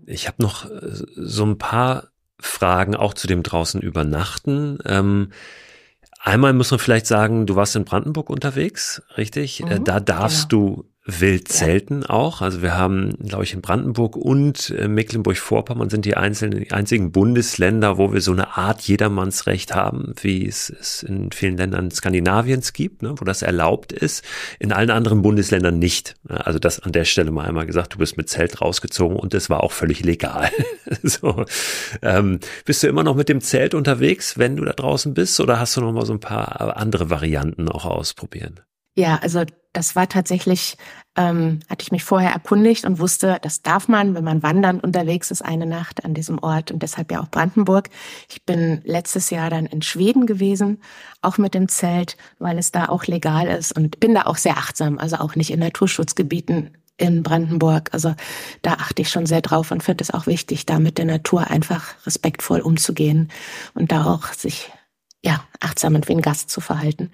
Ich 0.05 0.27
habe 0.27 0.41
noch 0.43 0.69
äh, 0.69 1.03
so 1.15 1.45
ein 1.45 1.57
paar 1.57 2.09
Fragen 2.39 2.95
auch 2.95 3.13
zu 3.13 3.27
dem 3.27 3.43
draußen 3.43 3.81
übernachten. 3.81 4.77
Ähm, 4.85 5.31
einmal 6.19 6.53
muss 6.53 6.71
man 6.71 6.79
vielleicht 6.79 7.07
sagen, 7.07 7.45
du 7.45 7.55
warst 7.55 7.75
in 7.75 7.85
Brandenburg 7.85 8.29
unterwegs, 8.29 9.01
richtig? 9.17 9.61
Äh, 9.61 9.79
mhm, 9.79 9.83
da 9.83 9.99
darfst 9.99 10.49
genau. 10.49 10.65
du 10.65 10.94
Wildzelten 11.07 12.01
ja. 12.01 12.09
auch. 12.09 12.41
Also 12.41 12.63
wir 12.63 12.75
haben, 12.75 13.15
glaube 13.19 13.43
ich, 13.43 13.53
in 13.53 13.61
Brandenburg 13.61 14.15
und 14.17 14.71
äh, 14.71 14.87
Mecklenburg-Vorpommern 14.87 15.89
sind 15.89 16.05
die 16.05 16.17
einzelnen, 16.17 16.63
die 16.63 16.71
einzigen 16.71 17.11
Bundesländer, 17.11 17.99
wo 17.99 18.11
wir 18.11 18.21
so 18.21 18.31
eine 18.31 18.57
Art 18.57 18.81
Jedermannsrecht 18.81 19.75
haben, 19.75 20.15
wie 20.21 20.47
es 20.47 20.69
es 20.69 21.03
in 21.03 21.31
vielen 21.31 21.57
Ländern 21.57 21.91
Skandinaviens 21.91 22.73
gibt, 22.73 23.03
ne, 23.03 23.13
wo 23.17 23.23
das 23.23 23.43
erlaubt 23.43 23.93
ist. 23.93 24.25
In 24.57 24.71
allen 24.71 24.89
anderen 24.89 25.21
Bundesländern 25.21 25.77
nicht. 25.77 26.15
Also 26.27 26.57
das 26.57 26.79
an 26.79 26.91
der 26.91 27.05
Stelle 27.05 27.29
mal 27.29 27.45
einmal 27.45 27.67
gesagt, 27.67 27.93
du 27.93 27.97
bist 27.99 28.17
mit 28.17 28.27
Zelt 28.27 28.59
rausgezogen 28.61 29.17
und 29.17 29.35
das 29.35 29.49
war 29.49 29.63
auch 29.63 29.71
völlig 29.71 30.03
legal. 30.03 30.49
so, 31.03 31.45
ähm, 32.01 32.39
bist 32.65 32.81
du 32.81 32.87
immer 32.87 33.03
noch 33.03 33.15
mit 33.15 33.29
dem 33.29 33.41
Zelt 33.41 33.75
unterwegs, 33.75 34.39
wenn 34.39 34.55
du 34.55 34.65
da 34.65 34.73
draußen 34.73 35.13
bist, 35.13 35.39
oder 35.39 35.59
hast 35.59 35.77
du 35.77 35.81
noch 35.81 35.93
mal 35.93 36.05
so 36.05 36.13
ein 36.13 36.19
paar 36.19 36.77
andere 36.77 37.11
Varianten 37.11 37.69
auch 37.69 37.85
ausprobieren? 37.85 38.61
Ja, 38.97 39.17
also 39.21 39.43
das 39.73 39.95
war 39.97 40.07
tatsächlich, 40.07 40.77
ähm, 41.17 41.59
hatte 41.69 41.83
ich 41.83 41.91
mich 41.91 42.05
vorher 42.05 42.31
erkundigt 42.31 42.85
und 42.85 42.97
wusste, 42.99 43.39
das 43.41 43.61
darf 43.61 43.89
man, 43.89 44.15
wenn 44.15 44.23
man 44.23 44.41
wandernd 44.41 44.81
unterwegs 44.83 45.31
ist, 45.31 45.41
eine 45.41 45.65
Nacht 45.65 46.05
an 46.05 46.13
diesem 46.13 46.39
Ort 46.41 46.71
und 46.71 46.81
deshalb 46.81 47.11
ja 47.11 47.21
auch 47.21 47.29
Brandenburg. 47.29 47.89
Ich 48.29 48.43
bin 48.45 48.81
letztes 48.85 49.29
Jahr 49.31 49.49
dann 49.49 49.65
in 49.65 49.81
Schweden 49.81 50.25
gewesen, 50.27 50.81
auch 51.21 51.37
mit 51.37 51.53
dem 51.53 51.67
Zelt, 51.67 52.15
weil 52.39 52.57
es 52.57 52.71
da 52.71 52.87
auch 52.87 53.05
legal 53.05 53.47
ist 53.47 53.75
und 53.75 53.99
bin 53.99 54.15
da 54.15 54.23
auch 54.23 54.37
sehr 54.37 54.57
achtsam, 54.57 54.97
also 54.97 55.17
auch 55.17 55.35
nicht 55.35 55.51
in 55.51 55.59
Naturschutzgebieten 55.59 56.77
in 56.97 57.21
Brandenburg. 57.21 57.89
Also 57.91 58.15
da 58.61 58.73
achte 58.75 59.01
ich 59.01 59.09
schon 59.09 59.25
sehr 59.25 59.41
drauf 59.41 59.71
und 59.71 59.83
finde 59.83 60.03
es 60.03 60.11
auch 60.11 60.25
wichtig, 60.25 60.65
da 60.65 60.79
mit 60.79 60.97
der 60.97 61.05
Natur 61.05 61.47
einfach 61.49 61.95
respektvoll 62.05 62.61
umzugehen 62.61 63.29
und 63.73 63.91
da 63.91 64.05
auch 64.05 64.31
sich 64.31 64.71
ja, 65.25 65.43
achtsam 65.59 65.95
und 65.95 66.07
wie 66.07 66.13
ein 66.13 66.21
Gast 66.21 66.51
zu 66.51 66.61
verhalten. 66.61 67.09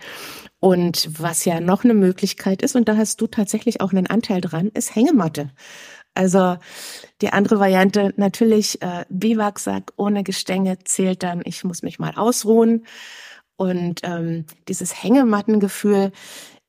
Und 0.59 1.09
was 1.17 1.45
ja 1.45 1.61
noch 1.61 1.85
eine 1.85 1.93
Möglichkeit 1.93 2.61
ist, 2.61 2.75
und 2.75 2.89
da 2.89 2.97
hast 2.97 3.21
du 3.21 3.27
tatsächlich 3.27 3.79
auch 3.79 3.93
einen 3.93 4.07
Anteil 4.07 4.41
dran, 4.41 4.67
ist 4.73 4.95
Hängematte. 4.95 5.49
Also 6.13 6.57
die 7.21 7.31
andere 7.31 7.59
Variante 7.59 8.13
natürlich 8.17 8.81
äh, 8.81 9.05
Biwaksack 9.07 9.93
ohne 9.95 10.23
Gestänge 10.23 10.77
zählt 10.83 11.23
dann, 11.23 11.41
ich 11.45 11.63
muss 11.63 11.83
mich 11.83 11.99
mal 11.99 12.13
ausruhen. 12.15 12.85
Und 13.55 14.01
ähm, 14.03 14.45
dieses 14.67 15.01
Hängemattengefühl, 15.01 16.11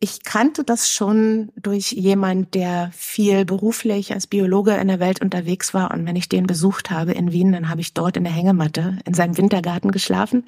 ich 0.03 0.25
kannte 0.25 0.65
das 0.65 0.91
schon 0.91 1.51
durch 1.55 1.93
jemand, 1.93 2.55
der 2.55 2.91
viel 2.93 3.45
beruflich 3.45 4.13
als 4.13 4.27
Biologe 4.27 4.75
in 4.75 4.89
der 4.89 4.99
Welt 4.99 5.23
unterwegs 5.23 5.75
war. 5.75 5.93
Und 5.93 6.05
wenn 6.07 6.17
ich 6.17 6.29
den 6.29 6.49
besucht 6.49 6.91
habe 6.91 7.13
in 7.13 7.31
Wien, 7.31 7.53
dann 7.53 7.69
habe 7.69 7.81
ich 7.81 7.95
dort 7.95 8.17
in 8.17 8.25
der 8.25 8.33
Hängematte 8.33 8.99
in 9.05 9.15
seinem 9.15 9.39
Wintergarten 9.39 9.93
geschlafen 9.93 10.45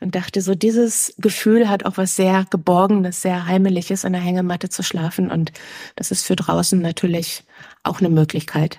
und 0.00 0.14
dachte 0.14 0.42
so, 0.42 0.54
dieses 0.54 1.14
Gefühl 1.16 1.70
hat 1.70 1.86
auch 1.86 1.96
was 1.96 2.14
sehr 2.14 2.44
Geborgenes, 2.50 3.22
sehr 3.22 3.46
Heimeliges 3.46 4.04
in 4.04 4.12
der 4.12 4.20
Hängematte 4.20 4.68
zu 4.68 4.82
schlafen. 4.82 5.30
Und 5.30 5.50
das 5.96 6.10
ist 6.10 6.26
für 6.26 6.36
draußen 6.36 6.78
natürlich 6.78 7.42
auch 7.82 8.00
eine 8.00 8.10
Möglichkeit. 8.10 8.78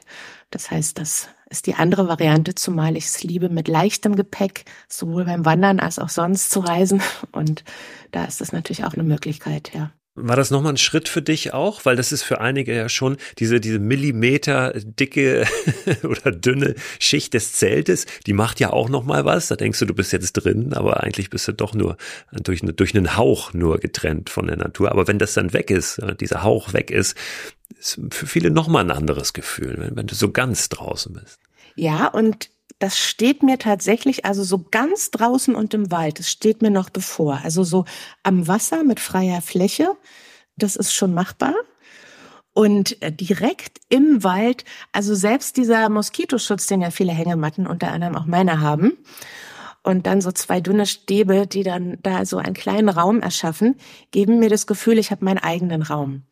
Das 0.51 0.71
heißt, 0.71 0.97
das 0.99 1.29
ist 1.49 1.67
die 1.67 1.75
andere 1.75 2.07
Variante, 2.07 2.55
zumal 2.55 2.97
ich 2.97 3.05
es 3.05 3.23
liebe, 3.23 3.49
mit 3.49 3.67
leichtem 3.67 4.15
Gepäck 4.15 4.65
sowohl 4.87 5.25
beim 5.25 5.45
Wandern 5.45 5.79
als 5.79 5.99
auch 5.99 6.09
sonst 6.09 6.51
zu 6.51 6.59
reisen. 6.59 7.01
Und 7.31 7.63
da 8.11 8.25
ist 8.25 8.41
das 8.41 8.51
natürlich 8.51 8.83
auch 8.85 8.93
eine 8.93 9.03
Möglichkeit, 9.03 9.71
ja. 9.73 9.91
War 10.17 10.37
das 10.37 10.49
nochmal 10.49 10.73
ein 10.73 10.77
Schritt 10.77 11.09
für 11.09 11.21
dich 11.21 11.53
auch? 11.53 11.83
Weil 11.83 11.97
das 11.97 12.13
ist 12.13 12.23
für 12.23 12.39
einige 12.39 12.73
ja 12.73 12.87
schon 12.87 13.17
diese, 13.37 13.59
diese 13.59 13.79
Millimeter 13.79 14.71
dicke 14.73 15.45
oder 16.03 16.31
dünne 16.31 16.75
Schicht 16.99 17.33
des 17.33 17.51
Zeltes, 17.51 18.05
die 18.25 18.31
macht 18.31 18.61
ja 18.61 18.71
auch 18.71 18.87
nochmal 18.87 19.25
was. 19.25 19.49
Da 19.49 19.57
denkst 19.57 19.79
du, 19.79 19.85
du 19.85 19.93
bist 19.93 20.13
jetzt 20.13 20.31
drin, 20.33 20.73
aber 20.73 21.03
eigentlich 21.03 21.29
bist 21.29 21.49
du 21.49 21.51
doch 21.51 21.73
nur 21.73 21.97
durch, 22.31 22.61
durch 22.61 22.95
einen 22.95 23.17
Hauch 23.17 23.53
nur 23.53 23.79
getrennt 23.79 24.29
von 24.29 24.47
der 24.47 24.55
Natur. 24.55 24.89
Aber 24.91 25.07
wenn 25.07 25.19
das 25.19 25.33
dann 25.33 25.51
weg 25.51 25.69
ist, 25.69 26.01
dieser 26.21 26.43
Hauch 26.43 26.71
weg 26.71 26.91
ist, 26.91 27.17
ist 27.77 27.99
für 28.11 28.25
viele 28.25 28.51
nochmal 28.51 28.85
ein 28.85 28.91
anderes 28.91 29.33
Gefühl, 29.33 29.75
wenn, 29.77 29.97
wenn 29.97 30.07
du 30.07 30.15
so 30.15 30.31
ganz 30.31 30.69
draußen 30.69 31.11
bist. 31.13 31.39
Ja, 31.75 32.07
und 32.07 32.49
das 32.79 32.97
steht 32.99 33.43
mir 33.43 33.57
tatsächlich, 33.57 34.25
also 34.25 34.43
so 34.43 34.65
ganz 34.69 35.11
draußen 35.11 35.55
und 35.55 35.73
im 35.73 35.91
Wald, 35.91 36.19
das 36.19 36.29
steht 36.29 36.61
mir 36.61 36.71
noch 36.71 36.89
bevor. 36.89 37.39
Also 37.43 37.63
so 37.63 37.85
am 38.23 38.47
Wasser 38.47 38.83
mit 38.83 38.99
freier 38.99 39.41
Fläche, 39.41 39.95
das 40.57 40.75
ist 40.75 40.93
schon 40.93 41.13
machbar. 41.13 41.53
Und 42.53 43.01
äh, 43.01 43.11
direkt 43.11 43.79
im 43.89 44.23
Wald, 44.23 44.63
also 44.93 45.13
selbst 45.13 45.57
dieser 45.57 45.89
Moskitoschutz, 45.89 46.67
den 46.67 46.81
ja 46.81 46.89
viele 46.89 47.11
Hängematten, 47.11 47.67
unter 47.67 47.91
anderem 47.91 48.15
auch 48.15 48.25
meine 48.25 48.61
haben, 48.61 48.97
und 49.83 50.07
dann 50.07 50.19
so 50.19 50.31
zwei 50.31 50.61
dünne 50.61 50.87
Stäbe, 50.87 51.45
die 51.45 51.63
dann 51.63 51.99
da 52.01 52.25
so 52.25 52.37
einen 52.37 52.55
kleinen 52.55 52.89
Raum 52.89 53.21
erschaffen, 53.21 53.75
geben 54.11 54.39
mir 54.39 54.49
das 54.49 54.65
Gefühl, 54.65 54.97
ich 54.97 55.11
habe 55.11 55.23
meinen 55.23 55.37
eigenen 55.37 55.83
Raum. 55.83 56.23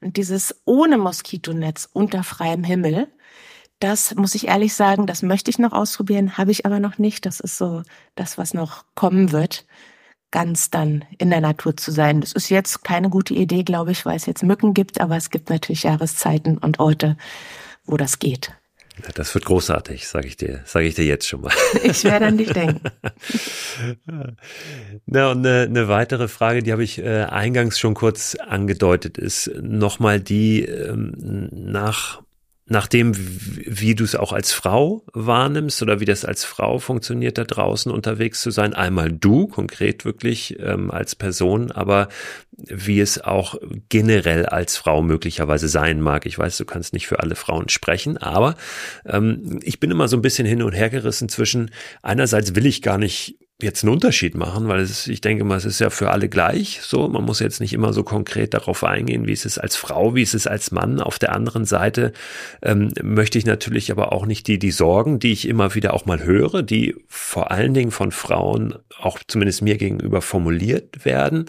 Und 0.00 0.16
dieses 0.16 0.54
ohne 0.64 0.98
Moskitonetz 0.98 1.88
unter 1.92 2.22
freiem 2.22 2.62
Himmel, 2.62 3.08
das 3.82 4.14
muss 4.14 4.36
ich 4.36 4.46
ehrlich 4.46 4.74
sagen, 4.74 5.06
das 5.06 5.22
möchte 5.22 5.50
ich 5.50 5.58
noch 5.58 5.72
ausprobieren, 5.72 6.38
habe 6.38 6.52
ich 6.52 6.64
aber 6.66 6.78
noch 6.78 6.98
nicht. 6.98 7.26
Das 7.26 7.40
ist 7.40 7.58
so 7.58 7.82
das, 8.14 8.38
was 8.38 8.54
noch 8.54 8.84
kommen 8.94 9.32
wird, 9.32 9.66
ganz 10.30 10.70
dann 10.70 11.04
in 11.18 11.30
der 11.30 11.40
Natur 11.40 11.76
zu 11.76 11.90
sein. 11.90 12.20
Das 12.20 12.32
ist 12.32 12.48
jetzt 12.48 12.84
keine 12.84 13.10
gute 13.10 13.34
Idee, 13.34 13.64
glaube 13.64 13.90
ich, 13.90 14.06
weil 14.06 14.16
es 14.16 14.26
jetzt 14.26 14.44
Mücken 14.44 14.72
gibt, 14.72 15.00
aber 15.00 15.16
es 15.16 15.30
gibt 15.30 15.50
natürlich 15.50 15.82
Jahreszeiten 15.82 16.58
und 16.58 16.78
Orte, 16.78 17.16
wo 17.84 17.96
das 17.96 18.20
geht. 18.20 18.52
Das 19.14 19.34
wird 19.34 19.46
großartig, 19.46 20.06
sage 20.06 20.28
ich 20.28 20.36
dir, 20.36 20.60
sage 20.64 20.86
ich 20.86 20.94
dir 20.94 21.04
jetzt 21.04 21.26
schon 21.26 21.40
mal. 21.40 21.52
Ich 21.82 22.04
werde 22.04 22.26
an 22.26 22.38
dich 22.38 22.52
denken. 22.52 22.82
Na, 25.06 25.30
und 25.30 25.38
eine, 25.38 25.62
eine 25.62 25.88
weitere 25.88 26.28
Frage, 26.28 26.62
die 26.62 26.70
habe 26.70 26.84
ich 26.84 26.98
äh, 26.98 27.24
eingangs 27.24 27.80
schon 27.80 27.94
kurz 27.94 28.36
angedeutet, 28.36 29.18
ist 29.18 29.50
nochmal 29.60 30.20
die 30.20 30.64
ähm, 30.66 31.48
nach 31.50 32.22
nachdem, 32.72 33.12
wie 33.14 33.94
du 33.94 34.02
es 34.02 34.16
auch 34.16 34.32
als 34.32 34.52
Frau 34.52 35.04
wahrnimmst 35.12 35.82
oder 35.82 36.00
wie 36.00 36.04
das 36.06 36.24
als 36.24 36.44
Frau 36.44 36.78
funktioniert, 36.78 37.38
da 37.38 37.44
draußen 37.44 37.92
unterwegs 37.92 38.40
zu 38.40 38.50
sein. 38.50 38.74
Einmal 38.74 39.12
du, 39.12 39.46
konkret 39.46 40.04
wirklich 40.04 40.58
ähm, 40.58 40.90
als 40.90 41.14
Person, 41.14 41.70
aber 41.70 42.08
wie 42.56 43.00
es 43.00 43.20
auch 43.20 43.54
generell 43.88 44.46
als 44.46 44.76
Frau 44.76 45.02
möglicherweise 45.02 45.68
sein 45.68 46.00
mag. 46.00 46.26
Ich 46.26 46.38
weiß, 46.38 46.56
du 46.56 46.64
kannst 46.64 46.94
nicht 46.94 47.06
für 47.06 47.20
alle 47.20 47.36
Frauen 47.36 47.68
sprechen, 47.68 48.16
aber 48.16 48.56
ähm, 49.06 49.60
ich 49.62 49.78
bin 49.78 49.90
immer 49.90 50.08
so 50.08 50.16
ein 50.16 50.22
bisschen 50.22 50.46
hin 50.46 50.62
und 50.62 50.72
her 50.72 50.90
gerissen 50.90 51.28
zwischen, 51.28 51.70
einerseits 52.02 52.54
will 52.54 52.66
ich 52.66 52.80
gar 52.82 52.98
nicht 52.98 53.36
jetzt 53.62 53.84
einen 53.84 53.92
Unterschied 53.92 54.34
machen, 54.34 54.68
weil 54.68 54.80
es, 54.80 55.06
ich 55.06 55.20
denke 55.20 55.44
mal, 55.44 55.56
es 55.56 55.64
ist 55.64 55.80
ja 55.80 55.90
für 55.90 56.10
alle 56.10 56.28
gleich. 56.28 56.80
So, 56.82 57.08
man 57.08 57.24
muss 57.24 57.40
jetzt 57.40 57.60
nicht 57.60 57.72
immer 57.72 57.92
so 57.92 58.02
konkret 58.02 58.54
darauf 58.54 58.84
eingehen, 58.84 59.26
wie 59.26 59.32
es 59.32 59.44
ist 59.44 59.58
als 59.58 59.76
Frau, 59.76 60.14
wie 60.14 60.22
es 60.22 60.34
ist 60.34 60.46
als 60.46 60.70
Mann. 60.70 61.00
Auf 61.00 61.18
der 61.18 61.32
anderen 61.32 61.64
Seite 61.64 62.12
ähm, 62.62 62.92
möchte 63.02 63.38
ich 63.38 63.46
natürlich 63.46 63.90
aber 63.90 64.12
auch 64.12 64.26
nicht 64.26 64.46
die 64.46 64.58
die 64.58 64.70
Sorgen, 64.70 65.18
die 65.18 65.32
ich 65.32 65.48
immer 65.48 65.74
wieder 65.74 65.94
auch 65.94 66.06
mal 66.06 66.22
höre, 66.22 66.62
die 66.62 66.96
vor 67.08 67.50
allen 67.50 67.74
Dingen 67.74 67.90
von 67.90 68.12
Frauen 68.12 68.74
auch 68.98 69.18
zumindest 69.26 69.62
mir 69.62 69.76
gegenüber 69.76 70.22
formuliert 70.22 71.04
werden, 71.04 71.46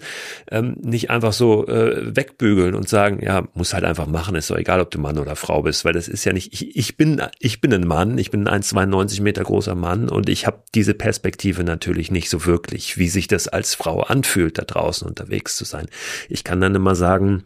ähm, 0.50 0.76
nicht 0.82 1.10
einfach 1.10 1.32
so 1.32 1.66
äh, 1.66 2.16
wegbügeln 2.16 2.74
und 2.74 2.88
sagen, 2.88 3.20
ja, 3.22 3.46
muss 3.54 3.74
halt 3.74 3.84
einfach 3.84 4.06
machen, 4.06 4.34
ist 4.34 4.50
doch 4.50 4.56
egal, 4.56 4.80
ob 4.80 4.90
du 4.90 4.98
Mann 4.98 5.18
oder 5.18 5.36
Frau 5.36 5.62
bist, 5.62 5.84
weil 5.84 5.92
das 5.92 6.08
ist 6.08 6.24
ja 6.24 6.32
nicht. 6.32 6.52
Ich, 6.52 6.76
ich 6.76 6.96
bin 6.96 7.22
ich 7.38 7.60
bin 7.60 7.72
ein 7.72 7.86
Mann, 7.86 8.18
ich 8.18 8.30
bin 8.30 8.46
ein 8.48 8.62
1,92 8.62 9.22
Meter 9.22 9.42
großer 9.42 9.74
Mann 9.74 10.08
und 10.08 10.28
ich 10.28 10.46
habe 10.46 10.62
diese 10.74 10.94
Perspektive 10.94 11.64
natürlich 11.64 12.03
natürlich 12.04 12.10
nicht 12.10 12.30
so 12.30 12.46
wirklich, 12.46 12.98
wie 12.98 13.08
sich 13.08 13.28
das 13.28 13.48
als 13.48 13.74
Frau 13.74 14.02
anfühlt, 14.02 14.58
da 14.58 14.62
draußen 14.62 15.08
unterwegs 15.08 15.56
zu 15.56 15.64
sein. 15.64 15.86
Ich 16.28 16.44
kann 16.44 16.60
dann 16.60 16.74
immer 16.74 16.94
sagen, 16.94 17.44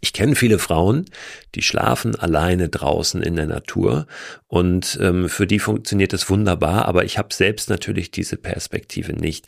ich 0.00 0.12
kenne 0.12 0.36
viele 0.36 0.60
Frauen, 0.60 1.06
die 1.56 1.62
schlafen 1.62 2.14
alleine 2.14 2.68
draußen 2.68 3.22
in 3.22 3.34
der 3.34 3.46
Natur 3.46 4.06
und 4.46 4.98
ähm, 5.00 5.28
für 5.28 5.48
die 5.48 5.58
funktioniert 5.58 6.12
das 6.12 6.30
wunderbar, 6.30 6.86
aber 6.86 7.04
ich 7.04 7.18
habe 7.18 7.34
selbst 7.34 7.68
natürlich 7.70 8.12
diese 8.12 8.36
Perspektive 8.36 9.12
nicht. 9.12 9.46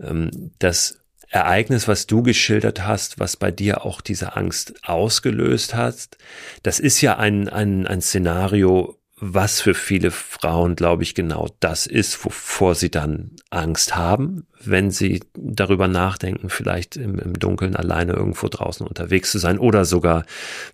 Ähm, 0.00 0.50
das 0.58 0.98
Ereignis, 1.30 1.86
was 1.86 2.06
du 2.06 2.22
geschildert 2.22 2.84
hast, 2.84 3.20
was 3.20 3.36
bei 3.36 3.52
dir 3.52 3.84
auch 3.84 4.00
diese 4.00 4.34
Angst 4.36 4.74
ausgelöst 4.82 5.74
hat, 5.74 6.18
das 6.64 6.80
ist 6.80 7.00
ja 7.00 7.16
ein, 7.16 7.48
ein, 7.48 7.86
ein 7.86 8.02
Szenario, 8.02 8.98
was 9.26 9.62
für 9.62 9.72
viele 9.74 10.10
Frauen, 10.10 10.76
glaube 10.76 11.02
ich, 11.02 11.14
genau 11.14 11.48
das 11.60 11.86
ist, 11.86 12.22
wovor 12.24 12.74
sie 12.74 12.90
dann 12.90 13.30
Angst 13.48 13.96
haben, 13.96 14.46
wenn 14.60 14.90
sie 14.90 15.22
darüber 15.34 15.88
nachdenken, 15.88 16.50
vielleicht 16.50 16.96
im, 16.96 17.18
im, 17.18 17.32
Dunkeln 17.32 17.74
alleine 17.74 18.12
irgendwo 18.12 18.48
draußen 18.48 18.86
unterwegs 18.86 19.32
zu 19.32 19.38
sein 19.38 19.58
oder 19.58 19.86
sogar 19.86 20.26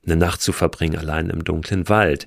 eine 0.05 0.17
Nacht 0.17 0.43
zu 0.43 0.53
verbringen, 0.53 0.99
allein 0.99 1.31
im 1.31 1.45
dunklen 1.45 1.89
Wald. 1.89 2.27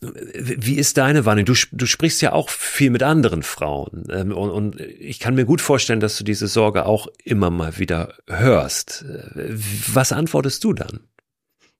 Wie 0.00 0.74
ist 0.74 0.98
deine 0.98 1.24
Wahrnehmung? 1.24 1.54
Du, 1.54 1.66
du 1.72 1.86
sprichst 1.86 2.20
ja 2.20 2.32
auch 2.32 2.50
viel 2.50 2.90
mit 2.90 3.02
anderen 3.02 3.42
Frauen 3.42 4.04
ähm, 4.10 4.32
und, 4.32 4.50
und 4.50 4.80
ich 4.80 5.20
kann 5.20 5.36
mir 5.36 5.46
gut 5.46 5.60
vorstellen, 5.60 6.00
dass 6.00 6.18
du 6.18 6.24
diese 6.24 6.48
Sorge 6.48 6.84
auch 6.84 7.06
immer 7.24 7.50
mal 7.50 7.78
wieder 7.78 8.14
hörst. 8.28 9.04
Was 9.06 10.12
antwortest 10.12 10.64
du 10.64 10.72
dann? 10.74 11.00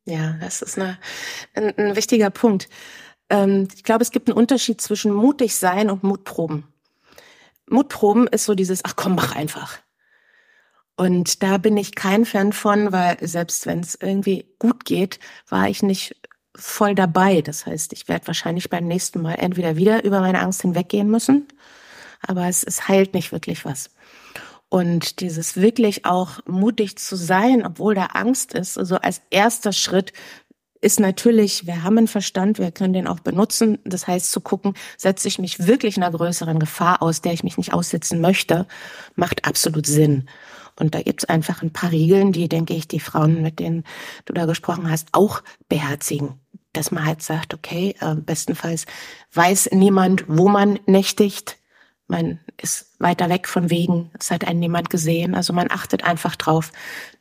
Ja, 0.04 0.36
das 0.40 0.62
ist 0.62 0.78
eine, 0.78 0.98
ein, 1.54 1.76
ein 1.76 1.96
wichtiger 1.96 2.30
Punkt 2.30 2.68
ähm, 3.32 3.66
ich 3.74 3.82
glaube, 3.82 4.02
es 4.02 4.10
gibt 4.10 4.28
einen 4.28 4.36
Unterschied 4.36 4.80
zwischen 4.80 5.12
mutig 5.12 5.56
sein 5.56 5.90
und 5.90 6.04
Mutproben. 6.04 6.64
Mutproben 7.68 8.26
ist 8.26 8.44
so 8.44 8.54
dieses, 8.54 8.84
ach 8.84 8.94
komm, 8.94 9.14
mach 9.14 9.34
einfach. 9.34 9.78
Und 10.96 11.42
da 11.42 11.56
bin 11.56 11.76
ich 11.78 11.94
kein 11.94 12.26
Fan 12.26 12.52
von, 12.52 12.92
weil 12.92 13.16
selbst 13.26 13.66
wenn 13.66 13.80
es 13.80 13.96
irgendwie 14.00 14.46
gut 14.58 14.84
geht, 14.84 15.18
war 15.48 15.68
ich 15.68 15.82
nicht 15.82 16.14
voll 16.54 16.94
dabei. 16.94 17.40
Das 17.40 17.64
heißt, 17.64 17.94
ich 17.94 18.08
werde 18.08 18.26
wahrscheinlich 18.26 18.68
beim 18.68 18.86
nächsten 18.86 19.22
Mal 19.22 19.34
entweder 19.34 19.76
wieder 19.76 20.04
über 20.04 20.20
meine 20.20 20.40
Angst 20.40 20.60
hinweggehen 20.60 21.10
müssen, 21.10 21.48
aber 22.20 22.46
es, 22.46 22.62
es 22.62 22.88
heilt 22.88 23.14
nicht 23.14 23.32
wirklich 23.32 23.64
was. 23.64 23.90
Und 24.68 25.20
dieses 25.20 25.56
wirklich 25.56 26.04
auch 26.06 26.40
mutig 26.46 26.96
zu 26.96 27.16
sein, 27.16 27.64
obwohl 27.64 27.94
da 27.94 28.06
Angst 28.06 28.54
ist, 28.54 28.78
also 28.78 28.96
als 28.96 29.22
erster 29.30 29.72
Schritt 29.72 30.12
ist 30.82 31.00
natürlich, 31.00 31.66
wir 31.66 31.84
haben 31.84 31.96
einen 31.96 32.08
Verstand, 32.08 32.58
wir 32.58 32.72
können 32.72 32.92
den 32.92 33.06
auch 33.06 33.20
benutzen. 33.20 33.78
Das 33.84 34.06
heißt, 34.06 34.30
zu 34.30 34.40
gucken, 34.40 34.74
setze 34.98 35.28
ich 35.28 35.38
mich 35.38 35.66
wirklich 35.66 35.96
einer 35.96 36.10
größeren 36.10 36.58
Gefahr 36.58 37.02
aus, 37.02 37.22
der 37.22 37.32
ich 37.32 37.44
mich 37.44 37.56
nicht 37.56 37.72
aussetzen 37.72 38.20
möchte, 38.20 38.66
macht 39.14 39.46
absolut 39.46 39.86
Sinn. 39.86 40.28
Und 40.78 40.94
da 40.94 41.02
gibt's 41.02 41.24
einfach 41.24 41.62
ein 41.62 41.72
paar 41.72 41.92
Regeln, 41.92 42.32
die, 42.32 42.48
denke 42.48 42.74
ich, 42.74 42.88
die 42.88 43.00
Frauen, 43.00 43.42
mit 43.42 43.60
denen 43.60 43.84
du 44.24 44.32
da 44.32 44.44
gesprochen 44.46 44.90
hast, 44.90 45.08
auch 45.12 45.42
beherzigen. 45.68 46.40
Dass 46.72 46.90
man 46.90 47.04
halt 47.04 47.22
sagt, 47.22 47.54
okay, 47.54 47.94
äh, 48.00 48.16
bestenfalls 48.16 48.86
weiß 49.32 49.70
niemand, 49.72 50.24
wo 50.26 50.48
man 50.48 50.80
nächtigt. 50.86 51.58
Man 52.12 52.40
ist 52.60 52.92
weiter 52.98 53.30
weg 53.30 53.48
von 53.48 53.70
Wegen, 53.70 54.10
es 54.20 54.30
hat 54.30 54.46
einen 54.46 54.60
niemand 54.60 54.90
gesehen. 54.90 55.34
Also 55.34 55.54
man 55.54 55.70
achtet 55.70 56.04
einfach 56.04 56.36
drauf, 56.36 56.70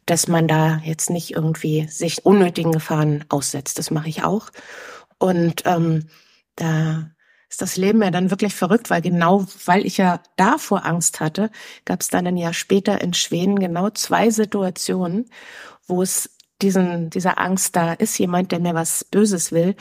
dass 0.06 0.28
man 0.28 0.50
da 0.50 0.82
jetzt 0.84 1.10
nicht 1.10 1.32
irgendwie 1.32 1.88
sich 1.88 2.26
unnötigen 2.26 2.74
Gefahren 2.74 3.24
aussetzt. 3.30 3.80
Das 3.80 3.90
mache 3.90 4.10
ich 4.10 4.26
auch. 4.26 4.50
Und 5.18 5.64
ähm, 5.66 6.10
da 6.58 7.10
ist 7.48 7.62
das 7.62 7.78
Leben 7.78 8.04
ja 8.04 8.12
dann 8.12 8.32
wirklich 8.32 8.54
verrückt, 8.54 8.90
weil 8.90 9.02
genau, 9.02 9.46
weil 9.64 9.86
ich 9.86 9.96
ja 9.96 10.20
davor 10.36 10.86
Angst 10.86 11.22
hatte, 11.22 11.52
gab 11.86 12.02
es 12.02 12.10
dann 12.10 12.28
ein 12.28 12.36
Jahr 12.36 12.54
später 12.54 13.00
in 13.00 13.14
Schweden 13.14 13.60
genau 13.60 13.92
zwei 13.92 14.30
Situationen, 14.30 15.30
wo 15.88 16.02
es 16.02 16.36
diesen, 16.62 17.10
dieser 17.10 17.40
Angst 17.40 17.76
da 17.76 17.94
ist, 17.94 18.18
jemand, 18.18 18.52
der 18.52 18.60
mir 18.60 18.74
was 18.74 19.04
Böses 19.04 19.52
will, 19.52 19.76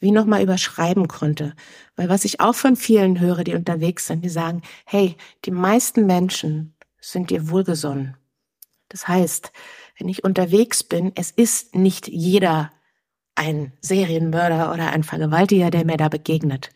wie 0.00 0.10
nochmal 0.10 0.42
überschreiben 0.42 1.08
konnte. 1.08 1.54
Weil 1.96 2.08
was 2.08 2.24
ich 2.24 2.40
auch 2.40 2.54
von 2.54 2.76
vielen 2.76 3.20
höre, 3.20 3.44
die 3.44 3.54
unterwegs 3.54 4.06
sind, 4.06 4.24
die 4.24 4.28
sagen, 4.28 4.62
hey, 4.84 5.16
die 5.44 5.50
meisten 5.50 6.06
Menschen 6.06 6.74
sind 7.00 7.30
dir 7.30 7.50
wohlgesonnen. 7.50 8.16
Das 8.88 9.08
heißt, 9.08 9.52
wenn 9.98 10.08
ich 10.08 10.24
unterwegs 10.24 10.82
bin, 10.82 11.12
es 11.14 11.30
ist 11.30 11.74
nicht 11.74 12.08
jeder 12.08 12.70
ein 13.34 13.72
Serienmörder 13.80 14.72
oder 14.72 14.90
ein 14.90 15.02
Vergewaltiger, 15.02 15.70
der 15.70 15.86
mir 15.86 15.96
da 15.96 16.08
begegnet 16.08 16.70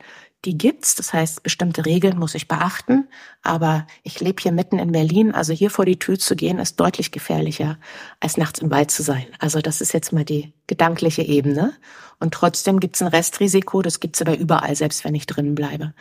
die 0.46 0.56
gibt's. 0.56 0.94
Das 0.94 1.12
heißt, 1.12 1.42
bestimmte 1.42 1.84
Regeln 1.84 2.18
muss 2.18 2.34
ich 2.34 2.48
beachten. 2.48 3.08
Aber 3.42 3.86
ich 4.02 4.20
lebe 4.20 4.40
hier 4.42 4.52
mitten 4.52 4.78
in 4.78 4.92
Berlin. 4.92 5.32
Also 5.32 5.52
hier 5.52 5.70
vor 5.70 5.84
die 5.84 5.98
Tür 5.98 6.18
zu 6.18 6.36
gehen, 6.36 6.58
ist 6.58 6.80
deutlich 6.80 7.10
gefährlicher, 7.10 7.78
als 8.20 8.36
nachts 8.36 8.60
im 8.60 8.70
Wald 8.70 8.90
zu 8.90 9.02
sein. 9.02 9.26
Also 9.38 9.60
das 9.60 9.80
ist 9.80 9.92
jetzt 9.92 10.12
mal 10.12 10.24
die 10.24 10.54
gedankliche 10.66 11.22
Ebene. 11.22 11.74
Und 12.20 12.32
trotzdem 12.32 12.80
gibt's 12.80 13.02
ein 13.02 13.08
Restrisiko. 13.08 13.82
Das 13.82 14.00
gibt's 14.00 14.22
aber 14.22 14.38
überall, 14.38 14.74
selbst 14.76 15.04
wenn 15.04 15.14
ich 15.14 15.26
drinnen 15.26 15.54
bleibe. 15.54 15.92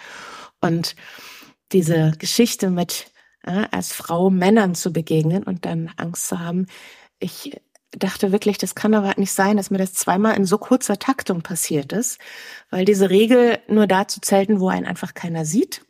Und 0.61 0.95
diese 1.71 2.13
Geschichte 2.19 2.69
mit 2.69 3.11
äh, 3.43 3.65
als 3.71 3.91
Frau 3.91 4.29
Männern 4.29 4.75
zu 4.75 4.93
begegnen 4.93 5.43
und 5.43 5.65
dann 5.65 5.91
Angst 5.97 6.27
zu 6.27 6.39
haben, 6.39 6.67
ich 7.19 7.59
dachte 7.97 8.31
wirklich, 8.31 8.57
das 8.57 8.75
kann 8.75 8.93
aber 8.93 9.13
nicht 9.17 9.31
sein, 9.31 9.57
dass 9.57 9.71
mir 9.71 9.77
das 9.77 9.93
zweimal 9.93 10.35
in 10.35 10.45
so 10.45 10.57
kurzer 10.57 10.99
Taktung 10.99 11.41
passiert 11.41 11.93
ist, 11.93 12.19
weil 12.69 12.85
diese 12.85 13.09
Regel 13.09 13.59
nur 13.67 13.87
dazu 13.87 14.19
zelten, 14.19 14.59
wo 14.59 14.69
einen 14.69 14.85
einfach 14.85 15.13
keiner 15.13 15.45
sieht. 15.45 15.85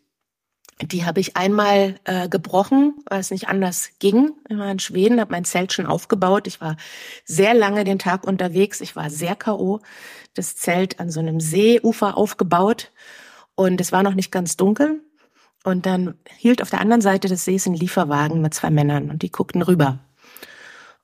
Die 0.81 1.05
habe 1.05 1.21
ich 1.21 1.37
einmal 1.37 1.95
äh, 2.03 2.27
gebrochen, 2.27 2.95
weil 3.05 3.21
es 3.21 3.31
nicht 3.31 3.47
anders 3.47 3.91
ging. 3.99 4.33
Ich 4.49 4.57
war 4.57 4.69
in 4.69 4.79
Schweden, 4.79 5.21
habe 5.21 5.31
mein 5.31 5.45
Zelt 5.45 5.71
schon 5.71 5.85
aufgebaut. 5.85 6.47
Ich 6.47 6.59
war 6.59 6.75
sehr 7.23 7.53
lange 7.53 7.85
den 7.85 7.97
Tag 7.97 8.27
unterwegs. 8.27 8.81
Ich 8.81 8.95
war 8.95 9.09
sehr 9.09 9.37
KO. 9.37 9.79
Das 10.33 10.57
Zelt 10.57 10.99
an 10.99 11.09
so 11.09 11.21
einem 11.21 11.39
Seeufer 11.39 12.17
aufgebaut 12.17 12.91
und 13.55 13.79
es 13.79 13.93
war 13.93 14.03
noch 14.03 14.15
nicht 14.15 14.33
ganz 14.33 14.57
dunkel. 14.57 15.01
Und 15.63 15.85
dann 15.85 16.15
hielt 16.37 16.61
auf 16.61 16.69
der 16.69 16.81
anderen 16.81 17.01
Seite 17.01 17.29
des 17.29 17.45
Sees 17.45 17.65
ein 17.65 17.73
Lieferwagen 17.73 18.41
mit 18.41 18.53
zwei 18.53 18.69
Männern 18.69 19.09
und 19.09 19.21
die 19.21 19.31
guckten 19.31 19.61
rüber. 19.61 19.99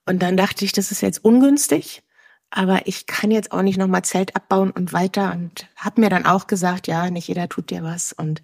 Und 0.06 0.22
dann 0.22 0.38
dachte 0.38 0.66
ich, 0.66 0.72
das 0.72 0.92
ist 0.92 1.02
jetzt 1.02 1.24
ungünstig, 1.24 2.04
aber 2.50 2.86
ich 2.86 3.06
kann 3.06 3.32
jetzt 3.32 3.52
auch 3.52 3.62
nicht 3.62 3.78
nochmal 3.78 4.04
Zelt 4.04 4.36
abbauen 4.36 4.72
und 4.72 4.92
weiter 4.94 5.32
und 5.34 5.68
habe 5.76 6.02
mir 6.02 6.10
dann 6.10 6.26
auch 6.26 6.48
gesagt, 6.48 6.88
ja, 6.88 7.10
nicht 7.10 7.28
jeder 7.28 7.48
tut 7.48 7.70
dir 7.70 7.84
was. 7.84 8.12
Und 8.12 8.42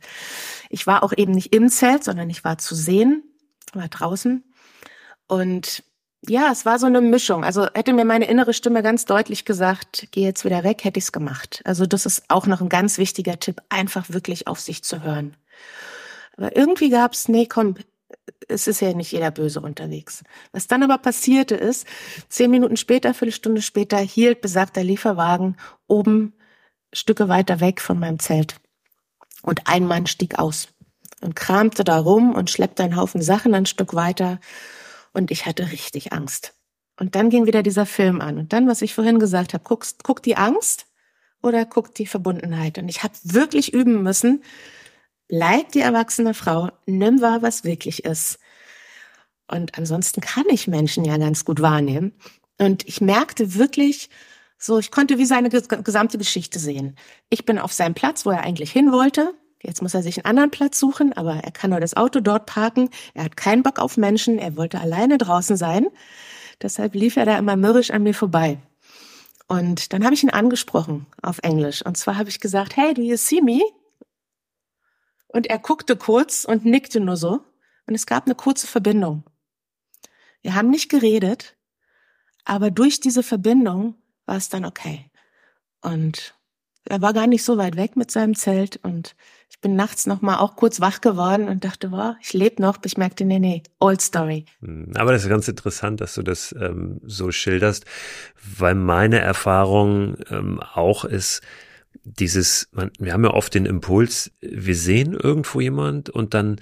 ich 0.69 0.87
war 0.87 1.03
auch 1.03 1.13
eben 1.15 1.33
nicht 1.33 1.53
im 1.53 1.69
Zelt, 1.69 2.03
sondern 2.03 2.29
ich 2.29 2.43
war 2.43 2.57
zu 2.57 2.73
sehen, 2.73 3.23
war 3.73 3.89
draußen. 3.89 4.43
Und 5.27 5.83
ja, 6.25 6.51
es 6.51 6.65
war 6.65 6.79
so 6.79 6.85
eine 6.85 7.01
Mischung. 7.01 7.43
Also 7.43 7.67
hätte 7.73 7.93
mir 7.93 8.05
meine 8.05 8.25
innere 8.25 8.53
Stimme 8.53 8.81
ganz 8.81 9.05
deutlich 9.05 9.45
gesagt, 9.45 10.07
geh 10.11 10.23
jetzt 10.23 10.45
wieder 10.45 10.63
weg, 10.63 10.83
hätte 10.83 10.99
ich's 10.99 11.11
gemacht. 11.11 11.61
Also 11.65 11.85
das 11.85 12.05
ist 12.05 12.23
auch 12.29 12.47
noch 12.47 12.61
ein 12.61 12.69
ganz 12.69 12.97
wichtiger 12.97 13.39
Tipp, 13.39 13.61
einfach 13.69 14.09
wirklich 14.09 14.47
auf 14.47 14.59
sich 14.59 14.83
zu 14.83 15.03
hören. 15.03 15.35
Aber 16.37 16.55
irgendwie 16.55 16.89
gab's, 16.89 17.27
nee, 17.27 17.45
komm, 17.45 17.75
es 18.47 18.67
ist 18.67 18.81
ja 18.81 18.93
nicht 18.93 19.11
jeder 19.11 19.31
böse 19.31 19.61
unterwegs. 19.61 20.23
Was 20.51 20.67
dann 20.67 20.83
aber 20.83 20.97
passierte 20.97 21.55
ist, 21.55 21.87
zehn 22.29 22.51
Minuten 22.51 22.77
später, 22.77 23.13
Viertelstunde 23.13 23.61
später, 23.61 23.97
hielt 23.97 24.41
besagter 24.41 24.83
Lieferwagen 24.83 25.57
oben 25.87 26.33
Stücke 26.93 27.27
weiter 27.29 27.59
weg 27.59 27.81
von 27.81 27.99
meinem 27.99 28.19
Zelt. 28.19 28.55
Und 29.41 29.67
ein 29.67 29.85
Mann 29.85 30.07
stieg 30.07 30.39
aus 30.39 30.69
und 31.21 31.35
kramte 31.35 31.83
da 31.83 31.97
rum 31.97 32.33
und 32.33 32.49
schleppte 32.49 32.83
einen 32.83 32.95
Haufen 32.95 33.21
Sachen 33.21 33.53
ein 33.53 33.65
Stück 33.65 33.93
weiter. 33.93 34.39
Und 35.13 35.31
ich 35.31 35.45
hatte 35.45 35.71
richtig 35.71 36.13
Angst. 36.13 36.53
Und 36.99 37.15
dann 37.15 37.29
ging 37.29 37.45
wieder 37.45 37.63
dieser 37.63 37.85
Film 37.85 38.21
an. 38.21 38.37
Und 38.37 38.53
dann, 38.53 38.67
was 38.67 38.81
ich 38.81 38.93
vorhin 38.93 39.19
gesagt 39.19 39.53
habe, 39.53 39.63
guckst, 39.63 40.03
guck 40.03 40.23
die 40.23 40.35
Angst 40.37 40.87
oder 41.41 41.65
guck 41.65 41.93
die 41.93 42.07
Verbundenheit. 42.07 42.77
Und 42.77 42.89
ich 42.89 43.03
habe 43.03 43.13
wirklich 43.23 43.73
üben 43.73 44.01
müssen, 44.01 44.43
bleib 45.27 45.71
die 45.71 45.81
erwachsene 45.81 46.33
Frau, 46.33 46.69
nimm 46.85 47.21
wahr, 47.21 47.41
was 47.41 47.63
wirklich 47.63 48.05
ist. 48.05 48.39
Und 49.49 49.77
ansonsten 49.77 50.21
kann 50.21 50.45
ich 50.49 50.67
Menschen 50.67 51.05
ja 51.05 51.17
ganz 51.17 51.45
gut 51.45 51.61
wahrnehmen. 51.61 52.13
Und 52.57 52.87
ich 52.87 53.01
merkte 53.01 53.55
wirklich, 53.55 54.09
so, 54.57 54.79
ich 54.79 54.91
konnte 54.91 55.17
wie 55.17 55.25
seine 55.25 55.49
gesamte 55.49 56.17
Geschichte 56.17 56.59
sehen. 56.59 56.95
Ich 57.29 57.45
bin 57.45 57.59
auf 57.59 57.71
seinem 57.71 57.93
Platz, 57.93 58.25
wo 58.25 58.31
er 58.31 58.41
eigentlich 58.41 58.71
hin 58.71 58.91
wollte. 58.91 59.33
Jetzt 59.61 59.81
muss 59.81 59.93
er 59.93 60.03
sich 60.03 60.17
einen 60.17 60.25
anderen 60.25 60.51
Platz 60.51 60.79
suchen, 60.79 61.13
aber 61.13 61.35
er 61.35 61.51
kann 61.51 61.69
nur 61.69 61.79
das 61.79 61.95
Auto 61.95 62.19
dort 62.19 62.45
parken. 62.45 62.89
Er 63.13 63.25
hat 63.25 63.37
keinen 63.37 63.63
Bock 63.63 63.79
auf 63.79 63.97
Menschen. 63.97 64.39
Er 64.39 64.55
wollte 64.55 64.79
alleine 64.79 65.17
draußen 65.17 65.57
sein. 65.57 65.87
Deshalb 66.61 66.95
lief 66.95 67.17
er 67.17 67.25
da 67.25 67.37
immer 67.37 67.55
mürrisch 67.55 67.91
an 67.91 68.03
mir 68.03 68.13
vorbei. 68.13 68.57
Und 69.47 69.93
dann 69.93 70.03
habe 70.03 70.13
ich 70.13 70.23
ihn 70.23 70.29
angesprochen 70.29 71.05
auf 71.21 71.39
Englisch. 71.43 71.85
Und 71.85 71.97
zwar 71.97 72.17
habe 72.17 72.29
ich 72.29 72.39
gesagt, 72.39 72.75
hey, 72.75 72.93
do 72.93 73.01
you 73.01 73.15
see 73.15 73.41
me? 73.41 73.61
Und 75.27 75.47
er 75.47 75.59
guckte 75.59 75.95
kurz 75.95 76.45
und 76.45 76.65
nickte 76.65 76.99
nur 76.99 77.17
so. 77.17 77.41
Und 77.85 77.95
es 77.95 78.05
gab 78.05 78.25
eine 78.25 78.35
kurze 78.35 78.67
Verbindung. 78.67 79.23
Wir 80.41 80.55
haben 80.55 80.69
nicht 80.69 80.89
geredet, 80.89 81.57
aber 82.45 82.71
durch 82.71 82.99
diese 82.99 83.23
Verbindung 83.23 83.95
war 84.25 84.37
es 84.37 84.49
dann 84.49 84.65
okay. 84.65 85.09
Und 85.81 86.37
er 86.85 87.01
war 87.01 87.13
gar 87.13 87.27
nicht 87.27 87.43
so 87.43 87.57
weit 87.57 87.75
weg 87.75 87.95
mit 87.95 88.11
seinem 88.11 88.35
Zelt 88.35 88.77
und 88.77 89.15
ich 89.49 89.59
bin 89.59 89.75
nachts 89.75 90.05
noch 90.05 90.21
mal 90.21 90.37
auch 90.37 90.55
kurz 90.55 90.79
wach 90.79 91.01
geworden 91.01 91.47
und 91.49 91.63
dachte, 91.63 91.91
wow, 91.91 92.15
ich 92.21 92.33
lebe 92.33 92.61
noch, 92.61 92.77
ich 92.83 92.97
merkte, 92.97 93.25
nee, 93.25 93.39
nee, 93.39 93.63
old 93.79 94.01
story. 94.01 94.45
Hm, 94.61 94.91
aber 94.95 95.11
das 95.11 95.23
ist 95.23 95.29
ganz 95.29 95.47
interessant, 95.47 96.01
dass 96.01 96.15
du 96.15 96.21
das 96.21 96.55
ähm, 96.59 96.99
so 97.03 97.31
schilderst, 97.31 97.85
weil 98.41 98.75
meine 98.75 99.19
Erfahrung 99.19 100.17
ähm, 100.29 100.59
auch 100.61 101.05
ist, 101.05 101.41
dieses, 102.03 102.69
man, 102.71 102.91
wir 102.99 103.13
haben 103.13 103.23
ja 103.23 103.31
oft 103.31 103.53
den 103.53 103.65
Impuls, 103.65 104.31
wir 104.41 104.75
sehen 104.75 105.13
irgendwo 105.13 105.59
jemand 105.59 106.09
und 106.09 106.33
dann 106.33 106.59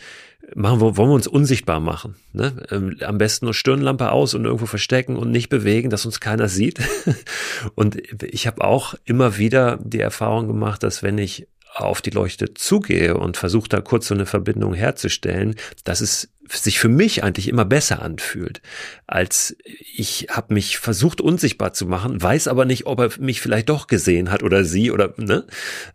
machen 0.53 0.81
wir, 0.81 0.97
wollen 0.97 1.09
wir 1.09 1.15
uns 1.15 1.27
unsichtbar 1.27 1.79
machen. 1.79 2.15
Ne? 2.33 2.65
Ähm, 2.69 2.97
am 3.01 3.17
besten 3.17 3.45
nur 3.45 3.53
Stirnlampe 3.53 4.11
aus 4.11 4.33
und 4.33 4.45
irgendwo 4.45 4.65
verstecken 4.65 5.15
und 5.15 5.31
nicht 5.31 5.49
bewegen, 5.49 5.89
dass 5.89 6.05
uns 6.05 6.19
keiner 6.19 6.47
sieht. 6.47 6.79
und 7.75 8.01
ich 8.23 8.47
habe 8.47 8.63
auch 8.63 8.95
immer 9.05 9.38
wieder 9.38 9.79
die 9.83 9.99
Erfahrung 9.99 10.47
gemacht, 10.47 10.83
dass 10.83 11.03
wenn 11.03 11.17
ich 11.17 11.47
auf 11.73 12.01
die 12.01 12.11
Leuchte 12.11 12.53
zugehe 12.53 13.17
und 13.17 13.38
versuche 13.38 13.67
da 13.67 13.81
kurz 13.81 14.07
so 14.07 14.13
eine 14.13 14.25
Verbindung 14.25 14.73
herzustellen, 14.73 15.55
dass 15.83 15.99
es 15.99 16.29
sich 16.49 16.79
für 16.79 16.89
mich 16.89 17.23
eigentlich 17.23 17.47
immer 17.47 17.65
besser 17.65 18.01
anfühlt, 18.01 18.61
als 19.07 19.57
ich 19.95 20.27
habe 20.29 20.53
mich 20.53 20.77
versucht 20.77 21.21
unsichtbar 21.21 21.73
zu 21.73 21.85
machen, 21.85 22.21
weiß 22.21 22.47
aber 22.47 22.65
nicht, 22.65 22.85
ob 22.85 22.99
er 22.99 23.09
mich 23.19 23.41
vielleicht 23.41 23.69
doch 23.69 23.87
gesehen 23.87 24.31
hat 24.31 24.43
oder 24.43 24.63
sie 24.63 24.91
oder 24.91 25.13
ne, 25.17 25.45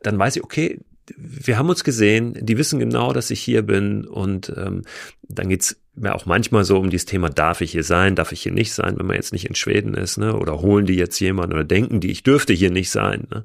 dann 0.03 0.19
weiß 0.19 0.37
ich, 0.37 0.45
okay, 0.45 0.81
wir 1.17 1.59
haben 1.59 1.69
uns 1.69 1.85
gesehen, 1.85 2.37
die 2.41 2.59
wissen 2.59 2.79
genau, 2.79 3.13
dass 3.13 3.31
ich 3.31 3.41
hier 3.41 3.63
bin 3.63 4.05
und 4.05 4.53
ähm, 4.57 4.83
dann 5.23 5.49
geht's 5.49 5.80
mir 5.95 6.15
auch 6.15 6.27
manchmal 6.27 6.65
so 6.65 6.79
um 6.79 6.91
dieses 6.91 7.07
Thema, 7.07 7.31
darf 7.31 7.61
ich 7.61 7.73
hier 7.73 7.85
sein, 7.85 8.15
darf 8.15 8.33
ich 8.33 8.43
hier 8.43 8.53
nicht 8.53 8.73
sein, 8.73 8.99
wenn 8.99 9.07
man 9.07 9.17
jetzt 9.17 9.33
nicht 9.33 9.47
in 9.47 9.55
Schweden 9.55 9.95
ist, 9.95 10.19
ne? 10.19 10.37
Oder 10.37 10.61
holen 10.61 10.87
die 10.87 10.95
jetzt 10.95 11.19
jemanden 11.21 11.55
oder 11.55 11.65
denken 11.65 12.01
die, 12.01 12.11
ich 12.11 12.23
dürfte 12.23 12.53
hier 12.53 12.71
nicht 12.71 12.91
sein. 12.91 13.27
Ne? 13.31 13.45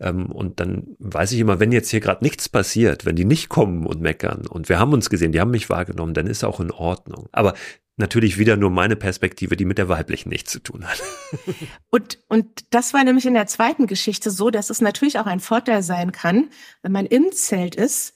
Ähm, 0.00 0.26
und 0.26 0.60
dann 0.60 0.96
weiß 0.98 1.32
ich 1.32 1.40
immer, 1.40 1.58
wenn 1.58 1.72
jetzt 1.72 1.90
hier 1.90 2.00
gerade 2.00 2.24
nichts 2.24 2.48
passiert, 2.48 3.06
wenn 3.06 3.16
die 3.16 3.24
nicht 3.24 3.48
kommen 3.48 3.86
und 3.86 4.00
meckern 4.00 4.46
und 4.46 4.68
wir 4.68 4.78
haben 4.78 4.92
uns 4.92 5.10
gesehen, 5.10 5.32
die 5.32 5.40
haben 5.40 5.50
mich 5.50 5.70
wahrgenommen, 5.70 6.14
dann 6.14 6.26
ist 6.26 6.44
auch 6.44 6.60
in 6.60 6.70
Ordnung. 6.70 7.28
Aber 7.32 7.54
natürlich 7.96 8.38
wieder 8.38 8.56
nur 8.56 8.70
meine 8.70 8.96
Perspektive, 8.96 9.56
die 9.56 9.64
mit 9.64 9.78
der 9.78 9.88
weiblichen 9.88 10.28
nichts 10.28 10.52
zu 10.52 10.60
tun 10.60 10.84
hat. 10.86 11.02
Und, 11.90 12.18
und 12.28 12.74
das 12.74 12.92
war 12.92 13.02
nämlich 13.04 13.24
in 13.24 13.32
der 13.32 13.46
zweiten 13.46 13.86
Geschichte 13.86 14.30
so, 14.30 14.50
dass 14.50 14.68
es 14.68 14.82
natürlich 14.82 15.18
auch 15.18 15.26
ein 15.26 15.40
Vorteil 15.40 15.82
sein 15.82 16.12
kann, 16.12 16.50
wenn 16.82 16.92
man 16.92 17.06
im 17.06 17.32
Zelt 17.32 17.74
ist 17.74 18.12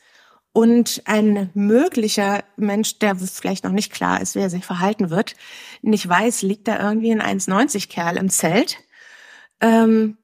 und 0.52 1.02
ein 1.04 1.50
möglicher 1.54 2.42
Mensch, 2.56 2.98
der 2.98 3.16
vielleicht 3.16 3.64
noch 3.64 3.72
nicht 3.72 3.92
klar 3.92 4.20
ist, 4.20 4.34
wie 4.34 4.40
er 4.40 4.50
sich 4.50 4.64
verhalten 4.64 5.10
wird, 5.10 5.36
nicht 5.82 6.08
weiß, 6.08 6.42
liegt 6.42 6.66
da 6.66 6.80
irgendwie 6.80 7.12
ein 7.12 7.22
1,90 7.22 7.88
Kerl 7.88 8.16
im 8.16 8.30
Zelt. 8.30 8.78
Ähm, 9.60 10.16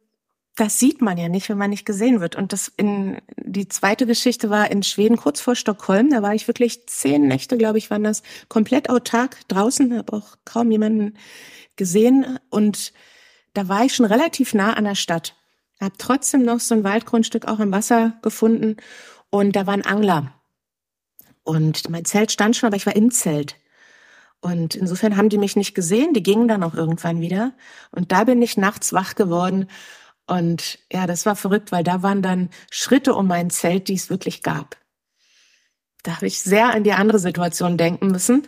das 0.57 0.79
sieht 0.81 1.03
man 1.03 1.19
ja 1.19 1.29
nicht, 1.29 1.49
wenn 1.49 1.59
man 1.59 1.71
nicht 1.71 1.85
gesehen 1.85 2.21
wird. 2.21 2.35
Und 2.35 2.53
das 2.53 2.73
in 2.77 3.19
die 3.37 3.69
zweite 3.69 4.07
Geschichte 4.07 4.49
war 4.49 4.71
in 4.71 4.83
Schweden 4.83 5.19
kurz 5.19 5.41
vor 5.41 5.55
Stockholm. 5.55 6.11
Da 6.11 6.23
war 6.23 6.35
ich 6.35 6.49
wirklich 6.49 6.87
zehn 6.87 7.29
Nächte, 7.29 7.59
glaube 7.59 7.79
ich, 7.79 7.91
waren 7.91 8.03
das 8.03 8.23
komplett 8.49 8.89
autark 8.89 9.47
draußen, 9.49 9.97
habe 9.97 10.15
auch 10.15 10.37
kaum 10.45 10.71
jemanden 10.71 11.19
gesehen. 11.77 12.39
Und 12.49 12.95
da 13.53 13.69
war 13.69 13.85
ich 13.85 13.95
schon 13.95 14.07
relativ 14.07 14.55
nah 14.55 14.73
an 14.73 14.85
der 14.85 14.95
Stadt. 14.95 15.37
Hab 15.79 15.99
trotzdem 15.99 16.43
noch 16.43 16.61
so 16.61 16.75
ein 16.75 16.85
Waldgrundstück 16.85 17.47
auch 17.47 17.61
im 17.61 17.71
Wasser 17.71 18.19
gefunden 18.23 18.79
und 19.39 19.53
da 19.53 19.67
waren 19.67 19.83
Angler. 19.83 20.33
Und 21.43 21.89
mein 21.91 22.05
Zelt 22.05 22.33
stand 22.33 22.57
schon, 22.57 22.67
aber 22.67 22.77
ich 22.77 22.87
war 22.87 22.97
im 22.97 23.11
Zelt. 23.11 23.57
Und 24.41 24.75
insofern 24.75 25.17
haben 25.17 25.29
die 25.29 25.39
mich 25.39 25.57
nicht 25.57 25.75
gesehen, 25.75 26.13
die 26.13 26.23
gingen 26.23 26.49
dann 26.49 26.63
auch 26.63 26.75
irgendwann 26.75 27.21
wieder. 27.21 27.55
Und 27.91 28.13
da 28.13 28.25
bin 28.25 28.43
ich 28.43 28.57
nachts 28.57 28.93
wach 28.93 29.15
geworden 29.15 29.69
und 30.27 30.81
ja, 30.93 31.07
das 31.07 31.25
war 31.25 31.37
verrückt, 31.37 31.73
weil 31.73 31.85
da 31.85 32.03
waren 32.03 32.21
dann 32.21 32.51
Schritte 32.71 33.15
um 33.15 33.27
mein 33.27 33.51
Zelt, 33.51 33.89
die 33.89 33.95
es 33.95 34.11
wirklich 34.11 34.43
gab. 34.43 34.77
Da 36.03 36.17
habe 36.17 36.27
ich 36.27 36.41
sehr 36.41 36.75
an 36.75 36.85
die 36.85 36.93
andere 36.93 37.19
Situation 37.19 37.77
denken 37.77 38.09
müssen. 38.09 38.47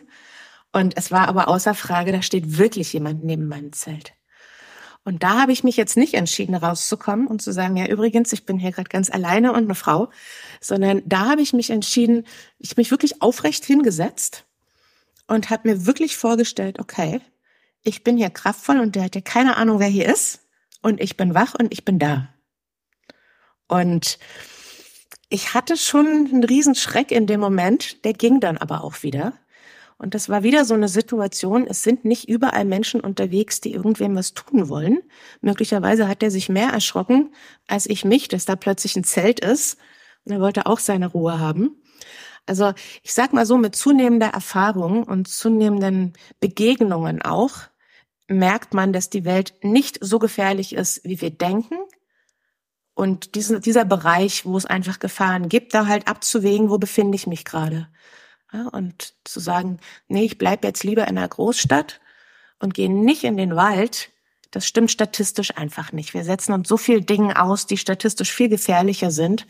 Und 0.73 0.97
es 0.97 1.11
war 1.11 1.29
aber 1.29 1.49
außer 1.49 1.75
Frage, 1.75 2.13
da 2.13 2.23
steht 2.23 2.59
wirklich 2.59 2.93
jemand 2.93 3.25
neben 3.25 3.47
meinem 3.49 3.73
Zelt. 3.73 4.13
Und 5.05 5.23
da 5.23 5.41
habe 5.41 5.53
ich 5.53 5.65
mich 5.65 5.77
jetzt 5.77 5.97
nicht 5.97 6.15
entschieden, 6.15 6.55
rauszukommen 6.55 7.27
und 7.27 7.41
zu 7.41 7.53
sagen, 7.53 7.77
ja, 7.77 7.87
übrigens, 7.87 8.33
ich 8.33 8.45
bin 8.45 8.59
hier 8.59 8.73
gerade 8.73 8.89
ganz 8.89 9.11
alleine 9.11 9.53
und 9.53 9.65
eine 9.65 9.75
Frau, 9.75 10.11
sondern 10.61 11.03
da 11.07 11.31
habe 11.31 11.41
ich 11.41 11.53
mich 11.53 11.71
entschieden, 11.71 12.27
ich 12.59 12.77
mich 12.77 12.91
wirklich 12.91 13.23
aufrecht 13.23 13.65
hingesetzt 13.65 14.45
und 15.27 15.51
habe 15.51 15.69
mir 15.69 15.87
wirklich 15.87 16.17
vorgestellt, 16.17 16.79
okay, 16.79 17.21
ich 17.83 18.05
bin 18.05 18.17
hier 18.17 18.31
kraftvoll 18.31 18.81
und 18.81 18.97
der 18.97 19.05
hat 19.05 19.15
ja 19.15 19.21
keine 19.21 19.57
Ahnung, 19.57 19.79
wer 19.79 19.89
hier 19.89 20.07
ist 20.07 20.41
und 20.83 21.01
ich 21.01 21.17
bin 21.17 21.35
wach 21.35 21.55
und 21.59 21.73
ich 21.73 21.85
bin 21.85 21.99
da. 21.99 22.29
Und 23.69 24.19
ich 25.29 25.55
hatte 25.55 25.77
schon 25.77 26.07
einen 26.07 26.45
Riesenschreck 26.45 27.13
in 27.13 27.27
dem 27.27 27.41
Moment, 27.41 28.05
der 28.05 28.15
ging 28.15 28.41
dann 28.41 28.59
aber 28.59 28.83
auch 28.83 29.03
wieder. 29.03 29.35
Und 29.99 30.15
das 30.15 30.29
war 30.29 30.45
wieder 30.45 30.65
so 30.65 30.75
eine 30.75 30.89
Situation, 30.89 31.67
es 31.67 31.83
sind 31.83 32.05
nicht 32.05 32.29
überall 32.29 32.65
Menschen 32.65 33.01
unterwegs, 33.01 33.61
die 33.61 33.73
irgendwem 33.73 34.15
was 34.15 34.33
tun 34.33 34.69
wollen. 34.69 35.01
Möglicherweise 35.41 36.07
hat 36.07 36.23
er 36.23 36.31
sich 36.31 36.49
mehr 36.49 36.71
erschrocken 36.71 37.35
als 37.67 37.87
ich 37.87 38.05
mich, 38.05 38.29
dass 38.29 38.45
da 38.45 38.55
plötzlich 38.55 38.97
ein 38.97 39.05
Zelt 39.05 39.41
ist. 39.41 39.77
Und 40.25 40.33
er 40.33 40.41
wollte 40.41 40.67
auch 40.67 40.79
seine 40.79 41.09
Ruhe 41.09 41.41
haben. 41.41 41.83
Also 42.47 42.73
ich 43.03 43.13
sag 43.13 43.33
mal 43.33 43.45
so, 43.45 43.59
mit 43.59 43.75
zunehmender 43.75 44.29
Erfahrung 44.29 45.03
und 45.03 45.29
zunehmenden 45.29 46.15
Begegnungen 46.41 47.21
auch, 47.21 47.59
merkt 48.29 48.75
man, 48.75 48.93
dass 48.93 49.11
die 49.11 49.25
Welt 49.25 49.55
nicht 49.63 49.99
so 50.01 50.19
gefährlich 50.19 50.75
ist, 50.75 51.03
wie 51.05 51.21
wir 51.21 51.31
denken. 51.31 51.77
Und 52.95 53.35
diesen, 53.35 53.61
dieser 53.61 53.85
Bereich, 53.85 54.47
wo 54.47 54.57
es 54.57 54.67
einfach 54.67 54.99
Gefahren 54.99 55.49
gibt, 55.49 55.75
da 55.75 55.87
halt 55.87 56.09
abzuwägen, 56.09 56.71
wo 56.71 56.79
befinde 56.79 57.17
ich 57.17 57.27
mich 57.27 57.45
gerade. 57.45 57.89
Ja, 58.53 58.69
und 58.69 59.15
zu 59.25 59.41
sagen, 59.41 59.79
nee, 60.09 60.25
ich 60.25 60.39
bleib 60.39 60.65
jetzt 60.65 60.83
lieber 60.83 61.03
in 61.03 61.19
einer 61.19 61.29
Großstadt 61.29 62.01
und 62.59 62.75
gehe 62.75 62.91
nicht 62.91 63.25
in 63.25 63.37
den 63.37 63.57
Wald, 63.57 64.11
das 64.51 64.67
stimmt 64.67 64.91
statistisch 64.91 65.57
einfach 65.57 65.93
nicht. 65.93 66.15
Wir 66.15 66.25
setzen 66.25 66.53
uns 66.53 66.69
so 66.69 66.79
viel 66.79 67.03
Dingen 67.03 67.33
aus, 67.33 67.67
die 67.67 67.77
statistisch 67.77 68.33
viel 68.33 68.49
gefährlicher 68.49 69.11
sind, 69.11 69.47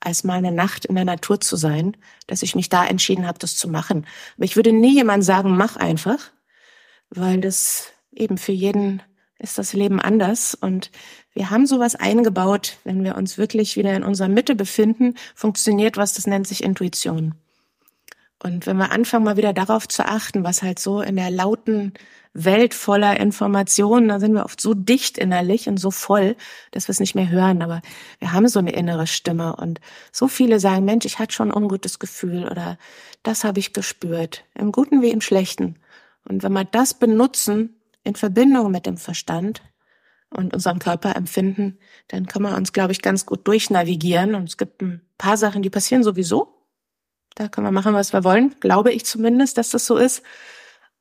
als 0.00 0.24
mal 0.24 0.38
eine 0.38 0.52
Nacht 0.52 0.86
in 0.86 0.94
der 0.94 1.04
Natur 1.04 1.40
zu 1.40 1.56
sein, 1.56 1.96
dass 2.26 2.42
ich 2.42 2.54
mich 2.54 2.70
da 2.70 2.86
entschieden 2.86 3.26
habe, 3.26 3.38
das 3.38 3.56
zu 3.56 3.68
machen. 3.68 4.06
Aber 4.36 4.44
ich 4.44 4.56
würde 4.56 4.72
nie 4.72 4.94
jemand 4.94 5.24
sagen, 5.24 5.56
mach 5.56 5.76
einfach, 5.76 6.18
weil 7.10 7.40
das 7.40 7.92
eben 8.12 8.38
für 8.38 8.52
jeden 8.52 9.02
ist 9.38 9.58
das 9.58 9.72
Leben 9.74 10.00
anders. 10.00 10.54
Und 10.54 10.90
wir 11.34 11.50
haben 11.50 11.66
sowas 11.66 11.94
eingebaut, 11.94 12.78
wenn 12.84 13.04
wir 13.04 13.16
uns 13.16 13.38
wirklich 13.38 13.76
wieder 13.76 13.94
in 13.94 14.02
unserer 14.02 14.28
Mitte 14.28 14.54
befinden, 14.54 15.14
funktioniert 15.34 15.96
was, 15.96 16.14
das 16.14 16.26
nennt 16.26 16.48
sich 16.48 16.64
Intuition. 16.64 17.34
Und 18.42 18.66
wenn 18.66 18.76
wir 18.76 18.92
anfangen, 18.92 19.24
mal 19.24 19.36
wieder 19.36 19.52
darauf 19.52 19.88
zu 19.88 20.06
achten, 20.06 20.44
was 20.44 20.62
halt 20.62 20.78
so 20.78 21.00
in 21.00 21.16
der 21.16 21.30
lauten 21.30 21.92
Welt 22.34 22.72
voller 22.72 23.18
Informationen, 23.18 24.08
da 24.08 24.20
sind 24.20 24.32
wir 24.34 24.44
oft 24.44 24.60
so 24.60 24.74
dicht 24.74 25.18
innerlich 25.18 25.68
und 25.68 25.78
so 25.78 25.90
voll, 25.90 26.36
dass 26.70 26.86
wir 26.86 26.92
es 26.92 27.00
nicht 27.00 27.16
mehr 27.16 27.30
hören. 27.30 27.62
Aber 27.62 27.82
wir 28.20 28.32
haben 28.32 28.46
so 28.46 28.60
eine 28.60 28.72
innere 28.72 29.08
Stimme 29.08 29.56
und 29.56 29.80
so 30.12 30.28
viele 30.28 30.60
sagen, 30.60 30.84
Mensch, 30.84 31.04
ich 31.04 31.18
hatte 31.18 31.34
schon 31.34 31.50
ein 31.50 31.56
ungutes 31.56 31.98
Gefühl 31.98 32.46
oder 32.46 32.78
das 33.24 33.42
habe 33.42 33.58
ich 33.58 33.72
gespürt, 33.72 34.44
im 34.54 34.70
Guten 34.70 35.02
wie 35.02 35.10
im 35.10 35.20
Schlechten. 35.20 35.76
Und 36.28 36.44
wenn 36.44 36.52
wir 36.52 36.64
das 36.64 36.94
benutzen, 36.94 37.74
in 38.04 38.14
Verbindung 38.14 38.70
mit 38.70 38.86
dem 38.86 38.98
Verstand 38.98 39.62
und 40.30 40.54
unserem 40.54 40.78
Körper 40.78 41.16
empfinden, 41.16 41.78
dann 42.08 42.26
kann 42.26 42.42
man 42.42 42.54
uns, 42.54 42.72
glaube 42.72 42.92
ich, 42.92 43.02
ganz 43.02 43.26
gut 43.26 43.46
durchnavigieren. 43.48 44.34
Und 44.34 44.48
es 44.48 44.56
gibt 44.56 44.80
ein 44.82 45.02
paar 45.16 45.36
Sachen, 45.36 45.62
die 45.62 45.70
passieren 45.70 46.04
sowieso. 46.04 46.57
Da 47.38 47.46
können 47.46 47.68
wir 47.68 47.72
machen, 47.72 47.94
was 47.94 48.12
wir 48.12 48.24
wollen. 48.24 48.56
Glaube 48.58 48.92
ich 48.92 49.06
zumindest, 49.06 49.58
dass 49.58 49.70
das 49.70 49.86
so 49.86 49.96
ist. 49.96 50.24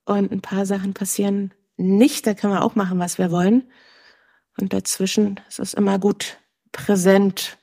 Und 0.05 0.31
ein 0.31 0.41
paar 0.41 0.67
Sachen 0.67 0.93
passieren 0.93 1.51
nicht. 1.77 2.27
Da 2.27 2.35
können 2.35 2.53
wir 2.53 2.63
auch 2.63 2.75
machen, 2.75 2.99
was 2.99 3.17
wir 3.17 3.31
wollen. 3.31 3.63
Und 4.59 4.71
dazwischen 4.71 5.39
ist 5.49 5.57
es 5.57 5.73
immer 5.73 5.97
gut, 5.97 6.37
präsent, 6.71 7.57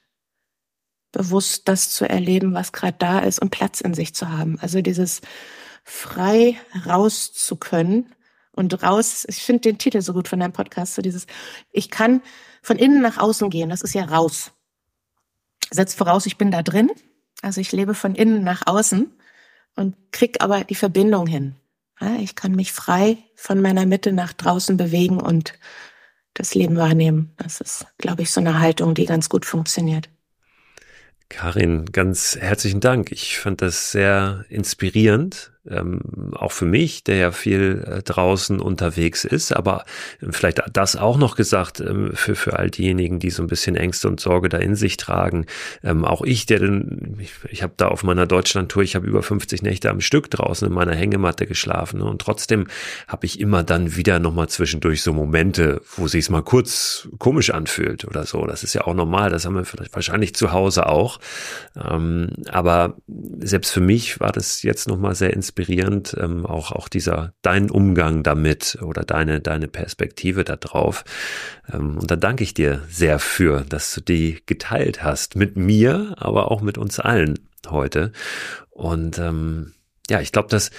bewusst 1.13 1.69
das 1.69 1.91
zu 1.91 2.09
erleben, 2.09 2.53
was 2.53 2.73
gerade 2.73 2.97
da 2.99 3.21
ist 3.21 3.41
und 3.41 3.51
Platz 3.51 3.81
in 3.81 3.95
sich 3.95 4.13
zu 4.13 4.29
haben. 4.29 4.59
Also 4.59 4.83
dieses 4.83 5.21
frei 5.85 6.59
raus 6.85 7.33
zu 7.33 7.55
können 7.55 8.13
und 8.51 8.83
raus. 8.83 9.25
Ich 9.29 9.45
finde 9.45 9.61
den 9.61 9.79
Titel 9.79 10.03
so 10.03 10.13
gut 10.13 10.27
von 10.27 10.41
deinem 10.41 10.53
Podcast, 10.53 10.97
so 10.97 11.03
dieses, 11.03 11.29
ich 11.71 11.93
kann 11.93 12.23
von 12.61 12.77
innen 12.77 13.03
nach 13.03 13.19
außen 13.19 13.51
gehen, 13.51 13.71
das 13.71 13.83
ist 13.83 13.95
ja 13.95 14.05
raus. 14.05 14.51
Setzt 15.71 15.97
voraus, 15.97 16.27
ich 16.27 16.39
bin 16.39 16.51
da 16.51 16.63
drin, 16.65 16.91
also 17.45 17.61
ich 17.61 17.73
lebe 17.73 17.95
von 17.95 18.15
innen 18.15 18.43
nach 18.43 18.67
außen 18.67 19.13
und 19.77 19.97
krieg 20.13 20.43
aber 20.43 20.65
die 20.65 20.75
Verbindung 20.75 21.27
hin. 21.27 21.55
Ich 22.21 22.35
kann 22.35 22.53
mich 22.53 22.73
frei 22.73 23.19
von 23.37 23.61
meiner 23.61 23.87
Mitte 23.87 24.13
nach 24.13 24.33
draußen 24.33 24.77
bewegen 24.77 25.21
und 25.21 25.55
das 26.35 26.55
Leben 26.55 26.77
wahrnehmen. 26.77 27.33
Das 27.37 27.61
ist, 27.61 27.87
glaube 27.99 28.23
ich, 28.23 28.31
so 28.31 28.41
eine 28.41 28.59
Haltung, 28.59 28.95
die 28.95 29.07
ganz 29.07 29.29
gut 29.29 29.47
funktioniert. 29.47 30.09
Karin, 31.29 31.87
ganz 31.87 32.37
herzlichen 32.37 32.81
Dank. 32.81 33.13
Ich 33.13 33.39
fand 33.39 33.63
das 33.63 33.93
sehr 33.93 34.45
inspirierend, 34.49 35.53
ähm, 35.69 36.33
auch 36.35 36.53
für 36.53 36.67
mich, 36.67 37.05
der 37.05 37.17
ja 37.17 37.33
viel 37.33 37.85
äh, 37.87 38.03
draußen 38.03 38.61
unterwegs 38.61 39.25
ist, 39.25 39.53
aber 39.55 39.85
äh, 40.21 40.27
vielleicht 40.31 40.63
das 40.73 40.97
auch 40.97 41.17
noch 41.17 41.37
gesagt 41.37 41.81
ähm, 41.81 42.11
für, 42.15 42.35
für 42.35 42.59
all 42.59 42.71
diejenigen, 42.71 43.19
die 43.19 43.31
so 43.31 43.43
ein 43.43 43.47
bisschen 43.47 43.77
Ängste 43.77 44.09
und 44.09 44.21
Sorge 44.21 44.49
da 44.49 44.59
in 44.59 44.75
sich 44.75 44.97
tragen. 44.97 45.47
Ähm, 45.83 46.05
auch 46.05 46.23
ich, 46.23 46.47
der 46.47 46.59
denn, 46.59 47.17
ich, 47.19 47.33
ich 47.49 47.63
habe 47.63 47.73
da 47.77 47.89
auf 47.89 48.03
meiner 48.03 48.27
Deutschlandtour, 48.27 48.83
ich 48.83 48.95
habe 48.95 49.07
über 49.07 49.23
50 49.23 49.63
Nächte 49.63 49.91
am 49.91 50.01
Stück 50.01 50.31
draußen 50.31 50.69
in 50.69 50.75
meiner 50.75 50.95
Hängematte 50.95 51.47
geschlafen 51.47 52.01
ne? 52.01 52.05
und 52.05 52.21
trotzdem 52.21 52.67
habe 53.09 53.25
ich 53.27 53.41
immer 53.41 53.63
dann 53.63 53.97
wieder 53.97 54.19
nochmal 54.19 54.49
zwischendurch 54.49 55.03
so 55.03 55.13
Momente, 55.13 55.81
wo 55.97 56.09
sich 56.09 56.25
es 56.25 56.31
mal 56.31 56.43
kurz 56.43 57.09
komisch 57.19 57.51
anfühlt 57.51 58.05
oder 58.05 58.25
so. 58.27 58.45
Das 58.47 58.65
ist 58.65 58.75
ja 58.75 58.83
auch 58.83 58.95
normal, 58.95 59.31
das 59.31 59.47
haben 59.47 59.55
wir 59.55 59.65
vielleicht 59.65 59.95
wahrscheinlich 59.95 60.35
zu 60.35 60.53
Hause 60.53 60.87
auch. 60.87 61.21
Ähm, 61.83 62.29
aber 62.51 62.97
selbst 63.41 63.71
für 63.71 63.81
mich 63.81 64.21
war 64.21 64.33
das 64.33 64.63
jetzt 64.63 64.89
nochmal 64.89 65.15
sehr 65.15 65.33
inspirierend 65.33 65.54
inspirierend, 65.55 66.17
ähm, 66.19 66.47
auch, 66.47 66.73
auch 66.73 66.89
dieser, 66.89 67.33
dein 67.43 67.71
Umgang 67.71 68.25
damit 68.25 68.79
oder 68.83 69.05
deine, 69.05 69.41
deine 69.41 69.69
Perspektive 69.69 70.43
da 70.43 70.57
drauf. 70.57 71.05
Ähm, 71.73 71.99
und 71.99 72.11
da 72.11 72.17
danke 72.17 72.43
ich 72.43 72.55
dir 72.55 72.83
sehr 72.89 73.21
für, 73.21 73.65
dass 73.69 73.95
du 73.95 74.01
die 74.01 74.43
geteilt 74.47 75.05
hast 75.05 75.37
mit 75.37 75.57
mir, 75.57 76.15
aber 76.17 76.51
auch 76.51 76.61
mit 76.61 76.77
uns 76.77 76.99
allen 76.99 77.39
heute. 77.69 78.11
Und 78.71 79.19
ähm, 79.19 79.75
ja, 80.11 80.21
ich 80.21 80.33
glaube, 80.33 80.49
das, 80.49 80.71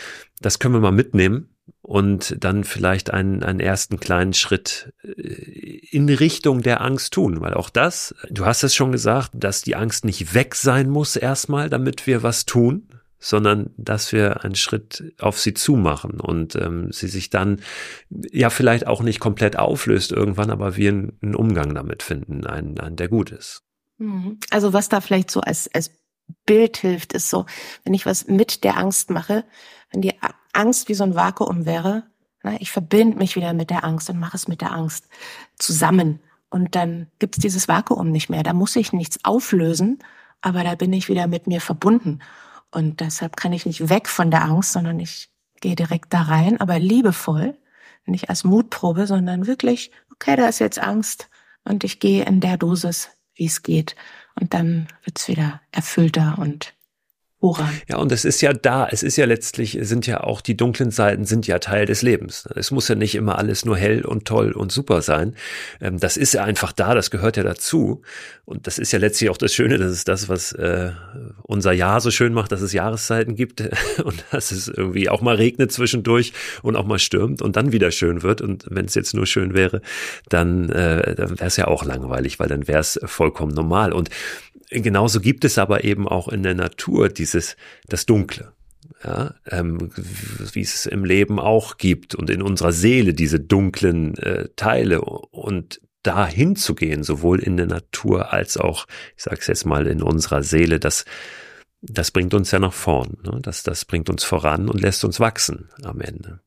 das 0.41 0.59
können 0.59 0.73
wir 0.73 0.81
mal 0.81 0.91
mitnehmen 0.91 1.55
und 1.81 2.35
dann 2.43 2.65
vielleicht 2.65 3.11
einen, 3.11 3.43
einen 3.43 3.61
ersten 3.61 3.97
kleinen 3.99 4.33
Schritt 4.33 4.93
äh, 5.03 5.79
in 5.89 6.09
Richtung 6.09 6.63
der 6.63 6.81
Angst 6.81 7.13
tun, 7.13 7.39
weil 7.39 7.53
auch 7.53 7.69
das, 7.69 8.13
du 8.29 8.45
hast 8.45 8.63
es 8.63 8.75
schon 8.75 8.91
gesagt, 8.91 9.31
dass 9.35 9.61
die 9.61 9.77
Angst 9.77 10.03
nicht 10.03 10.33
weg 10.33 10.53
sein 10.53 10.89
muss 10.89 11.15
erstmal, 11.15 11.69
damit 11.69 12.07
wir 12.07 12.23
was 12.23 12.45
tun, 12.45 12.89
sondern 13.19 13.71
dass 13.77 14.11
wir 14.11 14.43
einen 14.43 14.55
Schritt 14.55 15.13
auf 15.19 15.39
sie 15.39 15.53
zumachen 15.53 16.19
und 16.19 16.55
ähm, 16.55 16.91
sie 16.91 17.07
sich 17.07 17.29
dann 17.29 17.61
ja 18.09 18.49
vielleicht 18.49 18.87
auch 18.87 19.01
nicht 19.01 19.19
komplett 19.19 19.57
auflöst 19.57 20.11
irgendwann, 20.11 20.51
aber 20.51 20.75
wir 20.75 20.89
einen, 20.89 21.35
Umgang 21.35 21.73
damit 21.73 22.03
finden, 22.03 22.45
einen, 22.45 22.79
einen, 22.79 22.95
der 22.95 23.07
gut 23.07 23.31
ist. 23.31 23.63
Mhm. 23.97 24.39
Also 24.51 24.73
was 24.73 24.89
da 24.89 25.01
vielleicht 25.01 25.31
so 25.31 25.41
als, 25.41 25.73
als 25.73 25.91
Bild 26.45 26.77
hilft, 26.77 27.13
ist 27.13 27.29
so, 27.29 27.45
wenn 27.83 27.93
ich 27.93 28.05
was 28.05 28.27
mit 28.27 28.63
der 28.63 28.77
Angst 28.77 29.09
mache, 29.09 29.45
wenn 29.91 30.01
die 30.01 30.13
Angst 30.53 30.89
wie 30.89 30.93
so 30.93 31.03
ein 31.03 31.15
Vakuum 31.15 31.65
wäre, 31.65 32.03
na, 32.43 32.61
ich 32.61 32.71
verbinde 32.71 33.17
mich 33.17 33.35
wieder 33.35 33.53
mit 33.53 33.71
der 33.71 33.83
Angst 33.83 34.09
und 34.09 34.19
mache 34.19 34.37
es 34.37 34.47
mit 34.47 34.61
der 34.61 34.71
Angst 34.71 35.07
zusammen. 35.57 36.19
Und 36.49 36.75
dann 36.75 37.07
gibt's 37.17 37.39
dieses 37.39 37.67
Vakuum 37.67 38.11
nicht 38.11 38.29
mehr. 38.29 38.43
Da 38.43 38.53
muss 38.53 38.75
ich 38.75 38.93
nichts 38.93 39.25
auflösen, 39.25 39.99
aber 40.41 40.63
da 40.63 40.75
bin 40.75 40.93
ich 40.93 41.09
wieder 41.09 41.27
mit 41.27 41.47
mir 41.47 41.59
verbunden. 41.59 42.19
Und 42.75 42.99
deshalb 42.99 43.37
kann 43.37 43.53
ich 43.53 43.65
nicht 43.65 43.87
weg 43.87 44.09
von 44.09 44.31
der 44.31 44.43
Angst, 44.43 44.73
sondern 44.73 44.99
ich 44.99 45.29
gehe 45.61 45.77
direkt 45.77 46.13
da 46.13 46.23
rein, 46.23 46.59
aber 46.59 46.77
liebevoll, 46.77 47.57
nicht 48.05 48.29
als 48.29 48.43
Mutprobe, 48.43 49.07
sondern 49.07 49.47
wirklich, 49.47 49.91
okay, 50.11 50.35
da 50.35 50.49
ist 50.49 50.59
jetzt 50.59 50.79
Angst 50.79 51.29
und 51.63 51.85
ich 51.85 52.01
gehe 52.01 52.25
in 52.25 52.41
der 52.41 52.57
Dosis, 52.57 53.11
wie 53.33 53.45
es 53.45 53.63
geht. 53.63 53.95
Und 54.37 54.53
dann 54.53 54.89
wird's 55.05 55.29
wieder 55.29 55.61
erfüllter 55.71 56.35
und 56.37 56.73
Uran. 57.45 57.69
Ja, 57.87 57.97
und 57.97 58.11
es 58.11 58.25
ist 58.25 58.41
ja 58.41 58.53
da, 58.53 58.87
es 58.89 59.03
ist 59.03 59.17
ja 59.17 59.25
letztlich, 59.25 59.77
sind 59.81 60.07
ja 60.07 60.21
auch 60.21 60.41
die 60.41 60.57
dunklen 60.57 60.91
Seiten 60.91 61.25
sind 61.25 61.47
ja 61.47 61.59
Teil 61.59 61.85
des 61.85 62.01
Lebens. 62.01 62.47
Es 62.55 62.71
muss 62.71 62.87
ja 62.87 62.95
nicht 62.95 63.15
immer 63.15 63.37
alles 63.37 63.65
nur 63.65 63.77
hell 63.77 64.03
und 64.03 64.25
toll 64.25 64.51
und 64.51 64.71
super 64.71 65.01
sein. 65.01 65.35
Ähm, 65.79 65.99
das 65.99 66.17
ist 66.17 66.33
ja 66.33 66.43
einfach 66.43 66.71
da, 66.71 66.95
das 66.95 67.11
gehört 67.11 67.37
ja 67.37 67.43
dazu. 67.43 68.01
Und 68.45 68.67
das 68.67 68.77
ist 68.79 68.91
ja 68.91 68.99
letztlich 68.99 69.29
auch 69.29 69.37
das 69.37 69.53
Schöne, 69.53 69.77
das 69.77 69.91
ist 69.91 70.07
das, 70.07 70.29
was 70.29 70.51
äh, 70.53 70.91
unser 71.43 71.71
Jahr 71.71 72.01
so 72.01 72.11
schön 72.11 72.33
macht, 72.33 72.51
dass 72.51 72.61
es 72.61 72.73
Jahreszeiten 72.73 73.35
gibt 73.35 73.61
und 74.03 74.23
dass 74.31 74.51
es 74.51 74.67
irgendwie 74.67 75.09
auch 75.09 75.21
mal 75.21 75.35
regnet 75.35 75.71
zwischendurch 75.71 76.33
und 76.61 76.75
auch 76.75 76.85
mal 76.85 76.99
stürmt 76.99 77.41
und 77.41 77.55
dann 77.55 77.71
wieder 77.71 77.91
schön 77.91 78.23
wird. 78.23 78.41
Und 78.41 78.65
wenn 78.69 78.85
es 78.85 78.95
jetzt 78.95 79.13
nur 79.13 79.25
schön 79.25 79.53
wäre, 79.53 79.81
dann, 80.29 80.69
äh, 80.69 81.15
dann 81.15 81.31
wäre 81.39 81.47
es 81.47 81.57
ja 81.57 81.67
auch 81.67 81.85
langweilig, 81.85 82.39
weil 82.39 82.47
dann 82.47 82.67
wäre 82.67 82.79
es 82.79 82.99
vollkommen 83.05 83.53
normal. 83.53 83.93
Und 83.93 84.09
genauso 84.69 85.19
gibt 85.19 85.45
es 85.45 85.57
aber 85.57 85.83
eben 85.83 86.07
auch 86.07 86.27
in 86.27 86.43
der 86.43 86.55
Natur 86.55 87.09
dieses, 87.09 87.55
das 87.87 88.05
Dunkle. 88.05 88.53
Ja, 89.03 89.35
ähm, 89.49 89.91
wie 90.53 90.61
es 90.61 90.85
im 90.85 91.05
Leben 91.05 91.39
auch 91.39 91.77
gibt 91.77 92.15
und 92.15 92.29
in 92.29 92.41
unserer 92.41 92.71
Seele 92.71 93.13
diese 93.13 93.39
dunklen 93.39 94.15
äh, 94.17 94.49
Teile 94.55 95.01
und 95.01 95.81
da 96.03 96.27
hinzugehen, 96.27 97.03
sowohl 97.03 97.39
in 97.39 97.57
der 97.57 97.65
Natur 97.65 98.31
als 98.31 98.57
auch, 98.57 98.85
ich 99.17 99.23
sage 99.23 99.37
es 99.39 99.47
jetzt 99.47 99.65
mal, 99.65 99.87
in 99.87 100.03
unserer 100.03 100.43
Seele, 100.43 100.79
das, 100.79 101.05
das 101.81 102.11
bringt 102.11 102.33
uns 102.33 102.51
ja 102.51 102.59
nach 102.59 102.73
vorn. 102.73 103.17
Ne? 103.23 103.39
Das, 103.41 103.63
das 103.63 103.85
bringt 103.85 104.09
uns 104.09 104.23
voran 104.23 104.69
und 104.69 104.81
lässt 104.81 105.03
uns 105.03 105.19
wachsen 105.19 105.69
am 105.83 106.01
Ende. 106.01 106.41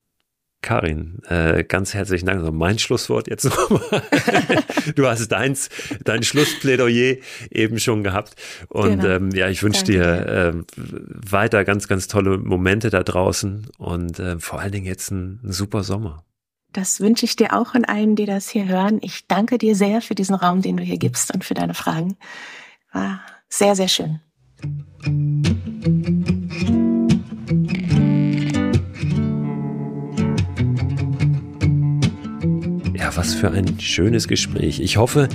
Karin, 0.61 1.21
äh, 1.29 1.63
ganz 1.63 1.95
herzlichen 1.95 2.27
Dank. 2.27 2.41
Also 2.41 2.53
mein 2.53 2.79
Schlusswort 2.79 3.29
jetzt 3.29 3.45
nochmal. 3.45 4.03
du 4.95 5.07
hast 5.07 5.29
deins, 5.29 5.69
dein 6.05 6.23
Schlussplädoyer 6.23 7.17
eben 7.51 7.79
schon 7.79 8.03
gehabt. 8.03 8.35
Und 8.69 9.01
genau. 9.01 9.15
ähm, 9.15 9.31
ja, 9.31 9.49
ich 9.49 9.63
wünsche 9.63 9.85
dir 9.85 10.05
äh, 10.05 10.53
weiter 10.77 11.65
ganz, 11.65 11.87
ganz 11.87 12.09
tolle 12.09 12.39
Momente 12.39 12.91
da 12.91 13.03
draußen 13.03 13.69
und 13.79 14.19
äh, 14.19 14.39
vor 14.41 14.61
allen 14.61 14.73
Dingen 14.73 14.87
jetzt 14.87 15.13
einen, 15.13 15.41
einen 15.43 15.53
super 15.53 15.85
Sommer. 15.85 16.25
Das 16.73 17.01
wünsche 17.01 17.25
ich 17.25 17.37
dir 17.37 17.55
auch 17.55 17.75
und 17.75 17.85
allen, 17.87 18.15
die 18.15 18.27
das 18.27 18.49
hier 18.49 18.67
hören. 18.67 18.99
Ich 19.01 19.27
danke 19.27 19.59
dir 19.59 19.75
sehr 19.75 20.03
für 20.03 20.15
diesen 20.15 20.35
Raum, 20.35 20.61
den 20.61 20.77
du 20.77 20.83
hier 20.83 20.99
gibst 20.99 21.33
und 21.33 21.45
für 21.45 21.55
deine 21.55 21.75
Fragen. 21.75 22.17
War 22.93 23.21
sehr, 23.49 23.75
sehr 23.75 23.89
schön. 23.89 24.21
Was 33.17 33.35
für 33.35 33.51
ein 33.51 33.81
schönes 33.81 34.29
Gespräch. 34.29 34.81
Ich 34.81 34.97
hoffe, 34.97 35.29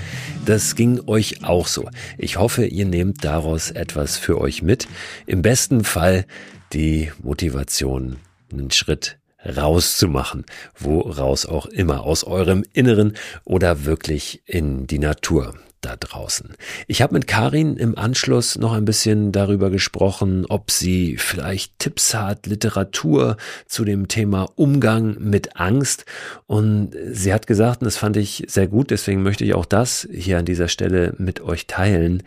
das 0.46 0.76
ging 0.76 1.02
euch 1.08 1.44
auch 1.44 1.68
so. 1.68 1.90
Ich 2.18 2.38
hoffe, 2.38 2.66
ihr 2.66 2.86
nehmt 2.86 3.24
daraus 3.24 3.72
etwas 3.72 4.18
für 4.18 4.40
euch 4.40 4.62
mit. 4.62 4.88
Im 5.26 5.42
besten 5.42 5.84
Fall 5.84 6.26
die 6.74 7.12
Motivation, 7.22 8.18
einen 8.52 8.72
Schritt 8.72 9.18
rauszumachen, 9.46 10.46
woraus 10.78 11.46
auch 11.46 11.66
immer, 11.66 12.04
aus 12.04 12.24
eurem 12.24 12.64
Inneren 12.74 13.14
oder 13.44 13.86
wirklich 13.86 14.42
in 14.46 14.88
die 14.88 15.00
Natur 15.00 15.54
da 15.84 15.96
draußen. 15.98 16.56
Ich 16.88 17.02
habe 17.02 17.14
mit 17.14 17.28
Karin 17.28 17.76
im 17.78 17.98
Anschluss 17.98 18.58
noch 18.58 18.74
ein 18.74 18.86
bisschen 18.86 19.32
darüber 19.32 19.70
gesprochen, 19.70 20.46
ob 20.48 20.72
sie 20.72 21.18
vielleicht 21.18 21.78
Tipps 21.80 22.14
hat, 22.14 22.48
Literatur 22.48 23.38
zu 23.68 23.86
dem 23.86 24.08
Thema 24.08 24.48
Umgang 24.56 25.18
mit 25.20 25.58
Angst. 25.58 26.06
Und 26.48 26.92
sie 27.12 27.34
hat 27.34 27.48
gesagt, 27.48 27.82
und 27.82 27.86
das 27.86 27.98
fand 27.98 28.18
ich 28.18 28.46
sehr 28.48 28.68
gut, 28.68 28.92
deswegen 28.92 29.24
möchte 29.24 29.44
ich 29.44 29.54
auch 29.54 29.66
das 29.66 30.08
hier 30.12 30.38
an 30.38 30.46
dieser 30.46 30.68
Stelle 30.68 31.14
mit 31.18 31.42
euch 31.42 31.68
teilen 31.68 32.24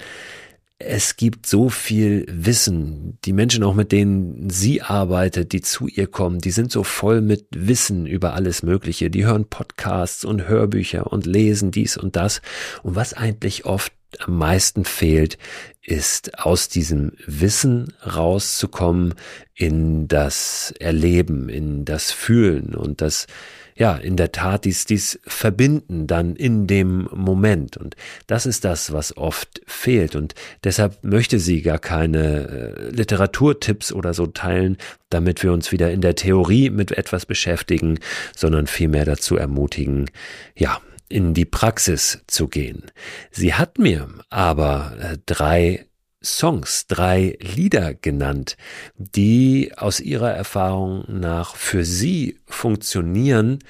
es 0.79 1.17
gibt 1.17 1.47
so 1.47 1.71
viel 1.71 2.27
Wissen. 2.29 3.19
Die 3.25 3.33
Menschen, 3.33 3.65
auch 3.65 3.75
mit 3.75 3.93
denen 3.93 4.51
sie 4.51 4.83
arbeitet, 4.83 5.53
die 5.53 5.63
zu 5.63 5.89
ihr 5.89 6.07
kommen, 6.07 6.39
die 6.39 6.51
sind 6.51 6.71
so 6.71 6.85
voll 6.85 7.23
mit 7.23 7.47
Wissen 7.51 8.07
über 8.07 8.35
alles 8.35 8.63
Mögliche. 8.63 9.09
Die 9.09 9.25
hören 9.25 9.47
Podcasts 9.47 10.25
und 10.25 10.49
Hörbücher 10.49 11.11
und 11.11 11.25
lesen 11.25 11.71
dies 11.71 11.97
und 11.97 12.17
das. 12.17 12.43
Und 12.83 12.95
was 12.95 13.15
eigentlich 13.15 13.65
oft 13.65 13.93
am 14.19 14.37
meisten 14.37 14.85
fehlt, 14.85 15.39
ist 15.83 16.39
aus 16.39 16.69
diesem 16.69 17.13
Wissen 17.27 17.95
rauszukommen 18.05 19.15
in 19.55 20.09
das 20.09 20.75
Erleben, 20.79 21.49
in 21.49 21.87
das 21.87 22.13
Fühlen 22.13 22.75
und 22.75 23.01
das 23.01 23.27
ja, 23.77 23.95
in 23.95 24.17
der 24.17 24.33
Tat 24.33 24.65
dies, 24.65 24.87
dies 24.87 25.21
verbinden 25.27 26.07
dann 26.07 26.35
in 26.35 26.67
dem 26.67 27.09
Moment. 27.13 27.77
Und 27.77 27.95
das 28.27 28.47
ist 28.47 28.65
das, 28.65 28.93
was 28.93 29.17
oft 29.17 29.61
fehlt. 29.67 30.17
Und 30.17 30.35
deshalb 30.65 31.05
möchte 31.05 31.39
sie 31.39 31.61
gar 31.61 31.79
keine 31.79 32.49
äh, 32.49 32.91
Literaturtipps 32.91 33.93
oder 33.93 34.15
so 34.15 34.27
teilen, 34.27 34.79
damit 35.11 35.43
wir 35.43 35.53
uns 35.53 35.73
wieder 35.73 35.93
in 35.93 36.01
der 36.01 36.15
Theorie 36.15 36.71
mit 36.71 36.93
etwas 36.93 37.27
beschäftigen, 37.27 37.99
sondern 38.35 38.67
vielmehr 38.67 39.05
dazu 39.05 39.37
ermutigen, 39.37 40.11
ja, 40.57 40.81
in 41.09 41.35
die 41.35 41.45
Praxis 41.45 42.23
zu 42.27 42.49
gehen. 42.49 42.85
Sie 43.31 43.55
hat 43.55 43.79
mir 43.79 44.09
aber 44.31 44.97
äh, 45.01 45.19
drei 45.27 45.87
Songs, 46.27 46.87
drei 46.89 47.39
Lieder 47.41 47.95
genannt, 47.95 48.57
die 48.97 49.73
aus 49.77 50.01
ihrer 50.01 50.33
Erfahrung 50.33 51.05
nach 51.09 51.55
für 51.57 51.85
sie 51.85 52.39
funktionieren, 52.47 53.61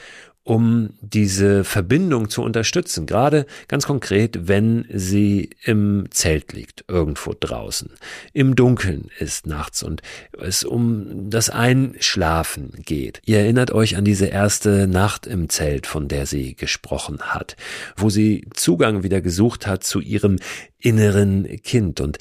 um 0.47 0.91
diese 1.01 1.65
Verbindung 1.65 2.31
zu 2.31 2.41
unterstützen. 2.41 3.07
Gerade 3.07 3.47
ganz 3.67 3.85
konkret, 3.85 4.47
wenn 4.47 4.87
sie 4.95 5.51
im 5.65 6.05
Zelt 6.11 6.53
liegt, 6.53 6.85
irgendwo 6.87 7.35
draußen, 7.39 7.91
im 8.33 8.55
Dunkeln 8.55 9.11
ist 9.19 9.49
nachts 9.49 9.83
und 9.83 10.03
es 10.41 10.63
um 10.63 11.31
das 11.31 11.51
Einschlafen 11.51 12.71
geht. 12.85 13.21
Ihr 13.25 13.41
erinnert 13.41 13.73
euch 13.73 13.97
an 13.97 14.05
diese 14.05 14.27
erste 14.27 14.87
Nacht 14.87 15.27
im 15.27 15.49
Zelt, 15.49 15.89
von 15.89 16.07
der 16.07 16.27
sie 16.27 16.55
gesprochen 16.55 17.19
hat, 17.23 17.57
wo 17.97 18.09
sie 18.09 18.47
Zugang 18.55 19.03
wieder 19.03 19.21
gesucht 19.21 19.67
hat 19.67 19.83
zu 19.83 20.01
ihrem 20.01 20.37
inneren 20.79 21.61
Kind 21.65 22.01
und 22.01 22.19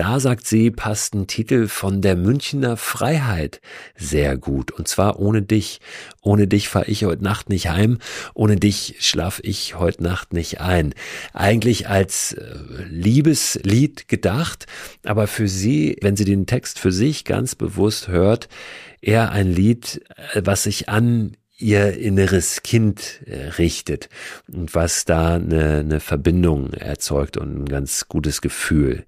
da 0.00 0.18
sagt 0.18 0.46
sie, 0.46 0.70
passt 0.70 1.14
ein 1.14 1.26
Titel 1.26 1.68
von 1.68 2.00
der 2.00 2.16
Münchner 2.16 2.78
Freiheit 2.78 3.60
sehr 3.94 4.38
gut. 4.38 4.70
Und 4.70 4.88
zwar 4.88 5.20
ohne 5.20 5.42
dich. 5.42 5.80
Ohne 6.22 6.46
dich 6.46 6.70
fahre 6.70 6.86
ich 6.86 7.04
heute 7.04 7.22
Nacht 7.22 7.50
nicht 7.50 7.68
heim. 7.68 7.98
Ohne 8.32 8.56
dich 8.56 8.96
schlaf 9.00 9.40
ich 9.42 9.78
heute 9.78 10.02
Nacht 10.02 10.32
nicht 10.32 10.58
ein. 10.58 10.94
Eigentlich 11.34 11.90
als 11.90 12.32
äh, 12.32 12.46
Liebeslied 12.88 14.08
gedacht, 14.08 14.64
aber 15.04 15.26
für 15.26 15.48
sie, 15.48 15.98
wenn 16.00 16.16
sie 16.16 16.24
den 16.24 16.46
Text 16.46 16.78
für 16.78 16.92
sich 16.92 17.26
ganz 17.26 17.54
bewusst 17.54 18.08
hört, 18.08 18.48
eher 19.02 19.32
ein 19.32 19.52
Lied, 19.52 20.00
äh, 20.32 20.40
was 20.46 20.62
sich 20.62 20.88
an 20.88 21.36
ihr 21.60 21.96
inneres 21.98 22.62
Kind 22.62 23.20
äh, 23.26 23.48
richtet 23.58 24.08
und 24.52 24.74
was 24.74 25.04
da 25.04 25.34
eine, 25.34 25.78
eine 25.78 26.00
Verbindung 26.00 26.72
erzeugt 26.72 27.36
und 27.36 27.62
ein 27.62 27.66
ganz 27.66 28.08
gutes 28.08 28.40
Gefühl. 28.40 29.04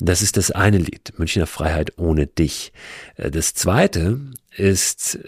Das 0.00 0.22
ist 0.22 0.36
das 0.36 0.50
eine 0.50 0.78
Lied, 0.78 1.12
Münchner 1.18 1.46
Freiheit 1.46 1.92
ohne 1.96 2.26
dich. 2.26 2.72
Äh, 3.16 3.30
das 3.30 3.54
zweite 3.54 4.20
ist 4.56 5.18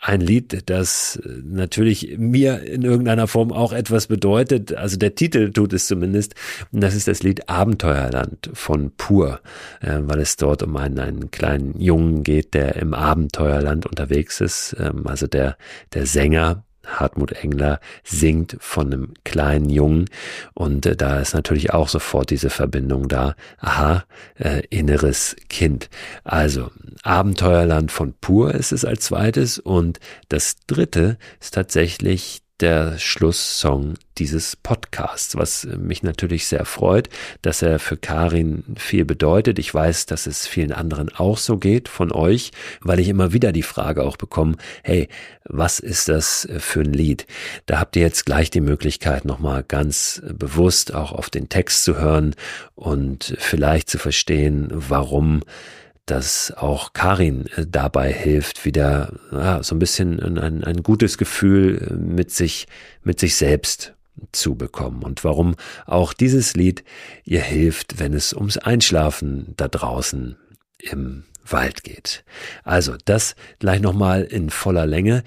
ein 0.00 0.20
Lied, 0.20 0.70
das 0.70 1.20
natürlich 1.44 2.16
mir 2.16 2.62
in 2.62 2.82
irgendeiner 2.82 3.26
Form 3.26 3.52
auch 3.52 3.72
etwas 3.72 4.06
bedeutet. 4.06 4.72
Also 4.74 4.96
der 4.96 5.14
Titel 5.14 5.52
tut 5.52 5.72
es 5.74 5.86
zumindest. 5.86 6.34
Und 6.72 6.80
das 6.80 6.94
ist 6.94 7.06
das 7.06 7.22
Lied 7.22 7.48
Abenteuerland 7.48 8.50
von 8.54 8.92
Pur, 8.96 9.40
äh, 9.80 9.98
weil 10.00 10.20
es 10.20 10.36
dort 10.36 10.62
um 10.62 10.76
einen, 10.76 10.98
einen 10.98 11.30
kleinen 11.30 11.78
Jungen 11.78 12.22
geht, 12.22 12.54
der 12.54 12.76
im 12.76 12.94
Abenteuerland 12.94 13.86
unterwegs 13.86 14.40
ist. 14.40 14.74
Ähm, 14.78 15.06
also 15.06 15.26
der, 15.26 15.56
der 15.92 16.06
Sänger 16.06 16.64
Hartmut 16.86 17.32
Engler 17.32 17.80
singt 18.04 18.56
von 18.60 18.92
einem 18.92 19.14
kleinen 19.24 19.70
Jungen 19.70 20.06
und 20.54 20.86
äh, 20.86 20.96
da 20.96 21.20
ist 21.20 21.34
natürlich 21.34 21.72
auch 21.72 21.88
sofort 21.88 22.30
diese 22.30 22.50
Verbindung 22.50 23.08
da. 23.08 23.34
Aha, 23.58 24.04
äh, 24.38 24.62
inneres 24.70 25.36
Kind. 25.48 25.90
Also 26.24 26.70
Abenteuerland 27.02 27.92
von 27.92 28.14
Pur 28.20 28.54
ist 28.54 28.72
es 28.72 28.84
als 28.84 29.04
zweites 29.04 29.58
und 29.58 30.00
das 30.28 30.56
dritte 30.66 31.18
ist 31.40 31.54
tatsächlich 31.54 32.42
der 32.60 32.98
Schlusssong 32.98 33.94
dieses 34.18 34.54
Podcasts, 34.56 35.36
was 35.36 35.64
mich 35.64 36.02
natürlich 36.02 36.46
sehr 36.46 36.64
freut, 36.64 37.08
dass 37.42 37.62
er 37.62 37.78
für 37.78 37.96
Karin 37.96 38.64
viel 38.76 39.04
bedeutet. 39.04 39.58
Ich 39.58 39.72
weiß, 39.72 40.06
dass 40.06 40.26
es 40.26 40.46
vielen 40.46 40.72
anderen 40.72 41.08
auch 41.14 41.38
so 41.38 41.56
geht 41.56 41.88
von 41.88 42.12
euch, 42.12 42.50
weil 42.80 43.00
ich 43.00 43.08
immer 43.08 43.32
wieder 43.32 43.52
die 43.52 43.62
Frage 43.62 44.02
auch 44.04 44.16
bekomme, 44.16 44.56
hey, 44.82 45.08
was 45.44 45.80
ist 45.80 46.08
das 46.08 46.46
für 46.58 46.80
ein 46.80 46.92
Lied? 46.92 47.26
Da 47.66 47.80
habt 47.80 47.96
ihr 47.96 48.02
jetzt 48.02 48.26
gleich 48.26 48.50
die 48.50 48.60
Möglichkeit, 48.60 49.24
nochmal 49.24 49.64
ganz 49.66 50.22
bewusst 50.32 50.94
auch 50.94 51.12
auf 51.12 51.30
den 51.30 51.48
Text 51.48 51.84
zu 51.84 51.98
hören 51.98 52.34
und 52.74 53.34
vielleicht 53.38 53.88
zu 53.88 53.98
verstehen, 53.98 54.68
warum 54.70 55.42
dass 56.06 56.52
auch 56.56 56.92
Karin 56.92 57.46
äh, 57.56 57.66
dabei 57.68 58.12
hilft, 58.12 58.64
wieder 58.64 59.12
ja, 59.32 59.62
so 59.62 59.74
ein 59.74 59.78
bisschen 59.78 60.38
ein, 60.38 60.64
ein 60.64 60.82
gutes 60.82 61.18
Gefühl 61.18 61.88
äh, 61.90 61.94
mit 61.94 62.30
sich, 62.30 62.66
mit 63.02 63.20
sich 63.20 63.36
selbst 63.36 63.94
zu 64.32 64.54
bekommen 64.54 65.02
und 65.02 65.24
warum 65.24 65.54
auch 65.86 66.12
dieses 66.12 66.54
Lied 66.54 66.84
ihr 67.24 67.40
hilft, 67.40 67.98
wenn 67.98 68.12
es 68.12 68.34
ums 68.34 68.58
Einschlafen 68.58 69.54
da 69.56 69.68
draußen 69.68 70.36
im 70.78 71.24
Wald 71.44 71.84
geht. 71.84 72.24
Also 72.64 72.96
das 73.04 73.34
gleich 73.58 73.80
nochmal 73.80 74.22
in 74.22 74.50
voller 74.50 74.86
Länge 74.86 75.22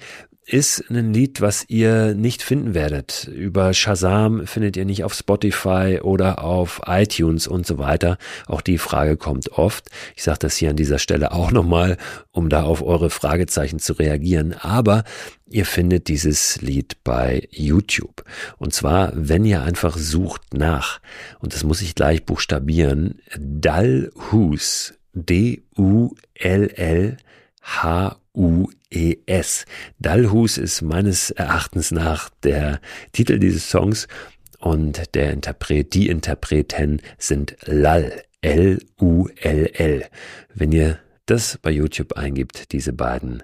ist 0.46 0.90
ein 0.90 1.14
Lied, 1.14 1.40
was 1.40 1.64
ihr 1.68 2.14
nicht 2.14 2.42
finden 2.42 2.74
werdet. 2.74 3.28
Über 3.32 3.72
Shazam 3.72 4.46
findet 4.46 4.76
ihr 4.76 4.84
nicht 4.84 5.04
auf 5.04 5.14
Spotify 5.14 6.00
oder 6.02 6.44
auf 6.44 6.82
iTunes 6.86 7.46
und 7.46 7.66
so 7.66 7.78
weiter. 7.78 8.18
Auch 8.46 8.60
die 8.60 8.78
Frage 8.78 9.16
kommt 9.16 9.52
oft. 9.52 9.88
Ich 10.16 10.22
sage 10.22 10.40
das 10.40 10.56
hier 10.56 10.70
an 10.70 10.76
dieser 10.76 10.98
Stelle 10.98 11.32
auch 11.32 11.50
nochmal, 11.50 11.96
um 12.30 12.48
da 12.48 12.64
auf 12.64 12.82
eure 12.82 13.10
Fragezeichen 13.10 13.78
zu 13.78 13.94
reagieren. 13.94 14.52
Aber 14.52 15.04
ihr 15.48 15.64
findet 15.64 16.08
dieses 16.08 16.60
Lied 16.60 16.98
bei 17.04 17.48
YouTube. 17.50 18.24
Und 18.58 18.74
zwar, 18.74 19.12
wenn 19.14 19.44
ihr 19.44 19.62
einfach 19.62 19.96
sucht 19.96 20.52
nach, 20.52 21.00
und 21.38 21.54
das 21.54 21.64
muss 21.64 21.80
ich 21.80 21.94
gleich 21.94 22.24
buchstabieren, 22.24 23.20
Dalhus, 23.38 24.94
D-U-L-L, 25.14 27.16
H-U-E-S. 28.34 29.64
Dalhus 29.98 30.58
ist 30.58 30.82
meines 30.82 31.30
Erachtens 31.30 31.90
nach 31.90 32.30
der 32.42 32.80
Titel 33.12 33.38
dieses 33.38 33.70
Songs 33.70 34.08
und 34.58 35.14
der 35.14 35.32
Interpret, 35.32 35.94
die 35.94 36.08
Interpreten 36.08 37.00
sind 37.18 37.56
Lal, 37.64 38.22
L-U-L-L. 38.40 40.04
Wenn 40.54 40.72
ihr 40.72 40.98
das 41.26 41.58
bei 41.62 41.70
YouTube 41.70 42.14
eingibt, 42.14 42.72
diese 42.72 42.92
beiden 42.92 43.42